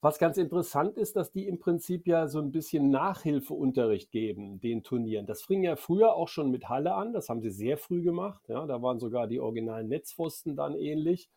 Was 0.00 0.18
ganz 0.18 0.36
interessant 0.36 0.96
ist, 0.96 1.14
dass 1.14 1.30
die 1.30 1.46
im 1.46 1.60
Prinzip 1.60 2.08
ja 2.08 2.26
so 2.26 2.40
ein 2.40 2.50
bisschen 2.50 2.90
Nachhilfeunterricht 2.90 4.10
geben, 4.10 4.58
den 4.58 4.82
Turnieren. 4.82 5.26
Das 5.26 5.42
fing 5.42 5.62
ja 5.62 5.76
früher 5.76 6.14
auch 6.14 6.26
schon 6.26 6.50
mit 6.50 6.68
Halle 6.68 6.94
an, 6.94 7.12
das 7.12 7.28
haben 7.28 7.40
sie 7.40 7.50
sehr 7.50 7.76
früh 7.78 8.02
gemacht. 8.02 8.42
Ja, 8.48 8.66
da 8.66 8.82
waren 8.82 8.98
sogar 8.98 9.28
die 9.28 9.38
originalen 9.38 9.86
Netzpfosten 9.86 10.56
dann 10.56 10.74
ähnlich. 10.74 11.28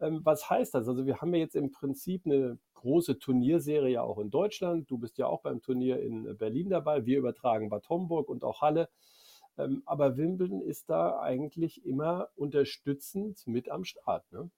Ähm, 0.00 0.20
was 0.22 0.48
heißt 0.48 0.74
das? 0.74 0.86
Also 0.86 1.06
wir 1.06 1.20
haben 1.20 1.34
ja 1.34 1.40
jetzt 1.40 1.56
im 1.56 1.72
Prinzip 1.72 2.24
eine 2.24 2.58
große 2.74 3.18
Turnierserie 3.18 4.00
auch 4.00 4.18
in 4.18 4.30
Deutschland. 4.30 4.88
Du 4.88 4.98
bist 4.98 5.18
ja 5.18 5.26
auch 5.26 5.42
beim 5.42 5.60
Turnier 5.60 6.00
in 6.00 6.36
Berlin 6.36 6.70
dabei. 6.70 7.04
Wir 7.04 7.18
übertragen 7.18 7.68
Bad 7.68 7.88
Homburg 7.88 8.28
und 8.28 8.44
auch 8.44 8.60
Halle. 8.62 8.88
Ähm, 9.58 9.82
aber 9.84 10.16
Wimbledon 10.16 10.62
ist 10.62 10.88
da 10.88 11.20
eigentlich 11.20 11.84
immer 11.84 12.28
unterstützend 12.36 13.46
mit 13.46 13.70
am 13.70 13.84
Start. 13.84 14.24
Ne? 14.32 14.50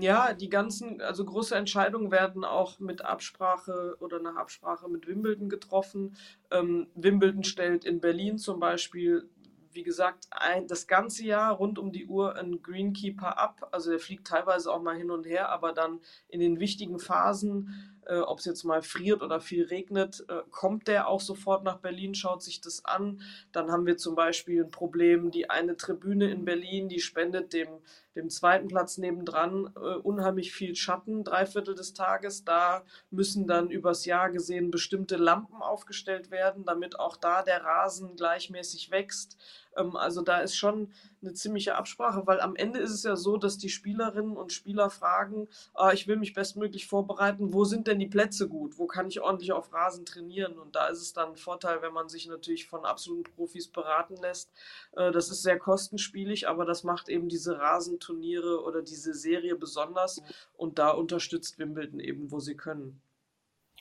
Ja, 0.00 0.32
die 0.32 0.48
ganzen, 0.48 1.00
also 1.00 1.24
große 1.24 1.54
Entscheidungen 1.54 2.10
werden 2.10 2.44
auch 2.44 2.80
mit 2.80 3.02
Absprache 3.02 3.96
oder 4.00 4.18
nach 4.18 4.36
Absprache 4.36 4.88
mit 4.88 5.06
Wimbledon 5.06 5.48
getroffen. 5.48 6.16
Ähm, 6.50 6.88
Wimbledon 6.94 7.44
stellt 7.44 7.84
in 7.84 8.00
Berlin 8.00 8.38
zum 8.38 8.58
Beispiel 8.58 9.28
wie 9.76 9.84
gesagt, 9.84 10.26
ein, 10.30 10.66
das 10.66 10.86
ganze 10.88 11.24
Jahr 11.24 11.54
rund 11.54 11.78
um 11.78 11.92
die 11.92 12.06
Uhr 12.06 12.34
ein 12.34 12.62
Greenkeeper 12.62 13.38
ab. 13.38 13.68
Also 13.70 13.90
der 13.90 14.00
fliegt 14.00 14.26
teilweise 14.26 14.72
auch 14.72 14.82
mal 14.82 14.96
hin 14.96 15.10
und 15.10 15.26
her, 15.26 15.50
aber 15.50 15.72
dann 15.72 16.00
in 16.28 16.40
den 16.40 16.58
wichtigen 16.58 16.98
Phasen, 16.98 17.95
äh, 18.06 18.18
ob 18.18 18.38
es 18.38 18.44
jetzt 18.44 18.64
mal 18.64 18.82
friert 18.82 19.22
oder 19.22 19.40
viel 19.40 19.64
regnet, 19.64 20.24
äh, 20.28 20.42
kommt 20.50 20.88
der 20.88 21.08
auch 21.08 21.20
sofort 21.20 21.64
nach 21.64 21.78
Berlin, 21.78 22.14
schaut 22.14 22.42
sich 22.42 22.60
das 22.60 22.84
an. 22.84 23.20
Dann 23.52 23.70
haben 23.70 23.86
wir 23.86 23.96
zum 23.96 24.14
Beispiel 24.14 24.64
ein 24.64 24.70
Problem, 24.70 25.30
die 25.30 25.50
eine 25.50 25.76
Tribüne 25.76 26.30
in 26.30 26.44
Berlin, 26.44 26.88
die 26.88 27.00
spendet 27.00 27.52
dem, 27.52 27.68
dem 28.14 28.30
zweiten 28.30 28.68
Platz 28.68 28.98
nebendran 28.98 29.70
äh, 29.76 29.96
unheimlich 29.96 30.52
viel 30.52 30.74
Schatten, 30.74 31.24
drei 31.24 31.46
Viertel 31.46 31.74
des 31.74 31.94
Tages. 31.94 32.44
Da 32.44 32.84
müssen 33.10 33.46
dann 33.46 33.70
übers 33.70 34.04
Jahr 34.04 34.30
gesehen 34.30 34.70
bestimmte 34.70 35.16
Lampen 35.16 35.60
aufgestellt 35.60 36.30
werden, 36.30 36.64
damit 36.64 36.98
auch 36.98 37.16
da 37.16 37.42
der 37.42 37.62
Rasen 37.62 38.16
gleichmäßig 38.16 38.90
wächst. 38.90 39.36
Ähm, 39.76 39.96
also 39.96 40.22
da 40.22 40.38
ist 40.38 40.56
schon 40.56 40.92
eine 41.22 41.34
ziemliche 41.34 41.74
Absprache, 41.76 42.26
weil 42.26 42.40
am 42.40 42.56
Ende 42.56 42.78
ist 42.78 42.90
es 42.90 43.02
ja 43.02 43.16
so, 43.16 43.36
dass 43.36 43.58
die 43.58 43.68
Spielerinnen 43.68 44.36
und 44.36 44.52
Spieler 44.52 44.90
fragen, 44.90 45.48
ah, 45.74 45.92
ich 45.92 46.06
will 46.06 46.16
mich 46.16 46.34
bestmöglich 46.34 46.86
vorbereiten, 46.86 47.52
wo 47.52 47.64
sind 47.64 47.86
denn 47.86 47.98
die 47.98 48.06
Plätze 48.06 48.48
gut, 48.48 48.78
wo 48.78 48.86
kann 48.86 49.08
ich 49.08 49.20
ordentlich 49.20 49.52
auf 49.52 49.72
Rasen 49.72 50.04
trainieren 50.04 50.58
und 50.58 50.76
da 50.76 50.86
ist 50.86 51.00
es 51.00 51.12
dann 51.12 51.30
ein 51.30 51.36
Vorteil, 51.36 51.82
wenn 51.82 51.92
man 51.92 52.08
sich 52.08 52.26
natürlich 52.26 52.66
von 52.66 52.84
absoluten 52.84 53.24
Profis 53.34 53.68
beraten 53.68 54.16
lässt. 54.16 54.50
Äh, 54.92 55.12
das 55.12 55.30
ist 55.30 55.42
sehr 55.42 55.58
kostenspielig, 55.58 56.48
aber 56.48 56.64
das 56.64 56.84
macht 56.84 57.08
eben 57.08 57.28
diese 57.28 57.58
Rasenturniere 57.58 58.62
oder 58.62 58.82
diese 58.82 59.14
Serie 59.14 59.56
besonders 59.56 60.22
und 60.56 60.78
da 60.78 60.90
unterstützt 60.90 61.58
Wimbledon 61.58 62.00
eben, 62.00 62.30
wo 62.30 62.40
sie 62.40 62.56
können. 62.56 63.00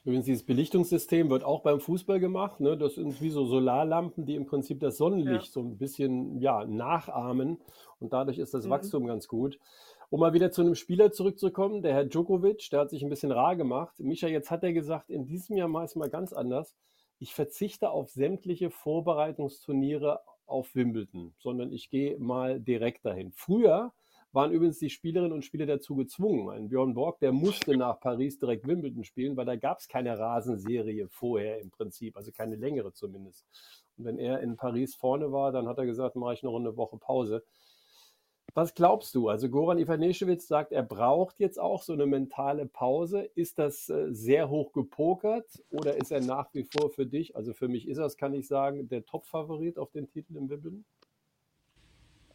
Übrigens, 0.05 0.27
dieses 0.27 0.45
Belichtungssystem 0.45 1.31
wird 1.31 1.43
auch 1.43 1.61
beim 1.61 1.79
Fußball 1.79 2.19
gemacht. 2.19 2.59
Ne? 2.59 2.77
Das 2.77 2.93
sind 2.93 3.19
wie 3.21 3.31
so 3.31 3.45
Solarlampen, 3.45 4.27
die 4.27 4.35
im 4.35 4.45
Prinzip 4.45 4.79
das 4.79 4.97
Sonnenlicht 4.97 5.47
ja. 5.47 5.51
so 5.51 5.61
ein 5.61 5.79
bisschen 5.79 6.39
ja, 6.39 6.63
nachahmen. 6.63 7.59
Und 7.99 8.13
dadurch 8.13 8.37
ist 8.37 8.53
das 8.53 8.67
mhm. 8.67 8.69
Wachstum 8.69 9.07
ganz 9.07 9.27
gut. 9.27 9.57
Um 10.11 10.19
mal 10.19 10.33
wieder 10.33 10.51
zu 10.51 10.61
einem 10.61 10.75
Spieler 10.75 11.11
zurückzukommen, 11.11 11.81
der 11.81 11.93
Herr 11.95 12.05
Djokovic, 12.05 12.69
der 12.69 12.81
hat 12.81 12.91
sich 12.91 13.03
ein 13.03 13.09
bisschen 13.09 13.31
rar 13.31 13.55
gemacht. 13.55 13.99
Micha, 13.99 14.27
jetzt 14.27 14.51
hat 14.51 14.63
er 14.63 14.73
gesagt, 14.73 15.09
in 15.09 15.25
diesem 15.25 15.57
Jahr 15.57 15.67
mache 15.67 15.85
ich 15.85 15.91
es 15.91 15.95
mal 15.95 16.09
ganz 16.09 16.33
anders. 16.33 16.75
Ich 17.17 17.33
verzichte 17.33 17.89
auf 17.89 18.11
sämtliche 18.11 18.69
Vorbereitungsturniere 18.69 20.19
auf 20.45 20.75
Wimbledon, 20.75 21.33
sondern 21.39 21.73
ich 21.73 21.89
gehe 21.89 22.19
mal 22.19 22.59
direkt 22.59 23.05
dahin. 23.05 23.31
Früher 23.31 23.91
waren 24.35 24.51
übrigens 24.51 24.79
die 24.79 24.89
Spielerinnen 24.89 25.31
und 25.31 25.45
Spieler 25.45 25.65
dazu 25.65 25.95
gezwungen. 25.95 26.49
Ein 26.49 26.67
Björn 26.67 26.93
Borg, 26.93 27.19
der 27.19 27.31
musste 27.31 27.75
nach 27.77 27.99
Paris 28.01 28.37
direkt 28.37 28.67
Wimbledon 28.67 29.05
spielen, 29.05 29.37
weil 29.37 29.45
da 29.45 29.55
gab 29.55 29.79
es 29.79 29.87
keine 29.87 30.19
Rasenserie 30.19 31.07
vorher 31.07 31.61
im 31.61 31.71
Prinzip, 31.71 32.17
also 32.17 32.31
keine 32.33 32.57
längere 32.57 32.91
zumindest. 32.93 33.45
Und 33.97 34.05
wenn 34.05 34.19
er 34.19 34.41
in 34.41 34.57
Paris 34.57 34.93
vorne 34.93 35.31
war, 35.31 35.53
dann 35.53 35.67
hat 35.67 35.77
er 35.77 35.85
gesagt, 35.85 36.17
mache 36.17 36.33
ich 36.33 36.43
noch 36.43 36.55
eine 36.57 36.75
Woche 36.75 36.97
Pause. 36.97 37.43
Was 38.53 38.73
glaubst 38.73 39.15
du? 39.15 39.29
Also 39.29 39.49
Goran 39.49 39.79
Ivanišević 39.79 40.41
sagt, 40.41 40.71
er 40.71 40.83
braucht 40.83 41.39
jetzt 41.39 41.59
auch 41.59 41.81
so 41.81 41.93
eine 41.93 42.05
mentale 42.05 42.65
Pause. 42.65 43.29
Ist 43.35 43.57
das 43.57 43.89
äh, 43.89 44.13
sehr 44.13 44.49
hoch 44.49 44.71
gepokert 44.73 45.63
oder 45.71 45.95
ist 45.97 46.11
er 46.11 46.21
nach 46.21 46.53
wie 46.53 46.63
vor 46.63 46.89
für 46.89 47.05
dich, 47.05 47.35
also 47.35 47.53
für 47.53 47.67
mich 47.67 47.87
ist 47.87 47.97
das, 47.97 48.17
kann 48.17 48.33
ich 48.33 48.47
sagen, 48.47 48.87
der 48.87 49.05
Top-Favorit 49.05 49.77
auf 49.77 49.91
den 49.91 50.09
Titel 50.09 50.37
im 50.37 50.49
Wimbledon? 50.49 50.85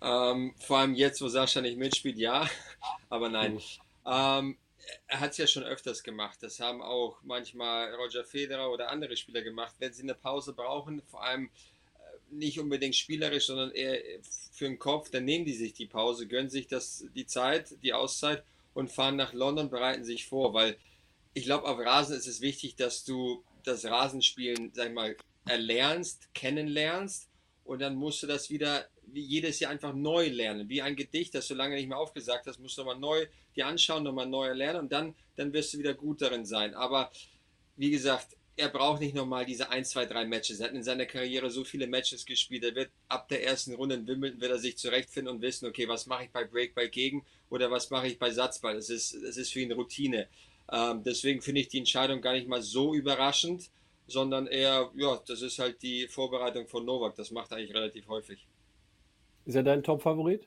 Ähm, 0.02 0.54
vor 0.58 0.78
allem 0.78 0.94
jetzt, 0.94 1.20
wo 1.20 1.28
Sascha 1.28 1.60
nicht 1.60 1.78
mitspielt, 1.78 2.16
ja, 2.16 2.48
aber 3.08 3.28
nein. 3.28 3.60
Ähm, 4.06 4.56
er 5.06 5.20
hat 5.20 5.32
es 5.32 5.36
ja 5.36 5.46
schon 5.46 5.62
öfters 5.62 6.02
gemacht. 6.02 6.38
Das 6.40 6.58
haben 6.60 6.82
auch 6.82 7.18
manchmal 7.22 7.94
Roger 7.94 8.24
Federer 8.24 8.70
oder 8.72 8.88
andere 8.88 9.16
Spieler 9.16 9.42
gemacht. 9.42 9.74
Wenn 9.78 9.92
sie 9.92 10.02
eine 10.02 10.14
Pause 10.14 10.52
brauchen, 10.52 11.02
vor 11.02 11.22
allem 11.22 11.50
nicht 12.30 12.58
unbedingt 12.60 12.96
spielerisch, 12.96 13.46
sondern 13.46 13.72
eher 13.72 14.00
für 14.52 14.66
den 14.66 14.78
Kopf, 14.78 15.10
dann 15.10 15.24
nehmen 15.24 15.44
die 15.44 15.54
sich 15.54 15.72
die 15.72 15.86
Pause, 15.86 16.26
gönnen 16.26 16.50
sich 16.50 16.66
das, 16.66 17.04
die 17.14 17.26
Zeit, 17.26 17.74
die 17.82 17.92
Auszeit 17.92 18.44
und 18.74 18.90
fahren 18.90 19.16
nach 19.16 19.32
London, 19.32 19.70
bereiten 19.70 20.04
sich 20.04 20.26
vor, 20.26 20.54
weil 20.54 20.76
ich 21.34 21.44
glaube, 21.44 21.66
auf 21.66 21.78
Rasen 21.78 22.16
ist 22.16 22.26
es 22.26 22.40
wichtig, 22.40 22.76
dass 22.76 23.04
du 23.04 23.42
das 23.64 23.84
Rasenspielen, 23.84 24.72
sag 24.74 24.88
ich 24.88 24.94
mal, 24.94 25.16
erlernst, 25.44 26.32
kennenlernst 26.34 27.28
und 27.64 27.80
dann 27.80 27.96
musst 27.96 28.22
du 28.22 28.26
das 28.26 28.50
wieder 28.50 28.86
wie 28.99 28.99
jedes 29.14 29.60
Jahr 29.60 29.70
einfach 29.70 29.94
neu 29.94 30.28
lernen, 30.28 30.68
wie 30.68 30.82
ein 30.82 30.96
Gedicht, 30.96 31.34
das 31.34 31.48
du 31.48 31.54
lange 31.54 31.76
nicht 31.76 31.88
mehr 31.88 31.98
aufgesagt 31.98 32.46
hast, 32.46 32.58
musst 32.60 32.76
du 32.78 32.82
nochmal 32.82 32.98
neu 32.98 33.26
dir 33.56 33.66
anschauen, 33.66 34.02
nochmal 34.02 34.26
neu 34.26 34.46
erlernen 34.46 34.80
und 34.80 34.92
dann, 34.92 35.14
dann 35.36 35.52
wirst 35.52 35.74
du 35.74 35.78
wieder 35.78 35.94
gut 35.94 36.22
darin 36.22 36.44
sein. 36.44 36.74
Aber 36.74 37.10
wie 37.76 37.90
gesagt, 37.90 38.36
er 38.56 38.68
braucht 38.68 39.00
nicht 39.00 39.14
nochmal 39.14 39.46
diese 39.46 39.70
1, 39.70 39.88
2, 39.90 40.06
3 40.06 40.24
Matches. 40.26 40.60
Er 40.60 40.68
hat 40.68 40.74
in 40.74 40.82
seiner 40.82 41.06
Karriere 41.06 41.50
so 41.50 41.64
viele 41.64 41.86
Matches 41.86 42.26
gespielt. 42.26 42.62
Er 42.62 42.74
wird 42.74 42.90
ab 43.08 43.28
der 43.28 43.44
ersten 43.44 43.74
Runde 43.74 43.94
in 43.94 44.06
Wimbledon 44.06 44.40
wird 44.40 44.52
er 44.52 44.58
sich 44.58 44.76
zurechtfinden 44.76 45.34
und 45.34 45.42
wissen, 45.42 45.66
okay, 45.66 45.88
was 45.88 46.06
mache 46.06 46.24
ich 46.24 46.30
bei 46.30 46.44
Breakball 46.44 46.88
gegen 46.88 47.24
oder 47.48 47.70
was 47.70 47.90
mache 47.90 48.08
ich 48.08 48.18
bei 48.18 48.30
Satzball. 48.30 48.74
Das 48.74 48.90
ist, 48.90 49.16
das 49.22 49.36
ist 49.36 49.52
für 49.52 49.60
ihn 49.60 49.72
Routine. 49.72 50.28
Ähm, 50.70 51.02
deswegen 51.02 51.40
finde 51.40 51.62
ich 51.62 51.68
die 51.68 51.78
Entscheidung 51.78 52.20
gar 52.20 52.34
nicht 52.34 52.48
mal 52.48 52.62
so 52.62 52.94
überraschend, 52.94 53.70
sondern 54.06 54.46
eher, 54.46 54.90
ja, 54.94 55.20
das 55.26 55.42
ist 55.42 55.58
halt 55.58 55.82
die 55.82 56.06
Vorbereitung 56.06 56.66
von 56.66 56.84
Novak. 56.84 57.16
Das 57.16 57.30
macht 57.30 57.52
er 57.52 57.58
eigentlich 57.58 57.74
relativ 57.74 58.08
häufig. 58.08 58.46
Ist 59.50 59.56
er 59.56 59.64
dein 59.64 59.82
Top-Favorit? 59.82 60.46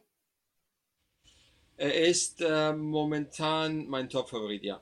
Er 1.75 1.93
ist 2.07 2.39
äh, 2.39 2.71
momentan 2.71 3.85
mein 3.87 4.07
Top-Favorit, 4.07 4.63
ja. 4.63 4.81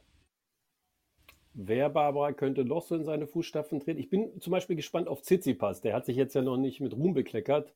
Wer, 1.55 1.89
Barbara, 1.89 2.31
könnte 2.31 2.63
noch 2.63 2.83
so 2.83 2.93
in 2.93 3.03
seine 3.03 3.25
Fußstapfen 3.25 3.79
treten? 3.79 3.99
Ich 3.99 4.11
bin 4.11 4.39
zum 4.39 4.51
Beispiel 4.51 4.75
gespannt 4.75 5.07
auf 5.07 5.23
Tsitsipas. 5.23 5.81
Der 5.81 5.95
hat 5.95 6.05
sich 6.05 6.17
jetzt 6.17 6.35
ja 6.35 6.43
noch 6.43 6.57
nicht 6.57 6.81
mit 6.81 6.93
Ruhm 6.93 7.15
bekleckert 7.15 7.73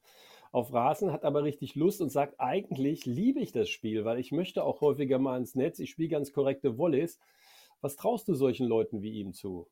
auf 0.51 0.71
Rasen, 0.71 1.11
hat 1.11 1.23
aber 1.23 1.43
richtig 1.43 1.73
Lust 1.73 1.99
und 1.99 2.11
sagt, 2.11 2.39
eigentlich 2.39 3.07
liebe 3.07 3.39
ich 3.39 3.51
das 3.51 3.67
Spiel, 3.67 4.05
weil 4.05 4.19
ich 4.19 4.31
möchte 4.31 4.63
auch 4.63 4.81
häufiger 4.81 5.17
mal 5.17 5.39
ins 5.39 5.55
Netz. 5.55 5.79
Ich 5.79 5.89
spiele 5.89 6.09
ganz 6.09 6.31
korrekte 6.31 6.77
Volleys. 6.77 7.17
Was 7.81 7.95
traust 7.95 8.27
du 8.27 8.35
solchen 8.35 8.67
Leuten 8.67 9.01
wie 9.01 9.13
ihm 9.13 9.33
zu? 9.33 9.67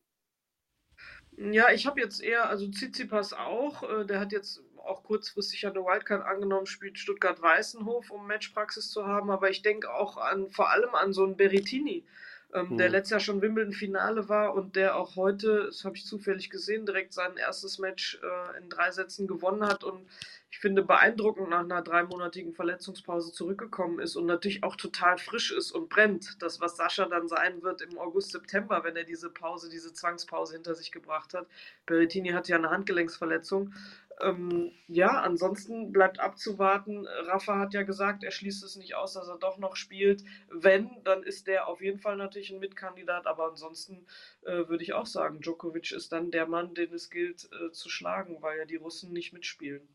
Ja, 1.38 1.72
ich 1.72 1.86
habe 1.86 2.00
jetzt 2.00 2.22
eher, 2.22 2.50
also 2.50 2.68
Tsitsipas 2.68 3.34
auch, 3.34 3.84
äh, 3.84 4.06
der 4.06 4.20
hat 4.20 4.32
jetzt 4.32 4.62
auch 4.78 5.04
kurzfristig 5.04 5.66
eine 5.66 5.80
Wildcard 5.80 6.26
angenommen, 6.26 6.66
spielt 6.66 7.00
Stuttgart-Weißenhof, 7.00 8.12
um 8.12 8.28
Matchpraxis 8.28 8.90
zu 8.90 9.08
haben, 9.08 9.32
aber 9.32 9.50
ich 9.50 9.62
denke 9.62 9.92
auch 9.94 10.18
an, 10.18 10.50
vor 10.50 10.70
allem 10.72 10.94
an 10.94 11.14
so 11.14 11.24
einen 11.24 11.38
Berrettini 11.38 12.06
ähm, 12.54 12.70
mhm. 12.70 12.78
der 12.78 12.90
letztes 12.90 13.12
Jahr 13.12 13.20
schon 13.20 13.42
Wimbledon-Finale 13.42 14.30
war 14.30 14.54
und 14.54 14.76
der 14.76 14.96
auch 14.96 15.16
heute, 15.16 15.66
das 15.66 15.84
habe 15.86 15.98
ich 15.98 16.06
zufällig 16.06 16.50
gesehen, 16.50 16.86
direkt 16.86 17.14
sein 17.14 17.38
erstes 17.38 17.80
Match 17.80 18.20
äh, 18.22 18.58
in 18.62 18.70
drei 18.70 18.92
Sätzen 18.92 19.28
gewonnen 19.28 19.66
hat 19.66 19.84
und 19.84 20.06
ich 20.54 20.60
finde 20.60 20.84
beeindruckend 20.84 21.50
nach 21.50 21.62
einer 21.62 21.82
dreimonatigen 21.82 22.54
Verletzungspause 22.54 23.34
zurückgekommen 23.34 24.00
ist 24.00 24.16
und 24.16 24.28
natürlich 24.28 24.64
auch 24.64 24.76
total 24.76 25.18
frisch 25.18 25.52
ist 25.52 25.72
und 25.72 25.90
brennt. 25.90 26.44
Das, 26.44 26.62
was 26.62 26.78
Sascha 26.78 27.06
dann 27.06 27.28
sein 27.28 27.64
wird 27.64 27.82
im 27.82 27.98
August, 27.98 28.34
September, 28.34 28.84
wenn 28.84 28.96
er 28.96 29.04
diese 29.04 29.32
Pause, 29.32 29.68
diese 29.68 29.94
Zwangspause 29.94 30.54
hinter 30.54 30.76
sich 30.76 30.92
gebracht 30.92 31.34
hat. 31.34 31.48
Berrettini 31.88 32.30
hat 32.30 32.50
ja 32.50 32.58
eine 32.58 32.70
Handgelenksverletzung 32.70 33.74
ähm, 34.22 34.72
ja, 34.88 35.22
ansonsten 35.22 35.92
bleibt 35.92 36.20
abzuwarten. 36.20 37.08
Rafa 37.08 37.60
hat 37.60 37.74
ja 37.74 37.84
gesagt, 37.84 38.24
er 38.24 38.32
schließt 38.32 38.64
es 38.64 38.76
nicht 38.76 38.96
aus, 38.96 39.14
dass 39.14 39.28
er 39.28 39.38
doch 39.38 39.58
noch 39.58 39.76
spielt. 39.76 40.24
Wenn, 40.50 41.04
dann 41.04 41.24
ist 41.24 41.48
der 41.48 41.68
auf 41.68 41.82
jeden 41.82 42.00
Fall 42.00 42.18
natürlich 42.18 42.52
ein 42.52 42.60
Mitkandidat, 42.60 43.28
aber 43.28 43.50
ansonsten 43.50 44.06
äh, 44.44 44.68
würde 44.68 44.84
ich 44.84 44.94
auch 44.94 45.06
sagen, 45.06 45.42
Djokovic 45.42 45.92
ist 45.92 46.12
dann 46.12 46.32
der 46.32 46.48
Mann, 46.48 46.74
den 46.74 46.94
es 46.94 47.10
gilt 47.10 47.50
äh, 47.52 47.72
zu 47.72 47.90
schlagen, 47.90 48.42
weil 48.42 48.60
ja 48.60 48.66
die 48.66 48.76
Russen 48.76 49.14
nicht 49.14 49.34
mitspielen. 49.34 49.88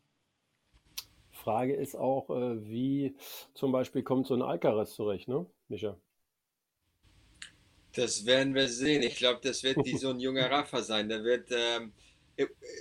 Frage 1.31 1.75
ist 1.75 1.95
auch, 1.95 2.29
äh, 2.29 2.69
wie 2.69 3.15
zum 3.53 3.71
Beispiel 3.71 4.03
kommt 4.03 4.27
so 4.27 4.35
ein 4.35 4.41
Alcaraz 4.41 4.95
zurecht, 4.95 5.27
ne, 5.27 5.45
Micha? 5.69 5.97
Das 7.95 8.25
werden 8.25 8.53
wir 8.53 8.67
sehen. 8.67 9.01
Ich 9.01 9.15
glaube, 9.15 9.39
das 9.41 9.63
wird 9.63 9.83
die, 9.85 9.97
so 9.97 10.09
ein 10.09 10.19
junger 10.19 10.51
Rafa 10.51 10.81
sein. 10.81 11.09
Der 11.09 11.23
wird. 11.23 11.49
Ähm 11.51 11.93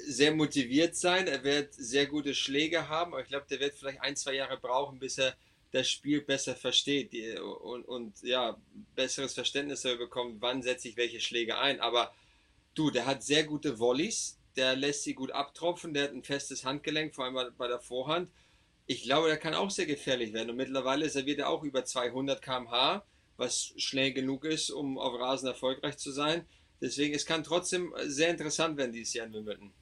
sehr 0.06 0.34
motiviert 0.34 0.96
sein, 0.96 1.26
er 1.26 1.42
wird 1.42 1.74
sehr 1.74 2.06
gute 2.06 2.34
Schläge 2.34 2.88
haben, 2.88 3.12
aber 3.12 3.22
ich 3.22 3.28
glaube, 3.28 3.46
der 3.50 3.60
wird 3.60 3.74
vielleicht 3.74 4.00
ein, 4.00 4.16
zwei 4.16 4.34
Jahre 4.34 4.58
brauchen, 4.58 4.98
bis 4.98 5.18
er 5.18 5.34
das 5.72 5.88
Spiel 5.88 6.22
besser 6.22 6.54
versteht 6.54 7.12
und, 7.40 7.84
und 7.84 8.22
ja, 8.22 8.56
besseres 8.94 9.34
Verständnis 9.34 9.82
darüber 9.82 10.04
bekommt, 10.04 10.40
wann 10.40 10.62
setze 10.62 10.88
ich 10.88 10.96
welche 10.96 11.20
Schläge 11.20 11.58
ein. 11.58 11.80
Aber 11.80 12.12
du, 12.74 12.90
der 12.90 13.06
hat 13.06 13.22
sehr 13.22 13.44
gute 13.44 13.78
Volleys, 13.78 14.38
der 14.56 14.76
lässt 14.76 15.04
sie 15.04 15.14
gut 15.14 15.30
abtropfen, 15.30 15.92
der 15.92 16.04
hat 16.04 16.12
ein 16.12 16.22
festes 16.22 16.64
Handgelenk, 16.64 17.14
vor 17.14 17.24
allem 17.24 17.52
bei 17.56 17.68
der 17.68 17.80
Vorhand. 17.80 18.30
Ich 18.86 19.02
glaube, 19.02 19.28
der 19.28 19.36
kann 19.36 19.54
auch 19.54 19.70
sehr 19.70 19.86
gefährlich 19.86 20.32
werden 20.32 20.50
und 20.50 20.56
mittlerweile 20.56 21.08
serviert 21.10 21.40
er 21.40 21.50
auch 21.50 21.62
über 21.62 21.84
200 21.84 22.40
km/h, 22.40 23.04
was 23.36 23.74
schnell 23.76 24.12
genug 24.12 24.44
ist, 24.44 24.70
um 24.70 24.98
auf 24.98 25.20
Rasen 25.20 25.48
erfolgreich 25.48 25.98
zu 25.98 26.10
sein. 26.10 26.46
Deswegen, 26.80 27.14
es 27.14 27.26
kann 27.26 27.42
trotzdem 27.42 27.92
sehr 28.06 28.30
interessant 28.30 28.76
werden 28.76 28.92
dieses 28.92 29.14
Jahr 29.14 29.26
in 29.26 29.32
Wimbledon. 29.32 29.72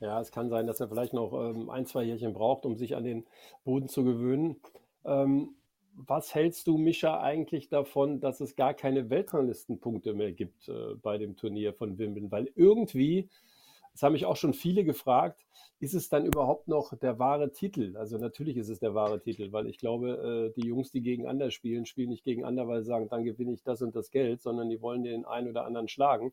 Ja, 0.00 0.20
es 0.20 0.32
kann 0.32 0.50
sein, 0.50 0.66
dass 0.66 0.80
er 0.80 0.88
vielleicht 0.88 1.12
noch 1.12 1.32
ähm, 1.32 1.70
ein, 1.70 1.86
zwei 1.86 2.02
Jährchen 2.02 2.32
braucht, 2.32 2.66
um 2.66 2.76
sich 2.76 2.96
an 2.96 3.04
den 3.04 3.24
Boden 3.64 3.88
zu 3.88 4.04
gewöhnen. 4.04 4.56
Ähm, 5.04 5.54
was 5.94 6.34
hältst 6.34 6.66
du, 6.66 6.76
Mischa, 6.76 7.20
eigentlich 7.20 7.68
davon, 7.68 8.20
dass 8.20 8.40
es 8.40 8.56
gar 8.56 8.74
keine 8.74 9.10
Weltranglistenpunkte 9.10 10.14
mehr 10.14 10.32
gibt 10.32 10.68
äh, 10.68 10.94
bei 11.00 11.18
dem 11.18 11.36
Turnier 11.36 11.72
von 11.74 11.98
Wimbledon? 11.98 12.30
Weil 12.30 12.50
irgendwie 12.56 13.28
das 13.92 14.02
haben 14.02 14.12
mich 14.12 14.26
auch 14.26 14.36
schon 14.36 14.54
viele 14.54 14.84
gefragt, 14.84 15.44
ist 15.78 15.94
es 15.94 16.08
dann 16.08 16.24
überhaupt 16.24 16.68
noch 16.68 16.96
der 16.96 17.18
wahre 17.18 17.52
Titel? 17.52 17.96
Also 17.96 18.16
natürlich 18.16 18.56
ist 18.56 18.68
es 18.68 18.78
der 18.78 18.94
wahre 18.94 19.20
Titel, 19.20 19.52
weil 19.52 19.66
ich 19.66 19.78
glaube, 19.78 20.52
äh, 20.54 20.60
die 20.60 20.66
Jungs, 20.66 20.90
die 20.90 21.02
gegeneinander 21.02 21.50
spielen, 21.50 21.86
spielen 21.86 22.10
nicht 22.10 22.24
gegeneinander, 22.24 22.68
weil 22.68 22.82
sie 22.82 22.88
sagen, 22.88 23.08
dann 23.08 23.24
gewinne 23.24 23.52
ich 23.52 23.62
das 23.62 23.82
und 23.82 23.94
das 23.94 24.10
Geld, 24.10 24.40
sondern 24.40 24.70
die 24.70 24.80
wollen 24.80 25.02
den 25.02 25.24
einen 25.24 25.48
oder 25.48 25.64
anderen 25.64 25.88
schlagen. 25.88 26.32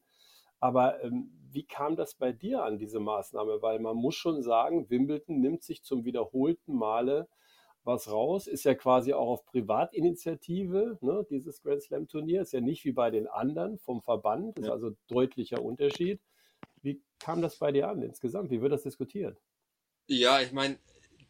Aber 0.59 1.03
ähm, 1.03 1.31
wie 1.51 1.63
kam 1.63 1.95
das 1.95 2.15
bei 2.15 2.31
dir 2.31 2.63
an, 2.63 2.77
diese 2.77 2.99
Maßnahme? 2.99 3.61
Weil 3.61 3.79
man 3.79 3.95
muss 3.95 4.15
schon 4.15 4.43
sagen, 4.43 4.89
Wimbledon 4.89 5.39
nimmt 5.39 5.63
sich 5.63 5.83
zum 5.83 6.05
wiederholten 6.05 6.75
Male 6.75 7.27
was 7.83 8.11
raus, 8.11 8.45
ist 8.45 8.65
ja 8.65 8.75
quasi 8.75 9.13
auch 9.13 9.27
auf 9.27 9.45
Privatinitiative, 9.45 10.97
ne, 11.01 11.25
dieses 11.29 11.61
Grand 11.63 11.81
Slam 11.81 12.07
Turnier, 12.07 12.41
ist 12.41 12.53
ja 12.53 12.61
nicht 12.61 12.85
wie 12.85 12.91
bei 12.91 13.09
den 13.09 13.25
anderen 13.27 13.79
vom 13.79 14.01
Verband, 14.01 14.59
ist 14.59 14.67
ja. 14.67 14.73
also 14.73 14.91
deutlicher 15.07 15.63
Unterschied. 15.63 16.19
Wie 16.81 17.01
kam 17.19 17.41
das 17.41 17.57
bei 17.57 17.71
dir 17.71 17.89
an 17.89 18.01
insgesamt? 18.01 18.49
Wie 18.51 18.61
wird 18.61 18.71
das 18.71 18.83
diskutiert? 18.83 19.37
Ja, 20.07 20.41
ich 20.41 20.51
meine, 20.51 20.79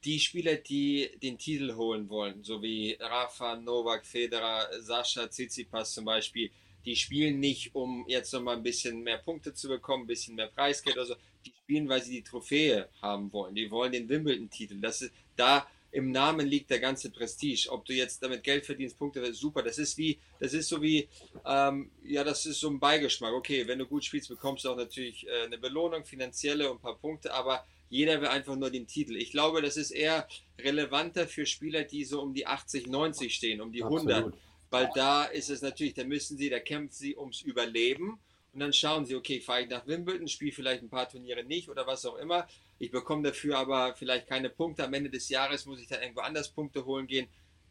die 0.03 0.19
Spieler, 0.19 0.55
die 0.55 1.11
den 1.21 1.37
Titel 1.37 1.75
holen 1.75 2.09
wollen, 2.09 2.43
so 2.43 2.61
wie 2.61 2.97
Rafa, 2.99 3.57
Novak, 3.57 4.05
Federer, 4.05 4.69
Sascha, 4.79 5.27
Tsitsipas 5.27 5.93
zum 5.93 6.05
Beispiel, 6.05 6.51
die 6.85 6.95
spielen 6.95 7.39
nicht, 7.39 7.75
um 7.75 8.05
jetzt 8.07 8.31
nochmal 8.33 8.55
ein 8.55 8.63
bisschen 8.63 9.01
mehr 9.01 9.17
Punkte 9.17 9.53
zu 9.53 9.67
bekommen, 9.67 10.03
ein 10.03 10.07
bisschen 10.07 10.35
mehr 10.35 10.47
Preisgeld 10.47 10.95
oder 10.95 11.05
so. 11.05 11.15
Die 11.45 11.51
spielen, 11.51 11.89
weil 11.89 12.01
sie 12.01 12.13
die 12.13 12.23
Trophäe 12.23 12.87
haben 13.01 13.31
wollen. 13.33 13.53
Die 13.53 13.69
wollen 13.69 13.91
den 13.91 14.07
Wimbledon-Titel. 14.07 14.79
Das 14.79 15.01
ist, 15.01 15.13
da 15.35 15.67
im 15.91 16.11
Namen 16.11 16.47
liegt 16.47 16.69
der 16.69 16.79
ganze 16.79 17.09
Prestige. 17.09 17.69
Ob 17.69 17.85
du 17.85 17.93
jetzt 17.93 18.21
damit 18.21 18.43
Geld 18.43 18.65
verdienst, 18.65 18.97
Punkte, 18.97 19.33
super. 19.33 19.63
Das 19.63 19.77
ist 19.77 19.97
wie, 19.97 20.19
das 20.39 20.53
ist 20.53 20.69
so 20.69 20.81
wie, 20.81 21.07
ähm, 21.45 21.91
ja, 22.03 22.23
das 22.23 22.45
ist 22.45 22.59
so 22.59 22.69
ein 22.69 22.79
Beigeschmack. 22.79 23.33
Okay, 23.33 23.67
wenn 23.67 23.79
du 23.79 23.85
gut 23.85 24.03
spielst, 24.03 24.29
bekommst 24.29 24.65
du 24.65 24.69
auch 24.69 24.77
natürlich 24.77 25.27
äh, 25.27 25.45
eine 25.45 25.57
Belohnung, 25.57 26.05
finanzielle 26.05 26.69
und 26.69 26.77
ein 26.77 26.81
paar 26.81 26.97
Punkte, 26.97 27.33
aber 27.33 27.65
jeder 27.89 28.21
will 28.21 28.27
einfach 28.27 28.55
nur 28.55 28.69
den 28.69 28.87
Titel. 28.87 29.15
Ich 29.15 29.31
glaube, 29.31 29.61
das 29.61 29.75
ist 29.75 29.91
eher 29.91 30.27
relevanter 30.59 31.27
für 31.27 31.45
Spieler, 31.45 31.83
die 31.83 32.05
so 32.05 32.21
um 32.21 32.33
die 32.33 32.45
80, 32.45 32.87
90 32.87 33.33
stehen, 33.33 33.61
um 33.61 33.71
die 33.71 33.83
Absolut. 33.83 34.11
100. 34.11 34.39
Weil 34.69 34.89
da 34.93 35.23
ist 35.23 35.49
es 35.49 35.63
natürlich, 35.63 35.95
da 35.95 36.03
müssen 36.03 36.37
sie, 36.37 36.49
da 36.49 36.59
kämpfen 36.59 36.93
sie 36.93 37.17
ums 37.17 37.41
Überleben. 37.41 38.19
Und 38.53 38.61
dann 38.61 38.73
schauen 38.73 39.05
sie, 39.05 39.15
okay, 39.15 39.41
fahre 39.41 39.63
ich 39.63 39.69
nach 39.69 39.85
Wimbledon, 39.85 40.27
spiele 40.27 40.51
vielleicht 40.51 40.81
ein 40.81 40.89
paar 40.89 41.07
Turniere 41.07 41.43
nicht 41.43 41.69
oder 41.69 41.85
was 41.85 42.05
auch 42.05 42.15
immer. 42.17 42.47
Ich 42.79 42.91
bekomme 42.91 43.23
dafür 43.23 43.57
aber 43.57 43.93
vielleicht 43.95 44.27
keine 44.27 44.49
Punkte. 44.49 44.83
Am 44.83 44.93
Ende 44.93 45.09
des 45.09 45.29
Jahres 45.29 45.65
muss 45.65 45.79
ich 45.79 45.87
dann 45.87 46.01
irgendwo 46.01 46.21
anders 46.21 46.49
Punkte 46.49 46.85
holen 46.85 47.07
gehen. 47.07 47.27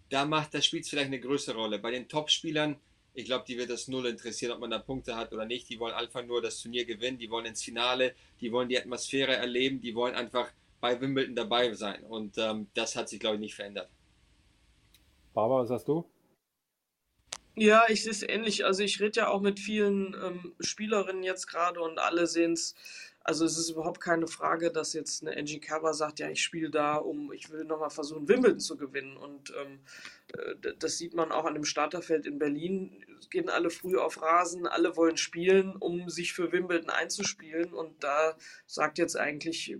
Da 0.08 0.24
macht 0.24 0.54
das 0.54 0.66
Spiel 0.66 0.82
vielleicht 0.84 1.08
eine 1.08 1.20
größere 1.20 1.56
Rolle. 1.56 1.78
Bei 1.78 1.90
den 1.90 2.08
Top-Spielern 2.08 2.76
Ich 3.14 3.24
glaube, 3.24 3.44
die 3.48 3.58
wird 3.58 3.70
das 3.70 3.88
null 3.88 4.06
interessieren, 4.06 4.52
ob 4.52 4.60
man 4.60 4.70
da 4.70 4.78
Punkte 4.78 5.16
hat 5.16 5.32
oder 5.32 5.44
nicht. 5.44 5.68
Die 5.68 5.80
wollen 5.80 5.94
einfach 5.94 6.24
nur 6.24 6.40
das 6.40 6.62
Turnier 6.62 6.84
gewinnen, 6.84 7.18
die 7.18 7.28
wollen 7.28 7.46
ins 7.46 7.62
Finale, 7.64 8.14
die 8.40 8.52
wollen 8.52 8.68
die 8.68 8.78
Atmosphäre 8.78 9.34
erleben, 9.34 9.80
die 9.80 9.94
wollen 9.94 10.14
einfach 10.14 10.52
bei 10.80 11.00
Wimbledon 11.00 11.34
dabei 11.34 11.74
sein. 11.74 12.04
Und 12.04 12.38
ähm, 12.38 12.68
das 12.74 12.94
hat 12.94 13.08
sich, 13.08 13.18
glaube 13.18 13.34
ich, 13.36 13.40
nicht 13.40 13.54
verändert. 13.56 13.90
Barbara, 15.34 15.62
was 15.62 15.70
hast 15.70 15.88
du? 15.88 16.04
Ja, 17.58 17.84
ich 17.88 18.02
sehe 18.02 18.12
es 18.12 18.22
ähnlich. 18.22 18.64
Also 18.64 18.82
ich 18.82 19.00
rede 19.00 19.20
ja 19.20 19.28
auch 19.28 19.40
mit 19.40 19.58
vielen 19.58 20.14
ähm, 20.14 20.54
Spielerinnen 20.60 21.22
jetzt 21.22 21.46
gerade 21.46 21.80
und 21.80 21.98
alle 21.98 22.26
sehen 22.26 22.52
es 22.52 22.74
also 23.28 23.44
es 23.44 23.58
ist 23.58 23.68
überhaupt 23.68 24.00
keine 24.00 24.26
Frage, 24.26 24.72
dass 24.72 24.94
jetzt 24.94 25.20
eine 25.20 25.36
Angie 25.36 25.60
Kerber 25.60 25.92
sagt, 25.92 26.18
ja, 26.18 26.30
ich 26.30 26.42
spiele 26.42 26.70
da, 26.70 26.94
um, 26.94 27.30
ich 27.30 27.50
will 27.50 27.66
nochmal 27.66 27.90
versuchen, 27.90 28.26
Wimbledon 28.26 28.58
zu 28.58 28.78
gewinnen. 28.78 29.18
Und 29.18 29.52
ähm, 29.60 29.80
äh, 30.32 30.72
das 30.78 30.96
sieht 30.96 31.12
man 31.12 31.30
auch 31.30 31.44
an 31.44 31.52
dem 31.52 31.66
Starterfeld 31.66 32.24
in 32.24 32.38
Berlin. 32.38 33.04
Gehen 33.28 33.50
alle 33.50 33.68
früh 33.68 33.98
auf 33.98 34.22
Rasen, 34.22 34.66
alle 34.66 34.96
wollen 34.96 35.18
spielen, 35.18 35.76
um 35.76 36.08
sich 36.08 36.32
für 36.32 36.52
Wimbledon 36.52 36.88
einzuspielen. 36.88 37.74
Und 37.74 38.02
da 38.02 38.34
sagt 38.64 38.96
jetzt 38.96 39.18
eigentlich, 39.18 39.76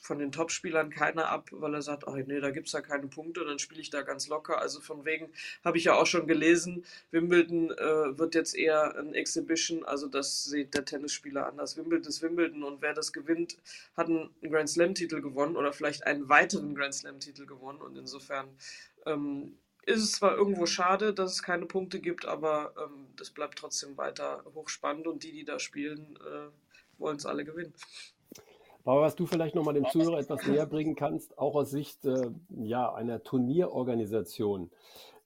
von 0.00 0.18
den 0.18 0.32
Topspielern 0.32 0.90
keiner 0.90 1.28
ab, 1.28 1.48
weil 1.52 1.74
er 1.74 1.82
sagt, 1.82 2.08
ach 2.08 2.14
nee, 2.14 2.40
da 2.40 2.50
gibt 2.50 2.66
es 2.66 2.72
ja 2.72 2.80
keine 2.80 3.06
Punkte, 3.06 3.44
dann 3.44 3.58
spiele 3.58 3.80
ich 3.80 3.90
da 3.90 4.02
ganz 4.02 4.28
locker. 4.28 4.60
Also 4.60 4.80
von 4.80 5.04
wegen 5.04 5.30
habe 5.62 5.78
ich 5.78 5.84
ja 5.84 5.94
auch 5.94 6.06
schon 6.06 6.26
gelesen, 6.26 6.84
Wimbledon 7.10 7.70
äh, 7.70 8.18
wird 8.18 8.34
jetzt 8.34 8.54
eher 8.54 8.96
ein 8.96 9.14
Exhibition, 9.14 9.84
also 9.84 10.08
das 10.08 10.44
sieht 10.44 10.74
der 10.74 10.84
Tennisspieler 10.84 11.46
anders. 11.46 11.76
Wimbledon 11.76 12.08
ist 12.08 12.22
Wimbledon 12.22 12.62
und 12.62 12.80
wer 12.80 12.94
das 12.94 13.12
gewinnt, 13.12 13.58
hat 13.96 14.08
einen 14.08 14.30
Grand 14.42 14.70
Slam-Titel 14.70 15.20
gewonnen 15.20 15.56
oder 15.56 15.72
vielleicht 15.72 16.06
einen 16.06 16.28
weiteren 16.28 16.74
Grand 16.74 16.94
Slam-Titel 16.94 17.46
gewonnen 17.46 17.80
und 17.80 17.96
insofern 17.96 18.48
ähm, 19.06 19.58
ist 19.86 20.02
es 20.02 20.12
zwar 20.12 20.36
irgendwo 20.36 20.66
schade, 20.66 21.12
dass 21.12 21.32
es 21.32 21.42
keine 21.42 21.66
Punkte 21.66 22.00
gibt, 22.00 22.24
aber 22.24 22.74
ähm, 22.78 23.08
das 23.16 23.30
bleibt 23.30 23.58
trotzdem 23.58 23.96
weiter 23.96 24.44
hochspannend 24.54 25.06
und 25.06 25.24
die, 25.24 25.32
die 25.32 25.44
da 25.44 25.58
spielen, 25.58 26.16
äh, 26.16 26.98
wollen 26.98 27.16
es 27.16 27.26
alle 27.26 27.44
gewinnen. 27.44 27.74
Aber 28.90 29.02
was 29.02 29.14
du 29.14 29.24
vielleicht 29.24 29.54
nochmal 29.54 29.74
dem 29.74 29.86
Zuhörer 29.86 30.18
etwas 30.18 30.44
näher 30.48 30.66
bringen 30.66 30.96
kannst, 30.96 31.38
auch 31.38 31.54
aus 31.54 31.70
Sicht 31.70 32.04
äh, 32.06 32.32
ja, 32.56 32.92
einer 32.92 33.22
Turnierorganisation. 33.22 34.68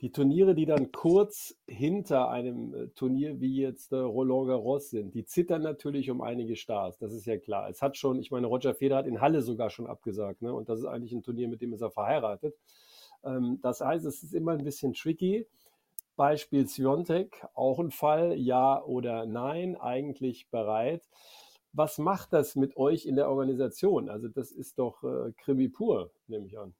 Die 0.02 0.12
Turniere, 0.12 0.54
die 0.54 0.66
dann 0.66 0.92
kurz 0.92 1.56
hinter 1.66 2.28
einem 2.28 2.74
äh, 2.74 2.86
Turnier 2.88 3.40
wie 3.40 3.62
jetzt 3.62 3.92
äh, 3.92 3.96
Roland 3.96 4.48
Garros 4.48 4.90
sind, 4.90 5.14
die 5.14 5.24
zittern 5.24 5.62
natürlich 5.62 6.10
um 6.10 6.20
einige 6.20 6.56
Stars, 6.56 6.98
das 6.98 7.14
ist 7.14 7.24
ja 7.24 7.38
klar. 7.38 7.70
Es 7.70 7.80
hat 7.80 7.96
schon, 7.96 8.18
ich 8.18 8.30
meine, 8.30 8.48
Roger 8.48 8.74
Federer 8.74 8.98
hat 8.98 9.06
in 9.06 9.22
Halle 9.22 9.40
sogar 9.40 9.70
schon 9.70 9.86
abgesagt, 9.86 10.42
ne? 10.42 10.52
und 10.52 10.68
das 10.68 10.80
ist 10.80 10.84
eigentlich 10.84 11.12
ein 11.12 11.22
Turnier, 11.22 11.48
mit 11.48 11.62
dem 11.62 11.72
ist 11.72 11.80
er 11.80 11.90
verheiratet. 11.90 12.54
Ähm, 13.24 13.60
das 13.62 13.80
heißt, 13.80 14.04
es 14.04 14.22
ist 14.22 14.34
immer 14.34 14.52
ein 14.52 14.64
bisschen 14.64 14.92
tricky. 14.92 15.46
Beispiel 16.16 16.68
Sviontek, 16.68 17.46
auch 17.54 17.78
ein 17.78 17.90
Fall, 17.90 18.34
ja 18.34 18.84
oder 18.84 19.24
nein, 19.24 19.74
eigentlich 19.74 20.50
bereit 20.50 21.02
was 21.74 21.98
macht 21.98 22.32
das 22.32 22.56
mit 22.56 22.76
euch 22.76 23.04
in 23.04 23.16
der 23.16 23.28
Organisation? 23.28 24.08
Also 24.08 24.28
das 24.28 24.52
ist 24.52 24.78
doch 24.78 25.02
äh, 25.02 25.32
Krimi 25.32 25.68
pur, 25.68 26.12
nehme 26.28 26.46
ich 26.46 26.58
an. 26.58 26.74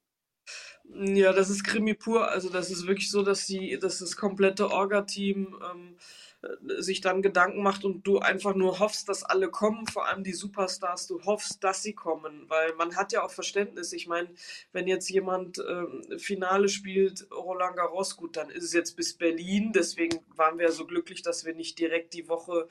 Ja, 0.93 1.33
das 1.33 1.49
ist 1.49 1.63
Krimi 1.63 1.95
pur. 1.95 2.29
Also 2.29 2.49
das 2.49 2.69
ist 2.69 2.87
wirklich 2.87 3.09
so, 3.09 3.23
dass 3.23 3.45
die, 3.45 3.77
dass 3.79 3.99
das 3.99 4.15
komplette 4.15 4.69
Orga-Team 4.69 5.59
ähm, 5.71 5.97
äh, 6.43 6.81
sich 6.81 7.01
dann 7.01 7.23
Gedanken 7.23 7.63
macht 7.63 7.83
und 7.83 8.05
du 8.05 8.19
einfach 8.19 8.53
nur 8.53 8.79
hoffst, 8.79 9.09
dass 9.09 9.23
alle 9.23 9.49
kommen, 9.49 9.87
vor 9.87 10.07
allem 10.07 10.23
die 10.23 10.33
Superstars, 10.33 11.07
du 11.07 11.23
hoffst, 11.23 11.63
dass 11.63 11.81
sie 11.81 11.93
kommen, 11.93 12.45
weil 12.49 12.73
man 12.75 12.95
hat 12.95 13.11
ja 13.11 13.23
auch 13.23 13.31
Verständnis. 13.31 13.93
Ich 13.93 14.07
meine, 14.07 14.29
wenn 14.71 14.87
jetzt 14.87 15.09
jemand 15.09 15.57
ähm, 15.67 16.03
Finale 16.19 16.69
spielt, 16.69 17.27
Roland 17.31 17.75
Garros, 17.75 18.15
gut, 18.15 18.37
dann 18.37 18.49
ist 18.49 18.63
es 18.63 18.73
jetzt 18.73 18.95
bis 18.95 19.17
Berlin, 19.17 19.71
deswegen 19.73 20.19
waren 20.35 20.59
wir 20.59 20.67
ja 20.67 20.71
so 20.71 20.85
glücklich, 20.85 21.23
dass 21.23 21.45
wir 21.45 21.55
nicht 21.55 21.79
direkt 21.79 22.13
die 22.13 22.29
Woche 22.29 22.69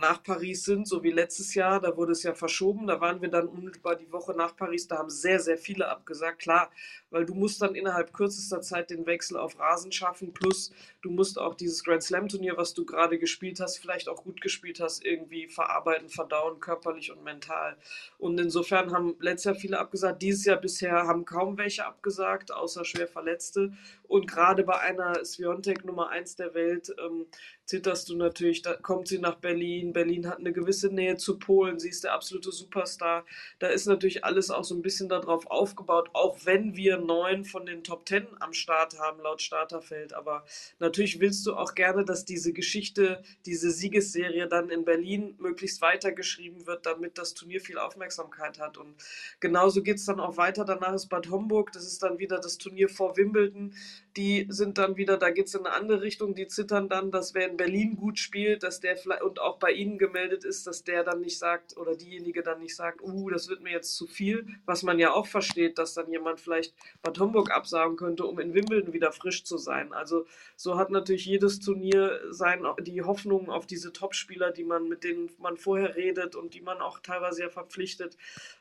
nach 0.00 0.22
Paris 0.22 0.64
sind, 0.64 0.88
so 0.88 1.02
wie 1.02 1.10
letztes 1.10 1.54
Jahr. 1.54 1.80
Da 1.80 1.96
wurde 1.96 2.12
es 2.12 2.22
ja 2.22 2.34
verschoben. 2.34 2.86
Da 2.86 3.00
waren 3.00 3.22
wir 3.22 3.28
dann 3.28 3.48
unmittelbar 3.48 3.96
die 3.96 4.10
Woche 4.12 4.32
nach 4.32 4.56
Paris. 4.56 4.88
Da 4.88 4.98
haben 4.98 5.10
sehr, 5.10 5.40
sehr 5.40 5.58
viele 5.58 5.88
abgesagt. 5.88 6.40
Klar, 6.40 6.70
weil 7.10 7.24
du 7.24 7.34
musst 7.34 7.62
dann 7.62 7.74
innerhalb 7.74 8.12
kürzester 8.12 8.60
Zeit 8.60 8.90
den 8.90 9.06
Wechsel 9.06 9.36
auf 9.36 9.58
Rasen 9.58 9.92
schaffen. 9.92 10.32
Plus 10.32 10.72
du 11.02 11.10
musst 11.10 11.38
auch 11.38 11.54
dieses 11.54 11.84
Grand 11.84 12.02
Slam 12.02 12.28
Turnier, 12.28 12.56
was 12.56 12.74
du 12.74 12.84
gerade 12.84 13.18
gespielt 13.18 13.60
hast, 13.60 13.78
vielleicht 13.78 14.08
auch 14.08 14.24
gut 14.24 14.40
gespielt 14.40 14.80
hast, 14.80 15.04
irgendwie 15.04 15.48
verarbeiten, 15.48 16.08
verdauen, 16.08 16.60
körperlich 16.60 17.10
und 17.12 17.24
mental. 17.24 17.76
Und 18.18 18.38
insofern 18.38 18.92
haben 18.92 19.16
letztes 19.20 19.44
Jahr 19.44 19.54
viele 19.54 19.78
abgesagt. 19.78 20.22
Dieses 20.22 20.44
Jahr 20.44 20.60
bisher 20.60 21.06
haben 21.06 21.24
kaum 21.24 21.56
welche 21.58 21.86
abgesagt, 21.86 22.52
außer 22.52 22.84
schwer 22.84 23.08
Verletzte. 23.08 23.72
Und 24.06 24.26
gerade 24.26 24.64
bei 24.64 24.78
einer 24.78 25.24
Sviontek 25.24 25.84
Nummer 25.84 26.08
1 26.08 26.36
der 26.36 26.54
Welt 26.54 26.94
ähm, 26.98 27.26
zitterst 27.66 28.08
du 28.08 28.16
natürlich, 28.16 28.62
da 28.62 28.74
kommt 28.74 29.08
sie 29.08 29.18
nach 29.18 29.36
Berlin. 29.36 29.92
Berlin 29.92 30.26
hat 30.26 30.38
eine 30.38 30.52
gewisse 30.52 30.88
Nähe 30.88 31.16
zu 31.18 31.38
Polen, 31.38 31.78
sie 31.78 31.90
ist 31.90 32.04
der 32.04 32.14
absolute 32.14 32.50
Superstar. 32.50 33.26
Da 33.58 33.68
ist 33.68 33.86
natürlich 33.86 34.24
alles 34.24 34.50
auch 34.50 34.64
so 34.64 34.74
ein 34.74 34.82
bisschen 34.82 35.10
darauf 35.10 35.46
aufgebaut, 35.50 36.08
auch 36.14 36.38
wenn 36.44 36.76
wir 36.76 36.97
neun 36.98 37.44
von 37.44 37.66
den 37.66 37.84
Top 37.84 38.06
Ten 38.06 38.26
am 38.40 38.52
Start 38.52 38.98
haben, 38.98 39.20
laut 39.22 39.42
Starterfeld. 39.42 40.12
Aber 40.12 40.44
natürlich 40.78 41.20
willst 41.20 41.46
du 41.46 41.54
auch 41.54 41.74
gerne, 41.74 42.04
dass 42.04 42.24
diese 42.24 42.52
Geschichte, 42.52 43.22
diese 43.46 43.70
Siegesserie 43.70 44.48
dann 44.48 44.70
in 44.70 44.84
Berlin 44.84 45.34
möglichst 45.38 45.80
weitergeschrieben 45.80 46.66
wird, 46.66 46.86
damit 46.86 47.18
das 47.18 47.34
Turnier 47.34 47.60
viel 47.60 47.78
Aufmerksamkeit 47.78 48.58
hat. 48.58 48.78
Und 48.78 48.94
genauso 49.40 49.82
geht 49.82 49.96
es 49.96 50.06
dann 50.06 50.20
auch 50.20 50.36
weiter. 50.36 50.64
Danach 50.64 50.94
ist 50.94 51.08
Bad 51.08 51.30
Homburg, 51.30 51.72
das 51.72 51.86
ist 51.86 52.02
dann 52.02 52.18
wieder 52.18 52.38
das 52.38 52.58
Turnier 52.58 52.88
vor 52.88 53.16
Wimbledon 53.16 53.74
die 54.18 54.46
sind 54.48 54.78
dann 54.78 54.96
wieder, 54.96 55.16
da 55.16 55.30
geht 55.30 55.46
es 55.46 55.54
in 55.54 55.64
eine 55.64 55.74
andere 55.76 56.02
Richtung, 56.02 56.34
die 56.34 56.48
zittern 56.48 56.88
dann, 56.88 57.12
dass 57.12 57.34
wer 57.34 57.48
in 57.48 57.56
Berlin 57.56 57.94
gut 57.94 58.18
spielt, 58.18 58.64
dass 58.64 58.80
der 58.80 58.98
und 59.22 59.40
auch 59.40 59.58
bei 59.58 59.70
ihnen 59.70 59.96
gemeldet 59.96 60.44
ist, 60.44 60.66
dass 60.66 60.82
der 60.82 61.04
dann 61.04 61.20
nicht 61.20 61.38
sagt 61.38 61.76
oder 61.76 61.94
diejenige 61.94 62.42
dann 62.42 62.58
nicht 62.58 62.74
sagt, 62.74 63.00
uh, 63.00 63.30
das 63.30 63.48
wird 63.48 63.62
mir 63.62 63.70
jetzt 63.70 63.94
zu 63.94 64.08
viel, 64.08 64.44
was 64.66 64.82
man 64.82 64.98
ja 64.98 65.12
auch 65.12 65.26
versteht, 65.26 65.78
dass 65.78 65.94
dann 65.94 66.10
jemand 66.10 66.40
vielleicht 66.40 66.74
Bad 67.02 67.18
Homburg 67.18 67.50
absagen 67.50 67.96
könnte, 67.96 68.24
um 68.24 68.38
in 68.38 68.54
Wimbledon 68.54 68.92
wieder 68.92 69.12
frisch 69.12 69.44
zu 69.44 69.58
sein. 69.58 69.92
Also 69.92 70.26
so 70.56 70.78
hat 70.78 70.90
natürlich 70.90 71.26
jedes 71.26 71.60
Turnier 71.60 72.20
sein, 72.30 72.64
die 72.80 73.02
Hoffnung 73.02 73.50
auf 73.50 73.66
diese 73.66 73.92
Topspieler, 73.92 74.50
die 74.50 74.64
man, 74.64 74.88
mit 74.88 75.04
denen 75.04 75.30
man 75.38 75.56
vorher 75.56 75.96
redet 75.96 76.36
und 76.36 76.54
die 76.54 76.60
man 76.60 76.78
auch 76.78 77.00
teilweise 77.00 77.42
ja 77.42 77.48
verpflichtet. 77.48 78.16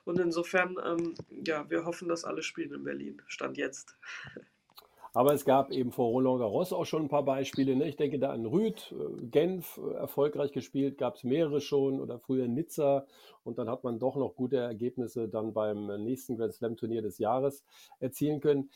Und 0.06 0.20
insofern, 0.20 0.78
ähm, 0.84 1.16
ja, 1.46 1.70
wir 1.70 1.86
hoffen, 1.86 2.08
dass 2.08 2.26
alle 2.26 2.44
spielen 2.44 2.74
in 2.74 2.84
Berlin. 2.84 3.22
Stand 3.28 3.58
jetzt. 3.58 3.96
Aber 5.18 5.34
es 5.34 5.46
gab 5.46 5.72
eben 5.72 5.92
vor 5.92 6.12
Roland 6.12 6.38
Garros 6.38 6.72
auch 6.72 6.86
schon 6.86 7.06
ein 7.06 7.10
paar 7.10 7.26
Beispiele. 7.26 7.76
Ne? 7.76 7.88
Ich 7.90 7.96
denke 7.96 8.20
da 8.20 8.30
an 8.30 8.46
Rüd, 8.46 8.94
äh, 8.96 9.26
Genf, 9.26 9.80
äh, 9.84 9.96
erfolgreich 9.96 10.52
gespielt, 10.52 11.00
gab 11.00 11.16
es 11.16 11.24
mehrere 11.24 11.60
schon 11.60 12.00
oder 12.00 12.20
früher 12.20 12.48
Nizza. 12.48 13.08
Und 13.44 13.58
dann 13.58 13.68
hat 13.68 13.84
man 13.84 13.98
doch 13.98 14.16
noch 14.16 14.36
gute 14.36 14.58
Ergebnisse 14.58 15.28
dann 15.28 15.54
beim 15.54 15.88
nächsten 16.04 16.38
Grand 16.38 16.54
Slam 16.54 16.78
Turnier 16.78 17.02
des 17.02 17.18
Jahres 17.18 17.66
erzielen 18.00 18.42
können. 18.42 18.70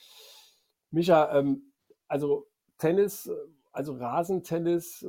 Micha, 0.89 1.31
ähm, 1.37 1.73
also 2.07 2.47
Tennis, 2.79 3.27
äh, 3.27 3.35
also 3.71 3.93
Rasentennis 3.93 5.05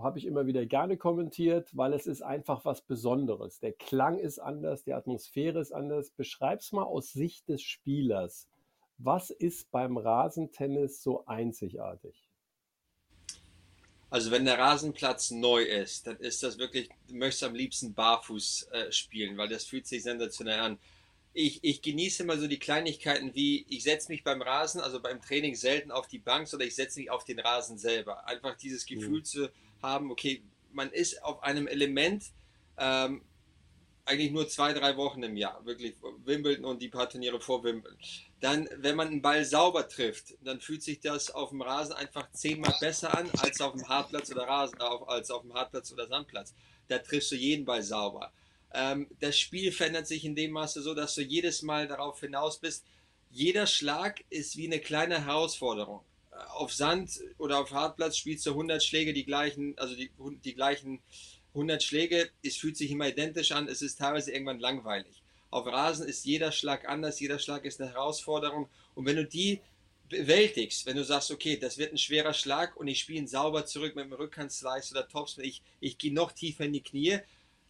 habe 0.00 0.18
ich 0.18 0.26
immer 0.26 0.46
wieder 0.46 0.66
gerne 0.66 0.96
kommentiert, 0.96 1.70
weil 1.76 1.92
es 1.92 2.08
ist 2.08 2.22
einfach 2.22 2.64
was 2.64 2.80
Besonderes. 2.82 3.60
Der 3.60 3.74
Klang 3.74 4.18
ist 4.18 4.40
anders, 4.40 4.82
die 4.82 4.94
Atmosphäre 4.94 5.60
ist 5.60 5.70
anders. 5.70 6.10
Beschreib's 6.10 6.72
mal 6.72 6.82
aus 6.82 7.12
Sicht 7.12 7.48
des 7.48 7.62
Spielers. 7.62 8.48
Was 8.98 9.30
ist 9.30 9.70
beim 9.70 9.96
Rasentennis 9.96 11.02
so 11.02 11.26
einzigartig? 11.26 12.28
Also 14.14 14.30
wenn 14.30 14.44
der 14.44 14.58
Rasenplatz 14.58 15.32
neu 15.32 15.64
ist, 15.64 16.06
dann 16.06 16.16
ist 16.18 16.42
das 16.44 16.58
wirklich, 16.58 16.88
du 17.08 17.16
möchtest 17.16 17.42
am 17.42 17.54
liebsten 17.56 17.94
barfuß 17.94 18.68
äh, 18.70 18.92
spielen, 18.92 19.36
weil 19.36 19.48
das 19.48 19.64
fühlt 19.64 19.88
sich 19.88 20.04
sensationell 20.04 20.60
an. 20.60 20.78
Ich, 21.32 21.58
ich 21.64 21.82
genieße 21.82 22.22
immer 22.22 22.38
so 22.38 22.46
die 22.46 22.60
Kleinigkeiten 22.60 23.34
wie, 23.34 23.66
ich 23.68 23.82
setze 23.82 24.12
mich 24.12 24.22
beim 24.22 24.40
Rasen, 24.40 24.80
also 24.80 25.02
beim 25.02 25.20
Training 25.20 25.56
selten 25.56 25.90
auf 25.90 26.06
die 26.06 26.20
Bank, 26.20 26.46
sondern 26.46 26.68
ich 26.68 26.76
setze 26.76 27.00
mich 27.00 27.10
auf 27.10 27.24
den 27.24 27.40
Rasen 27.40 27.76
selber. 27.76 28.24
Einfach 28.28 28.56
dieses 28.56 28.86
Gefühl 28.86 29.18
mhm. 29.18 29.24
zu 29.24 29.48
haben, 29.82 30.12
okay, 30.12 30.44
man 30.72 30.92
ist 30.92 31.20
auf 31.24 31.42
einem 31.42 31.66
Element, 31.66 32.30
ähm, 32.78 33.22
eigentlich 34.04 34.30
nur 34.30 34.46
zwei, 34.48 34.72
drei 34.72 34.96
Wochen 34.96 35.22
im 35.22 35.36
Jahr, 35.36 35.64
wirklich 35.64 35.96
Wimbledon 36.24 36.66
und 36.66 36.82
die 36.82 36.88
paar 36.88 37.08
Turniere 37.08 37.40
vor 37.40 37.64
Wimbledon. 37.64 37.98
Dann, 38.44 38.68
wenn 38.76 38.94
man 38.94 39.08
einen 39.08 39.22
Ball 39.22 39.42
sauber 39.42 39.88
trifft, 39.88 40.34
dann 40.42 40.60
fühlt 40.60 40.82
sich 40.82 41.00
das 41.00 41.30
auf 41.30 41.48
dem 41.48 41.62
Rasen 41.62 41.94
einfach 41.94 42.30
zehnmal 42.32 42.74
besser 42.78 43.16
an 43.16 43.30
als 43.38 43.58
auf 43.62 43.72
dem 43.72 43.88
Hartplatz 43.88 44.30
oder 44.30 44.42
Rasen, 44.42 44.78
als 44.82 45.30
auf 45.30 45.40
dem 45.40 45.54
Hartplatz 45.54 45.90
oder 45.90 46.06
Sandplatz. 46.08 46.52
Da 46.88 46.98
triffst 46.98 47.32
du 47.32 47.36
jeden 47.36 47.64
Ball 47.64 47.82
sauber. 47.82 48.34
Ähm, 48.74 49.08
das 49.18 49.38
Spiel 49.38 49.72
verändert 49.72 50.06
sich 50.06 50.26
in 50.26 50.34
dem 50.34 50.50
Maße 50.50 50.82
so, 50.82 50.92
dass 50.92 51.14
du 51.14 51.22
jedes 51.22 51.62
Mal 51.62 51.88
darauf 51.88 52.20
hinaus 52.20 52.60
bist. 52.60 52.84
Jeder 53.30 53.66
Schlag 53.66 54.22
ist 54.28 54.58
wie 54.58 54.66
eine 54.66 54.80
kleine 54.80 55.24
Herausforderung. 55.24 56.04
Auf 56.50 56.74
Sand 56.74 57.18
oder 57.38 57.60
auf 57.60 57.70
Hartplatz 57.70 58.18
spielst 58.18 58.44
du 58.44 58.50
100 58.50 58.84
Schläge 58.84 59.14
die 59.14 59.24
gleichen, 59.24 59.72
also 59.78 59.96
die, 59.96 60.10
die 60.44 60.54
gleichen 60.54 61.00
100 61.54 61.82
Schläge, 61.82 62.28
es 62.42 62.58
fühlt 62.58 62.76
sich 62.76 62.90
immer 62.90 63.08
identisch 63.08 63.52
an, 63.52 63.68
es 63.68 63.80
ist 63.80 64.00
teilweise 64.00 64.32
irgendwann 64.32 64.60
langweilig. 64.60 65.23
Auf 65.54 65.66
Rasen 65.66 66.08
ist 66.08 66.24
jeder 66.24 66.50
Schlag 66.50 66.88
anders, 66.88 67.20
jeder 67.20 67.38
Schlag 67.38 67.64
ist 67.64 67.80
eine 67.80 67.92
Herausforderung 67.92 68.68
und 68.96 69.06
wenn 69.06 69.14
du 69.14 69.24
die 69.24 69.60
bewältigst, 70.08 70.84
wenn 70.84 70.96
du 70.96 71.04
sagst, 71.04 71.30
okay, 71.30 71.56
das 71.56 71.78
wird 71.78 71.92
ein 71.92 71.98
schwerer 71.98 72.34
Schlag 72.34 72.76
und 72.76 72.88
ich 72.88 72.98
spiele 72.98 73.20
ihn 73.20 73.28
sauber 73.28 73.64
zurück 73.64 73.94
mit 73.94 74.04
dem 74.04 74.14
Rückhandslice 74.14 74.90
oder 74.90 75.06
Topspin, 75.06 75.44
ich, 75.44 75.62
ich 75.78 75.96
gehe 75.96 76.12
noch 76.12 76.32
tiefer 76.32 76.64
in 76.64 76.72
die 76.72 76.82
Knie, 76.82 77.20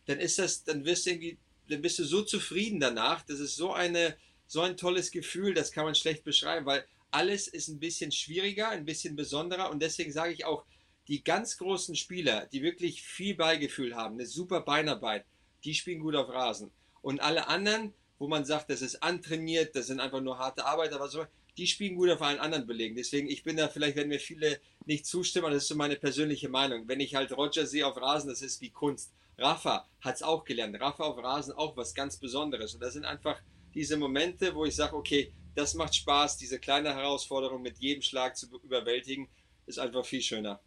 dann 0.06 0.18
ist 0.18 0.38
das, 0.38 0.64
dann 0.64 0.86
wirst 0.86 1.04
du 1.04 1.10
irgendwie, 1.10 1.36
dann 1.68 1.82
bist 1.82 1.98
du 1.98 2.04
so 2.04 2.22
zufrieden 2.22 2.80
danach. 2.80 3.20
Das 3.26 3.38
ist 3.38 3.54
so 3.54 3.74
eine, 3.74 4.16
so 4.46 4.62
ein 4.62 4.78
tolles 4.78 5.10
Gefühl, 5.10 5.52
das 5.52 5.70
kann 5.70 5.84
man 5.84 5.94
schlecht 5.94 6.24
beschreiben, 6.24 6.64
weil 6.64 6.86
alles 7.10 7.48
ist 7.48 7.68
ein 7.68 7.80
bisschen 7.80 8.12
schwieriger, 8.12 8.70
ein 8.70 8.86
bisschen 8.86 9.14
besonderer 9.14 9.70
und 9.70 9.82
deswegen 9.82 10.10
sage 10.10 10.32
ich 10.32 10.46
auch, 10.46 10.64
die 11.08 11.22
ganz 11.22 11.58
großen 11.58 11.96
Spieler, 11.96 12.46
die 12.46 12.62
wirklich 12.62 13.02
viel 13.02 13.34
Beigefühl 13.34 13.94
haben, 13.94 14.14
eine 14.14 14.24
super 14.24 14.62
Beinarbeit, 14.62 15.26
die 15.64 15.74
spielen 15.74 16.00
gut 16.00 16.16
auf 16.16 16.30
Rasen. 16.30 16.70
Und 17.04 17.20
alle 17.20 17.48
anderen, 17.48 17.92
wo 18.18 18.28
man 18.28 18.46
sagt, 18.46 18.70
das 18.70 18.80
ist 18.80 19.02
antrainiert, 19.02 19.76
das 19.76 19.88
sind 19.88 20.00
einfach 20.00 20.22
nur 20.22 20.38
harte 20.38 20.64
Arbeit, 20.64 20.94
aber 20.94 21.08
so, 21.08 21.26
die 21.58 21.66
spielen 21.66 21.96
gut 21.96 22.08
auf 22.08 22.22
allen 22.22 22.38
anderen 22.38 22.66
Belegen. 22.66 22.96
Deswegen, 22.96 23.28
ich 23.28 23.42
bin 23.42 23.58
da, 23.58 23.68
vielleicht 23.68 23.96
werden 23.96 24.08
mir 24.08 24.18
viele 24.18 24.58
nicht 24.86 25.04
zustimmen, 25.04 25.44
aber 25.44 25.54
das 25.54 25.64
ist 25.64 25.68
so 25.68 25.76
meine 25.76 25.96
persönliche 25.96 26.48
Meinung. 26.48 26.88
Wenn 26.88 27.00
ich 27.00 27.14
halt 27.14 27.36
Roger 27.36 27.66
sehe 27.66 27.86
auf 27.86 27.98
Rasen, 27.98 28.30
das 28.30 28.40
ist 28.40 28.62
wie 28.62 28.70
Kunst. 28.70 29.12
Rafa 29.36 29.86
hat 30.00 30.14
es 30.14 30.22
auch 30.22 30.46
gelernt. 30.46 30.80
Rafa 30.80 31.04
auf 31.04 31.22
Rasen 31.22 31.52
auch 31.52 31.76
was 31.76 31.92
ganz 31.92 32.16
Besonderes. 32.16 32.72
Und 32.72 32.80
das 32.80 32.94
sind 32.94 33.04
einfach 33.04 33.38
diese 33.74 33.98
Momente, 33.98 34.54
wo 34.54 34.64
ich 34.64 34.74
sage, 34.74 34.96
okay, 34.96 35.30
das 35.54 35.74
macht 35.74 35.94
Spaß, 35.94 36.38
diese 36.38 36.58
kleine 36.58 36.94
Herausforderung 36.94 37.60
mit 37.60 37.76
jedem 37.80 38.00
Schlag 38.00 38.34
zu 38.34 38.46
überwältigen, 38.62 39.28
ist 39.66 39.78
einfach 39.78 40.06
viel 40.06 40.22
schöner. 40.22 40.58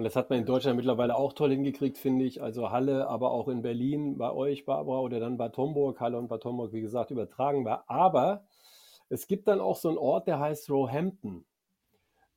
Und 0.00 0.04
das 0.04 0.16
hat 0.16 0.30
man 0.30 0.38
in 0.38 0.46
Deutschland 0.46 0.78
mittlerweile 0.78 1.14
auch 1.14 1.34
toll 1.34 1.50
hingekriegt, 1.50 1.98
finde 1.98 2.24
ich. 2.24 2.40
Also 2.40 2.70
Halle, 2.70 3.06
aber 3.08 3.32
auch 3.32 3.48
in 3.48 3.60
Berlin 3.60 4.16
bei 4.16 4.32
euch, 4.32 4.64
Barbara, 4.64 5.00
oder 5.00 5.20
dann 5.20 5.36
Bad 5.36 5.58
Homburg. 5.58 6.00
Halle 6.00 6.16
und 6.16 6.28
Bad 6.28 6.42
Homburg, 6.46 6.72
wie 6.72 6.80
gesagt, 6.80 7.10
übertragenbar. 7.10 7.84
Aber 7.86 8.46
es 9.10 9.26
gibt 9.26 9.46
dann 9.46 9.60
auch 9.60 9.76
so 9.76 9.90
einen 9.90 9.98
Ort, 9.98 10.26
der 10.26 10.38
heißt 10.38 10.70
Roehampton. 10.70 11.44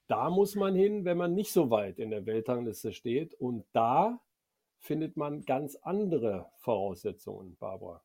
Da 0.07 0.29
muss 0.29 0.55
man 0.55 0.75
hin, 0.75 1.05
wenn 1.05 1.15
man 1.15 1.35
nicht 1.35 1.53
so 1.53 1.69
weit 1.69 1.99
in 1.99 2.09
der 2.09 2.25
Weltrangliste 2.25 2.91
steht. 2.91 3.33
Und 3.33 3.63
da 3.71 4.19
findet 4.79 5.15
man 5.15 5.45
ganz 5.45 5.77
andere 5.77 6.47
Voraussetzungen, 6.57 7.55
Barbara. 7.61 8.01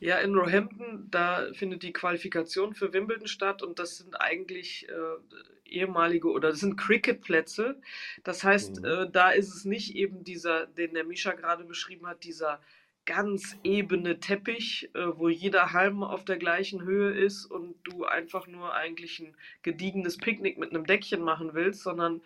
Ja, 0.00 0.18
in 0.18 0.34
Roehampton, 0.34 1.08
da 1.10 1.52
findet 1.52 1.82
die 1.82 1.92
Qualifikation 1.92 2.74
für 2.74 2.92
Wimbledon 2.92 3.26
statt 3.26 3.62
und 3.62 3.78
das 3.78 3.98
sind 3.98 4.20
eigentlich 4.20 4.88
äh, 4.88 5.70
ehemalige 5.70 6.28
oder 6.28 6.50
das 6.50 6.60
sind 6.60 6.76
Cricketplätze. 6.76 7.80
Das 8.24 8.44
heißt, 8.44 8.80
mhm. 8.80 8.84
äh, 8.84 9.10
da 9.10 9.30
ist 9.30 9.54
es 9.54 9.64
nicht 9.64 9.94
eben 9.94 10.24
dieser, 10.24 10.66
den 10.66 10.94
der 10.94 11.04
Misha 11.04 11.32
gerade 11.32 11.64
beschrieben 11.64 12.06
hat, 12.06 12.24
dieser 12.24 12.60
ganz 13.08 13.56
ebene 13.64 14.20
Teppich, 14.20 14.90
äh, 14.94 15.06
wo 15.16 15.30
jeder 15.30 15.72
Halm 15.72 16.02
auf 16.02 16.26
der 16.26 16.36
gleichen 16.36 16.82
Höhe 16.82 17.10
ist 17.10 17.46
und 17.46 17.74
du 17.82 18.04
einfach 18.04 18.46
nur 18.46 18.74
eigentlich 18.74 19.18
ein 19.20 19.34
gediegenes 19.62 20.18
Picknick 20.18 20.58
mit 20.58 20.70
einem 20.70 20.84
Deckchen 20.84 21.22
machen 21.22 21.54
willst, 21.54 21.82
sondern 21.82 22.20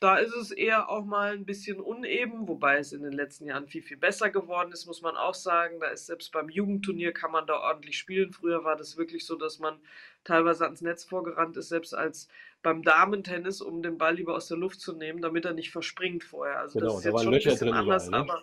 da 0.00 0.16
ist 0.16 0.34
es 0.34 0.50
eher 0.50 0.88
auch 0.88 1.04
mal 1.04 1.32
ein 1.32 1.44
bisschen 1.44 1.80
uneben, 1.80 2.48
wobei 2.48 2.78
es 2.78 2.92
in 2.92 3.02
den 3.02 3.12
letzten 3.12 3.46
Jahren 3.46 3.68
viel, 3.68 3.82
viel 3.82 3.96
besser 3.96 4.30
geworden 4.30 4.72
ist, 4.72 4.86
muss 4.86 5.02
man 5.02 5.16
auch 5.16 5.34
sagen. 5.34 5.80
Da 5.80 5.88
ist 5.88 6.06
selbst 6.06 6.32
beim 6.32 6.48
Jugendturnier 6.48 7.12
kann 7.12 7.30
man 7.30 7.46
da 7.46 7.58
ordentlich 7.60 7.98
spielen. 7.98 8.32
Früher 8.32 8.64
war 8.64 8.76
das 8.76 8.96
wirklich 8.96 9.24
so, 9.24 9.36
dass 9.36 9.58
man 9.58 9.78
teilweise 10.24 10.64
ans 10.64 10.80
Netz 10.80 11.04
vorgerannt 11.04 11.56
ist, 11.56 11.68
selbst 11.68 11.94
als 11.94 12.28
beim 12.62 12.82
Damentennis, 12.82 13.60
um 13.60 13.82
den 13.82 13.98
Ball 13.98 14.14
lieber 14.14 14.34
aus 14.34 14.48
der 14.48 14.56
Luft 14.56 14.80
zu 14.80 14.94
nehmen, 14.94 15.22
damit 15.22 15.44
er 15.44 15.52
nicht 15.52 15.70
verspringt 15.70 16.24
vorher. 16.24 16.58
Also 16.58 16.78
genau, 16.78 16.92
das 16.92 16.98
ist 16.98 17.04
jetzt 17.04 17.22
schon 17.22 17.34
ein 17.34 17.42
bisschen 17.42 17.72
anders, 17.72 18.08
überall, 18.08 18.24
ne? 18.24 18.32
aber 18.32 18.42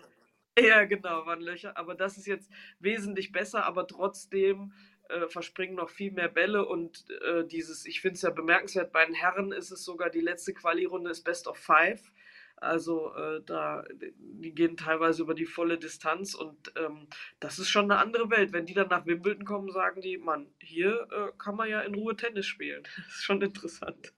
ja, 0.58 0.84
genau, 0.84 1.24
waren 1.26 1.40
Löcher. 1.40 1.76
Aber 1.76 1.94
das 1.94 2.18
ist 2.18 2.26
jetzt 2.26 2.50
wesentlich 2.78 3.32
besser, 3.32 3.64
aber 3.64 3.86
trotzdem 3.86 4.72
äh, 5.12 5.28
verspringen 5.28 5.76
noch 5.76 5.90
viel 5.90 6.12
mehr 6.12 6.28
Bälle 6.28 6.66
und 6.66 7.04
äh, 7.22 7.44
dieses, 7.44 7.86
ich 7.86 8.00
finde 8.00 8.16
es 8.16 8.22
ja 8.22 8.30
bemerkenswert, 8.30 8.92
bei 8.92 9.04
den 9.04 9.14
Herren 9.14 9.52
ist 9.52 9.70
es 9.70 9.84
sogar 9.84 10.10
die 10.10 10.20
letzte 10.20 10.54
Quali-Runde 10.54 11.10
ist 11.10 11.22
Best 11.22 11.46
of 11.46 11.56
Five. 11.56 12.12
Also 12.56 13.12
äh, 13.16 13.42
da, 13.44 13.84
die 14.18 14.54
gehen 14.54 14.76
teilweise 14.76 15.22
über 15.22 15.34
die 15.34 15.46
volle 15.46 15.78
Distanz 15.78 16.34
und 16.34 16.72
ähm, 16.76 17.08
das 17.40 17.58
ist 17.58 17.68
schon 17.68 17.90
eine 17.90 18.00
andere 18.00 18.30
Welt. 18.30 18.52
Wenn 18.52 18.66
die 18.66 18.74
dann 18.74 18.88
nach 18.88 19.04
Wimbledon 19.04 19.44
kommen, 19.44 19.72
sagen 19.72 20.00
die, 20.00 20.16
Mann, 20.16 20.46
hier 20.60 21.08
äh, 21.10 21.32
kann 21.38 21.56
man 21.56 21.68
ja 21.68 21.80
in 21.80 21.94
Ruhe 21.94 22.16
Tennis 22.16 22.46
spielen. 22.46 22.84
Das 22.96 23.06
ist 23.06 23.24
schon 23.24 23.42
interessant. 23.42 24.12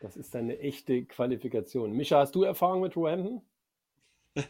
Das 0.00 0.16
ist 0.16 0.34
eine 0.34 0.58
echte 0.58 1.04
Qualifikation. 1.04 1.92
Micha, 1.92 2.18
hast 2.18 2.34
du 2.34 2.42
Erfahrung 2.42 2.82
mit 2.82 2.96
Roehampton? 2.96 3.42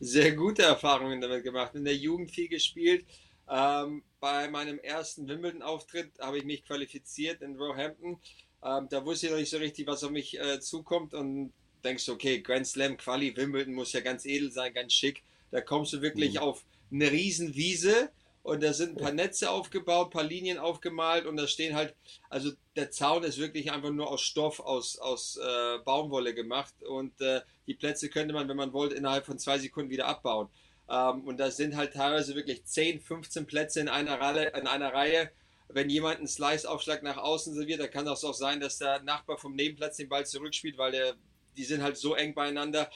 Sehr 0.00 0.36
gute 0.36 0.62
Erfahrungen 0.62 1.20
damit 1.20 1.42
gemacht. 1.42 1.74
In 1.74 1.84
der 1.84 1.96
Jugend 1.96 2.30
viel 2.30 2.48
gespielt. 2.48 3.04
Ähm, 3.48 4.02
bei 4.20 4.48
meinem 4.48 4.78
ersten 4.78 5.28
Wimbledon-Auftritt 5.28 6.18
habe 6.18 6.38
ich 6.38 6.44
mich 6.44 6.64
qualifiziert 6.64 7.42
in 7.42 7.56
Roehampton. 7.56 8.18
Ähm, 8.64 8.88
da 8.90 9.04
wusste 9.04 9.26
ich 9.26 9.32
noch 9.32 9.38
nicht 9.38 9.50
so 9.50 9.58
richtig, 9.58 9.86
was 9.86 10.02
auf 10.02 10.10
mich 10.10 10.38
äh, 10.38 10.60
zukommt 10.60 11.14
und 11.14 11.52
denkst, 11.84 12.08
okay, 12.08 12.40
Grand 12.40 12.66
Slam, 12.66 12.96
Quali, 12.96 13.36
Wimbledon 13.36 13.74
muss 13.74 13.92
ja 13.92 14.00
ganz 14.00 14.24
edel 14.26 14.50
sein, 14.50 14.74
ganz 14.74 14.92
schick. 14.92 15.22
Da 15.50 15.60
kommst 15.60 15.92
du 15.92 16.02
wirklich 16.02 16.34
mhm. 16.34 16.40
auf 16.40 16.64
eine 16.90 17.10
Riesenwiese 17.10 18.10
und 18.42 18.62
da 18.62 18.72
sind 18.72 18.96
ein 18.96 19.02
paar 19.02 19.12
Netze 19.12 19.50
aufgebaut, 19.50 20.08
ein 20.08 20.10
paar 20.10 20.24
Linien 20.24 20.58
aufgemalt 20.58 21.26
und 21.26 21.36
da 21.36 21.46
stehen 21.46 21.74
halt, 21.74 21.94
also 22.30 22.52
der 22.76 22.90
Zaun 22.90 23.24
ist 23.24 23.38
wirklich 23.38 23.72
einfach 23.72 23.90
nur 23.90 24.08
aus 24.08 24.22
Stoff, 24.22 24.60
aus, 24.60 24.98
aus 24.98 25.36
äh, 25.36 25.78
Baumwolle 25.84 26.34
gemacht 26.34 26.74
und 26.82 27.20
äh, 27.20 27.40
die 27.66 27.74
Plätze 27.74 28.08
könnte 28.08 28.34
man, 28.34 28.48
wenn 28.48 28.56
man 28.56 28.72
wollte, 28.72 28.94
innerhalb 28.94 29.26
von 29.26 29.38
zwei 29.38 29.58
Sekunden 29.58 29.90
wieder 29.90 30.06
abbauen. 30.06 30.48
Ähm, 30.88 31.22
und 31.22 31.38
da 31.38 31.50
sind 31.50 31.76
halt 31.76 31.94
teilweise 31.94 32.34
wirklich 32.34 32.64
10, 32.64 33.00
15 33.00 33.46
Plätze 33.46 33.80
in 33.80 33.88
einer, 33.88 34.20
Reihe, 34.20 34.48
in 34.48 34.66
einer 34.66 34.92
Reihe. 34.92 35.30
Wenn 35.68 35.90
jemand 35.90 36.18
einen 36.18 36.28
Slice-Aufschlag 36.28 37.02
nach 37.02 37.16
außen 37.16 37.54
serviert, 37.54 37.80
dann 37.80 37.90
kann 37.90 38.06
das 38.06 38.24
auch 38.24 38.34
sein, 38.34 38.60
dass 38.60 38.78
der 38.78 39.02
Nachbar 39.02 39.36
vom 39.38 39.54
Nebenplatz 39.54 39.96
den 39.96 40.08
Ball 40.08 40.24
zurückspielt, 40.24 40.78
weil 40.78 40.92
der, 40.92 41.14
die 41.56 41.64
sind 41.64 41.82
halt 41.82 41.96
so 41.96 42.14
eng 42.14 42.34
beieinander. 42.34 42.88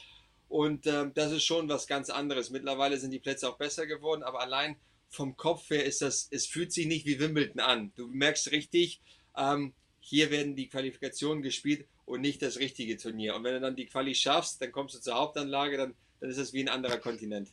Und 0.47 0.87
ähm, 0.87 1.13
das 1.13 1.31
ist 1.31 1.43
schon 1.43 1.69
was 1.69 1.87
ganz 1.87 2.09
anderes. 2.09 2.49
Mittlerweile 2.49 2.97
sind 2.97 3.11
die 3.11 3.19
Plätze 3.19 3.49
auch 3.49 3.57
besser 3.57 3.87
geworden, 3.87 4.23
aber 4.23 4.41
allein 4.41 4.77
vom 5.09 5.35
Kopf 5.35 5.69
her 5.69 5.83
ist 5.83 6.01
das, 6.01 6.27
es 6.31 6.45
fühlt 6.45 6.71
sich 6.71 6.87
nicht 6.87 7.05
wie 7.05 7.19
Wimbledon 7.19 7.59
an. 7.59 7.91
Du 7.95 8.07
merkst 8.07 8.51
richtig, 8.51 9.01
ähm, 9.37 9.73
hier 9.99 10.31
werden 10.31 10.55
die 10.55 10.67
Qualifikationen 10.67 11.43
gespielt 11.43 11.85
und 12.05 12.21
nicht 12.21 12.41
das 12.41 12.57
richtige 12.59 12.97
Turnier. 12.97 13.35
Und 13.35 13.43
wenn 13.43 13.53
du 13.53 13.61
dann 13.61 13.75
die 13.75 13.85
Quali 13.85 14.15
schaffst, 14.15 14.61
dann 14.61 14.71
kommst 14.71 14.95
du 14.95 14.99
zur 14.99 15.15
Hauptanlage, 15.15 15.77
dann, 15.77 15.95
dann 16.19 16.29
ist 16.29 16.39
das 16.39 16.53
wie 16.53 16.61
ein 16.61 16.69
anderer 16.69 16.97
Kontinent. 16.97 17.49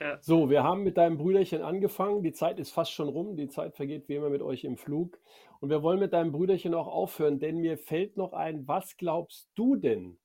Ja. 0.00 0.18
So, 0.20 0.50
wir 0.50 0.62
haben 0.62 0.82
mit 0.82 0.96
deinem 0.96 1.18
Brüderchen 1.18 1.62
angefangen. 1.62 2.22
Die 2.22 2.32
Zeit 2.32 2.58
ist 2.58 2.72
fast 2.72 2.92
schon 2.92 3.08
rum. 3.08 3.36
Die 3.36 3.48
Zeit 3.48 3.74
vergeht 3.74 4.08
wie 4.08 4.16
immer 4.16 4.30
mit 4.30 4.42
euch 4.42 4.64
im 4.64 4.76
Flug. 4.76 5.18
Und 5.60 5.70
wir 5.70 5.82
wollen 5.82 6.00
mit 6.00 6.12
deinem 6.12 6.32
Brüderchen 6.32 6.74
auch 6.74 6.88
aufhören, 6.88 7.38
denn 7.38 7.58
mir 7.58 7.78
fällt 7.78 8.16
noch 8.16 8.32
ein, 8.32 8.66
was 8.68 8.96
glaubst 8.96 9.48
du 9.54 9.76
denn 9.76 10.18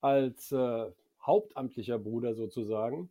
als 0.00 0.52
äh, 0.52 0.86
hauptamtlicher 1.22 1.98
Bruder 1.98 2.34
sozusagen, 2.34 3.10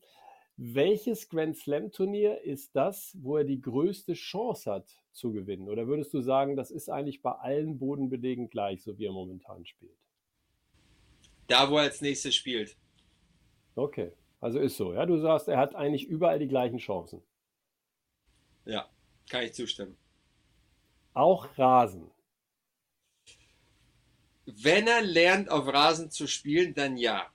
welches 0.58 1.30
Grand 1.30 1.58
Slam 1.58 1.92
Turnier 1.92 2.42
ist 2.42 2.76
das, 2.76 3.16
wo 3.22 3.38
er 3.38 3.46
die 3.46 3.62
größte 3.62 4.14
Chance 4.14 4.72
hat 4.72 4.88
zu 5.12 5.32
gewinnen? 5.32 5.70
Oder 5.70 5.88
würdest 5.88 6.14
du 6.14 6.22
sagen, 6.22 6.56
das 6.58 6.70
ist 6.70 6.90
eigentlich 6.90 7.22
bei 7.22 7.32
allen 7.32 7.80
Bodenbelegen 7.80 8.50
gleich, 8.50 8.84
so 8.84 8.98
wie 8.98 9.06
er 9.06 9.14
momentan 9.14 9.66
spielt? 9.66 9.98
Da, 11.48 11.70
wo 11.70 11.78
er 11.78 11.84
als 11.84 12.02
nächstes 12.02 12.36
spielt. 12.36 12.76
Okay, 13.76 14.12
also 14.40 14.60
ist 14.60 14.78
so. 14.78 14.94
Ja, 14.94 15.06
du 15.06 15.20
sagst, 15.20 15.48
er 15.48 15.58
hat 15.58 15.76
eigentlich 15.76 16.06
überall 16.06 16.40
die 16.40 16.48
gleichen 16.48 16.78
Chancen. 16.78 17.22
Ja, 18.66 18.90
kann 19.30 19.44
ich 19.44 19.54
zustimmen. 19.54 19.98
Auch 21.14 21.58
Rasen. 21.58 22.12
Wenn 24.46 24.88
er 24.88 25.02
lernt, 25.02 25.50
auf 25.50 25.68
Rasen 25.68 26.10
zu 26.12 26.28
spielen, 26.28 26.74
dann 26.74 26.98
ja 26.98 27.30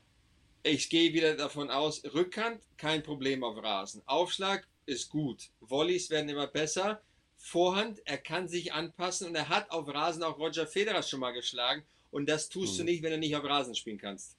ich 0.65 0.89
gehe 0.89 1.13
wieder 1.13 1.37
davon 1.37 1.71
aus, 1.71 2.03
Rückhand 2.15 2.63
kein 2.79 3.03
Problem 3.03 3.45
auf 3.45 3.63
Rasen. 3.63 4.03
Aufschlag 4.07 4.67
ist 4.87 5.11
gut. 5.11 5.51
Volleys 5.61 6.09
werden 6.09 6.31
immer 6.31 6.47
besser. 6.47 7.03
Vorhand, 7.37 8.01
er 8.07 8.17
kann 8.17 8.49
sich 8.49 8.73
anpassen 8.73 9.29
und 9.29 9.35
er 9.35 9.51
hat 9.51 9.71
auf 9.71 9.87
Rasen 9.89 10.23
auch 10.23 10.39
Roger 10.39 10.67
Federer 10.67 11.03
schon 11.03 11.21
mal 11.21 11.33
geschlagen. 11.33 11.85
Und 12.11 12.31
das 12.31 12.49
tust 12.49 12.73
hm. 12.73 12.79
du 12.79 12.85
nicht, 12.85 13.03
wenn 13.03 13.11
du 13.11 13.19
nicht 13.19 13.37
auf 13.37 13.45
Rasen 13.45 13.75
spielen 13.75 13.99
kannst. 13.99 14.39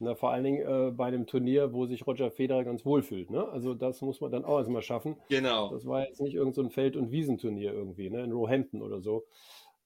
Na, 0.00 0.14
vor 0.14 0.30
allen 0.30 0.44
Dingen 0.44 0.60
äh, 0.60 0.92
bei 0.92 1.06
einem 1.06 1.26
Turnier, 1.26 1.72
wo 1.72 1.86
sich 1.86 2.06
Roger 2.06 2.30
Federer 2.30 2.64
ganz 2.64 2.84
wohl 2.84 3.02
fühlt. 3.02 3.30
Ne? 3.30 3.48
Also 3.48 3.74
das 3.74 4.00
muss 4.00 4.20
man 4.20 4.30
dann 4.30 4.44
auch 4.44 4.58
erstmal 4.58 4.82
schaffen. 4.82 5.16
Genau. 5.28 5.70
Das 5.70 5.86
war 5.86 6.06
jetzt 6.06 6.20
nicht 6.20 6.34
irgendein 6.34 6.66
so 6.66 6.70
Feld- 6.70 6.96
und 6.96 7.10
Wiesenturnier 7.10 7.72
irgendwie, 7.72 8.08
ne? 8.08 8.22
in 8.22 8.30
Roehampton 8.30 8.80
oder 8.80 9.00
so. 9.00 9.24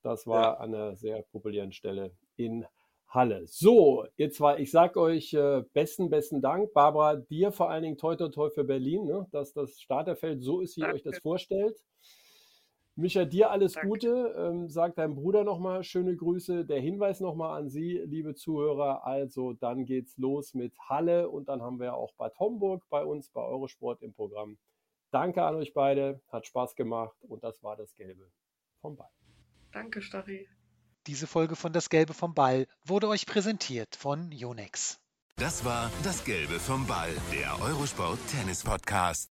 Das 0.02 0.26
war 0.26 0.42
ja. 0.42 0.54
an 0.54 0.74
einer 0.74 0.96
sehr 0.96 1.22
populären 1.32 1.72
Stelle 1.72 2.12
in 2.36 2.66
Halle. 3.08 3.46
So, 3.46 4.06
ihr 4.16 4.30
zwei, 4.30 4.58
ich 4.58 4.70
sag 4.70 4.96
euch 4.96 5.34
äh, 5.34 5.62
besten, 5.72 6.10
besten 6.10 6.40
Dank. 6.40 6.72
Barbara, 6.72 7.16
dir 7.16 7.52
vor 7.52 7.70
allen 7.70 7.82
Dingen 7.82 7.98
toi 7.98 8.16
toi 8.16 8.28
toi 8.28 8.50
für 8.50 8.64
Berlin, 8.64 9.04
ne? 9.04 9.26
dass 9.32 9.52
das 9.52 9.80
Starterfeld 9.80 10.42
so 10.42 10.60
ist, 10.60 10.76
wie 10.76 10.80
ihr 10.80 10.94
euch 10.94 11.02
das 11.02 11.18
vorstellt. 11.18 11.76
Micha, 12.94 13.24
dir 13.24 13.50
alles 13.50 13.72
Danke. 13.72 13.88
Gute. 13.88 14.34
Ähm, 14.36 14.68
sagt 14.68 14.98
deinem 14.98 15.14
Bruder 15.14 15.44
nochmal 15.44 15.82
schöne 15.82 16.14
Grüße. 16.14 16.64
Der 16.66 16.80
Hinweis 16.80 17.20
nochmal 17.20 17.58
an 17.58 17.70
Sie, 17.70 17.98
liebe 18.04 18.34
Zuhörer. 18.34 19.06
Also, 19.06 19.54
dann 19.54 19.86
geht's 19.86 20.18
los 20.18 20.54
mit 20.54 20.78
Halle 20.78 21.30
und 21.30 21.48
dann 21.48 21.62
haben 21.62 21.80
wir 21.80 21.94
auch 21.94 22.12
Bad 22.14 22.38
Homburg 22.38 22.84
bei 22.90 23.04
uns 23.04 23.30
bei 23.30 23.40
Eurosport 23.40 24.02
im 24.02 24.12
Programm. 24.12 24.58
Danke 25.10 25.42
an 25.42 25.56
euch 25.56 25.74
beide, 25.74 26.20
hat 26.30 26.46
Spaß 26.46 26.74
gemacht 26.74 27.16
und 27.28 27.44
das 27.44 27.62
war 27.62 27.76
das 27.76 27.94
Gelbe 27.94 28.30
vom 28.80 28.96
Ball. 28.96 29.10
Danke, 29.72 30.02
Stari. 30.02 30.48
Diese 31.06 31.26
Folge 31.26 31.56
von 31.56 31.72
Das 31.72 31.90
Gelbe 31.90 32.14
vom 32.14 32.34
Ball 32.34 32.66
wurde 32.84 33.08
euch 33.08 33.26
präsentiert 33.26 33.96
von 33.96 34.30
Yonex. 34.32 35.00
Das 35.36 35.64
war 35.64 35.90
Das 36.04 36.24
Gelbe 36.24 36.60
vom 36.60 36.86
Ball, 36.86 37.10
der 37.32 37.60
Eurosport 37.62 38.18
Tennis 38.28 38.62
Podcast. 38.62 39.30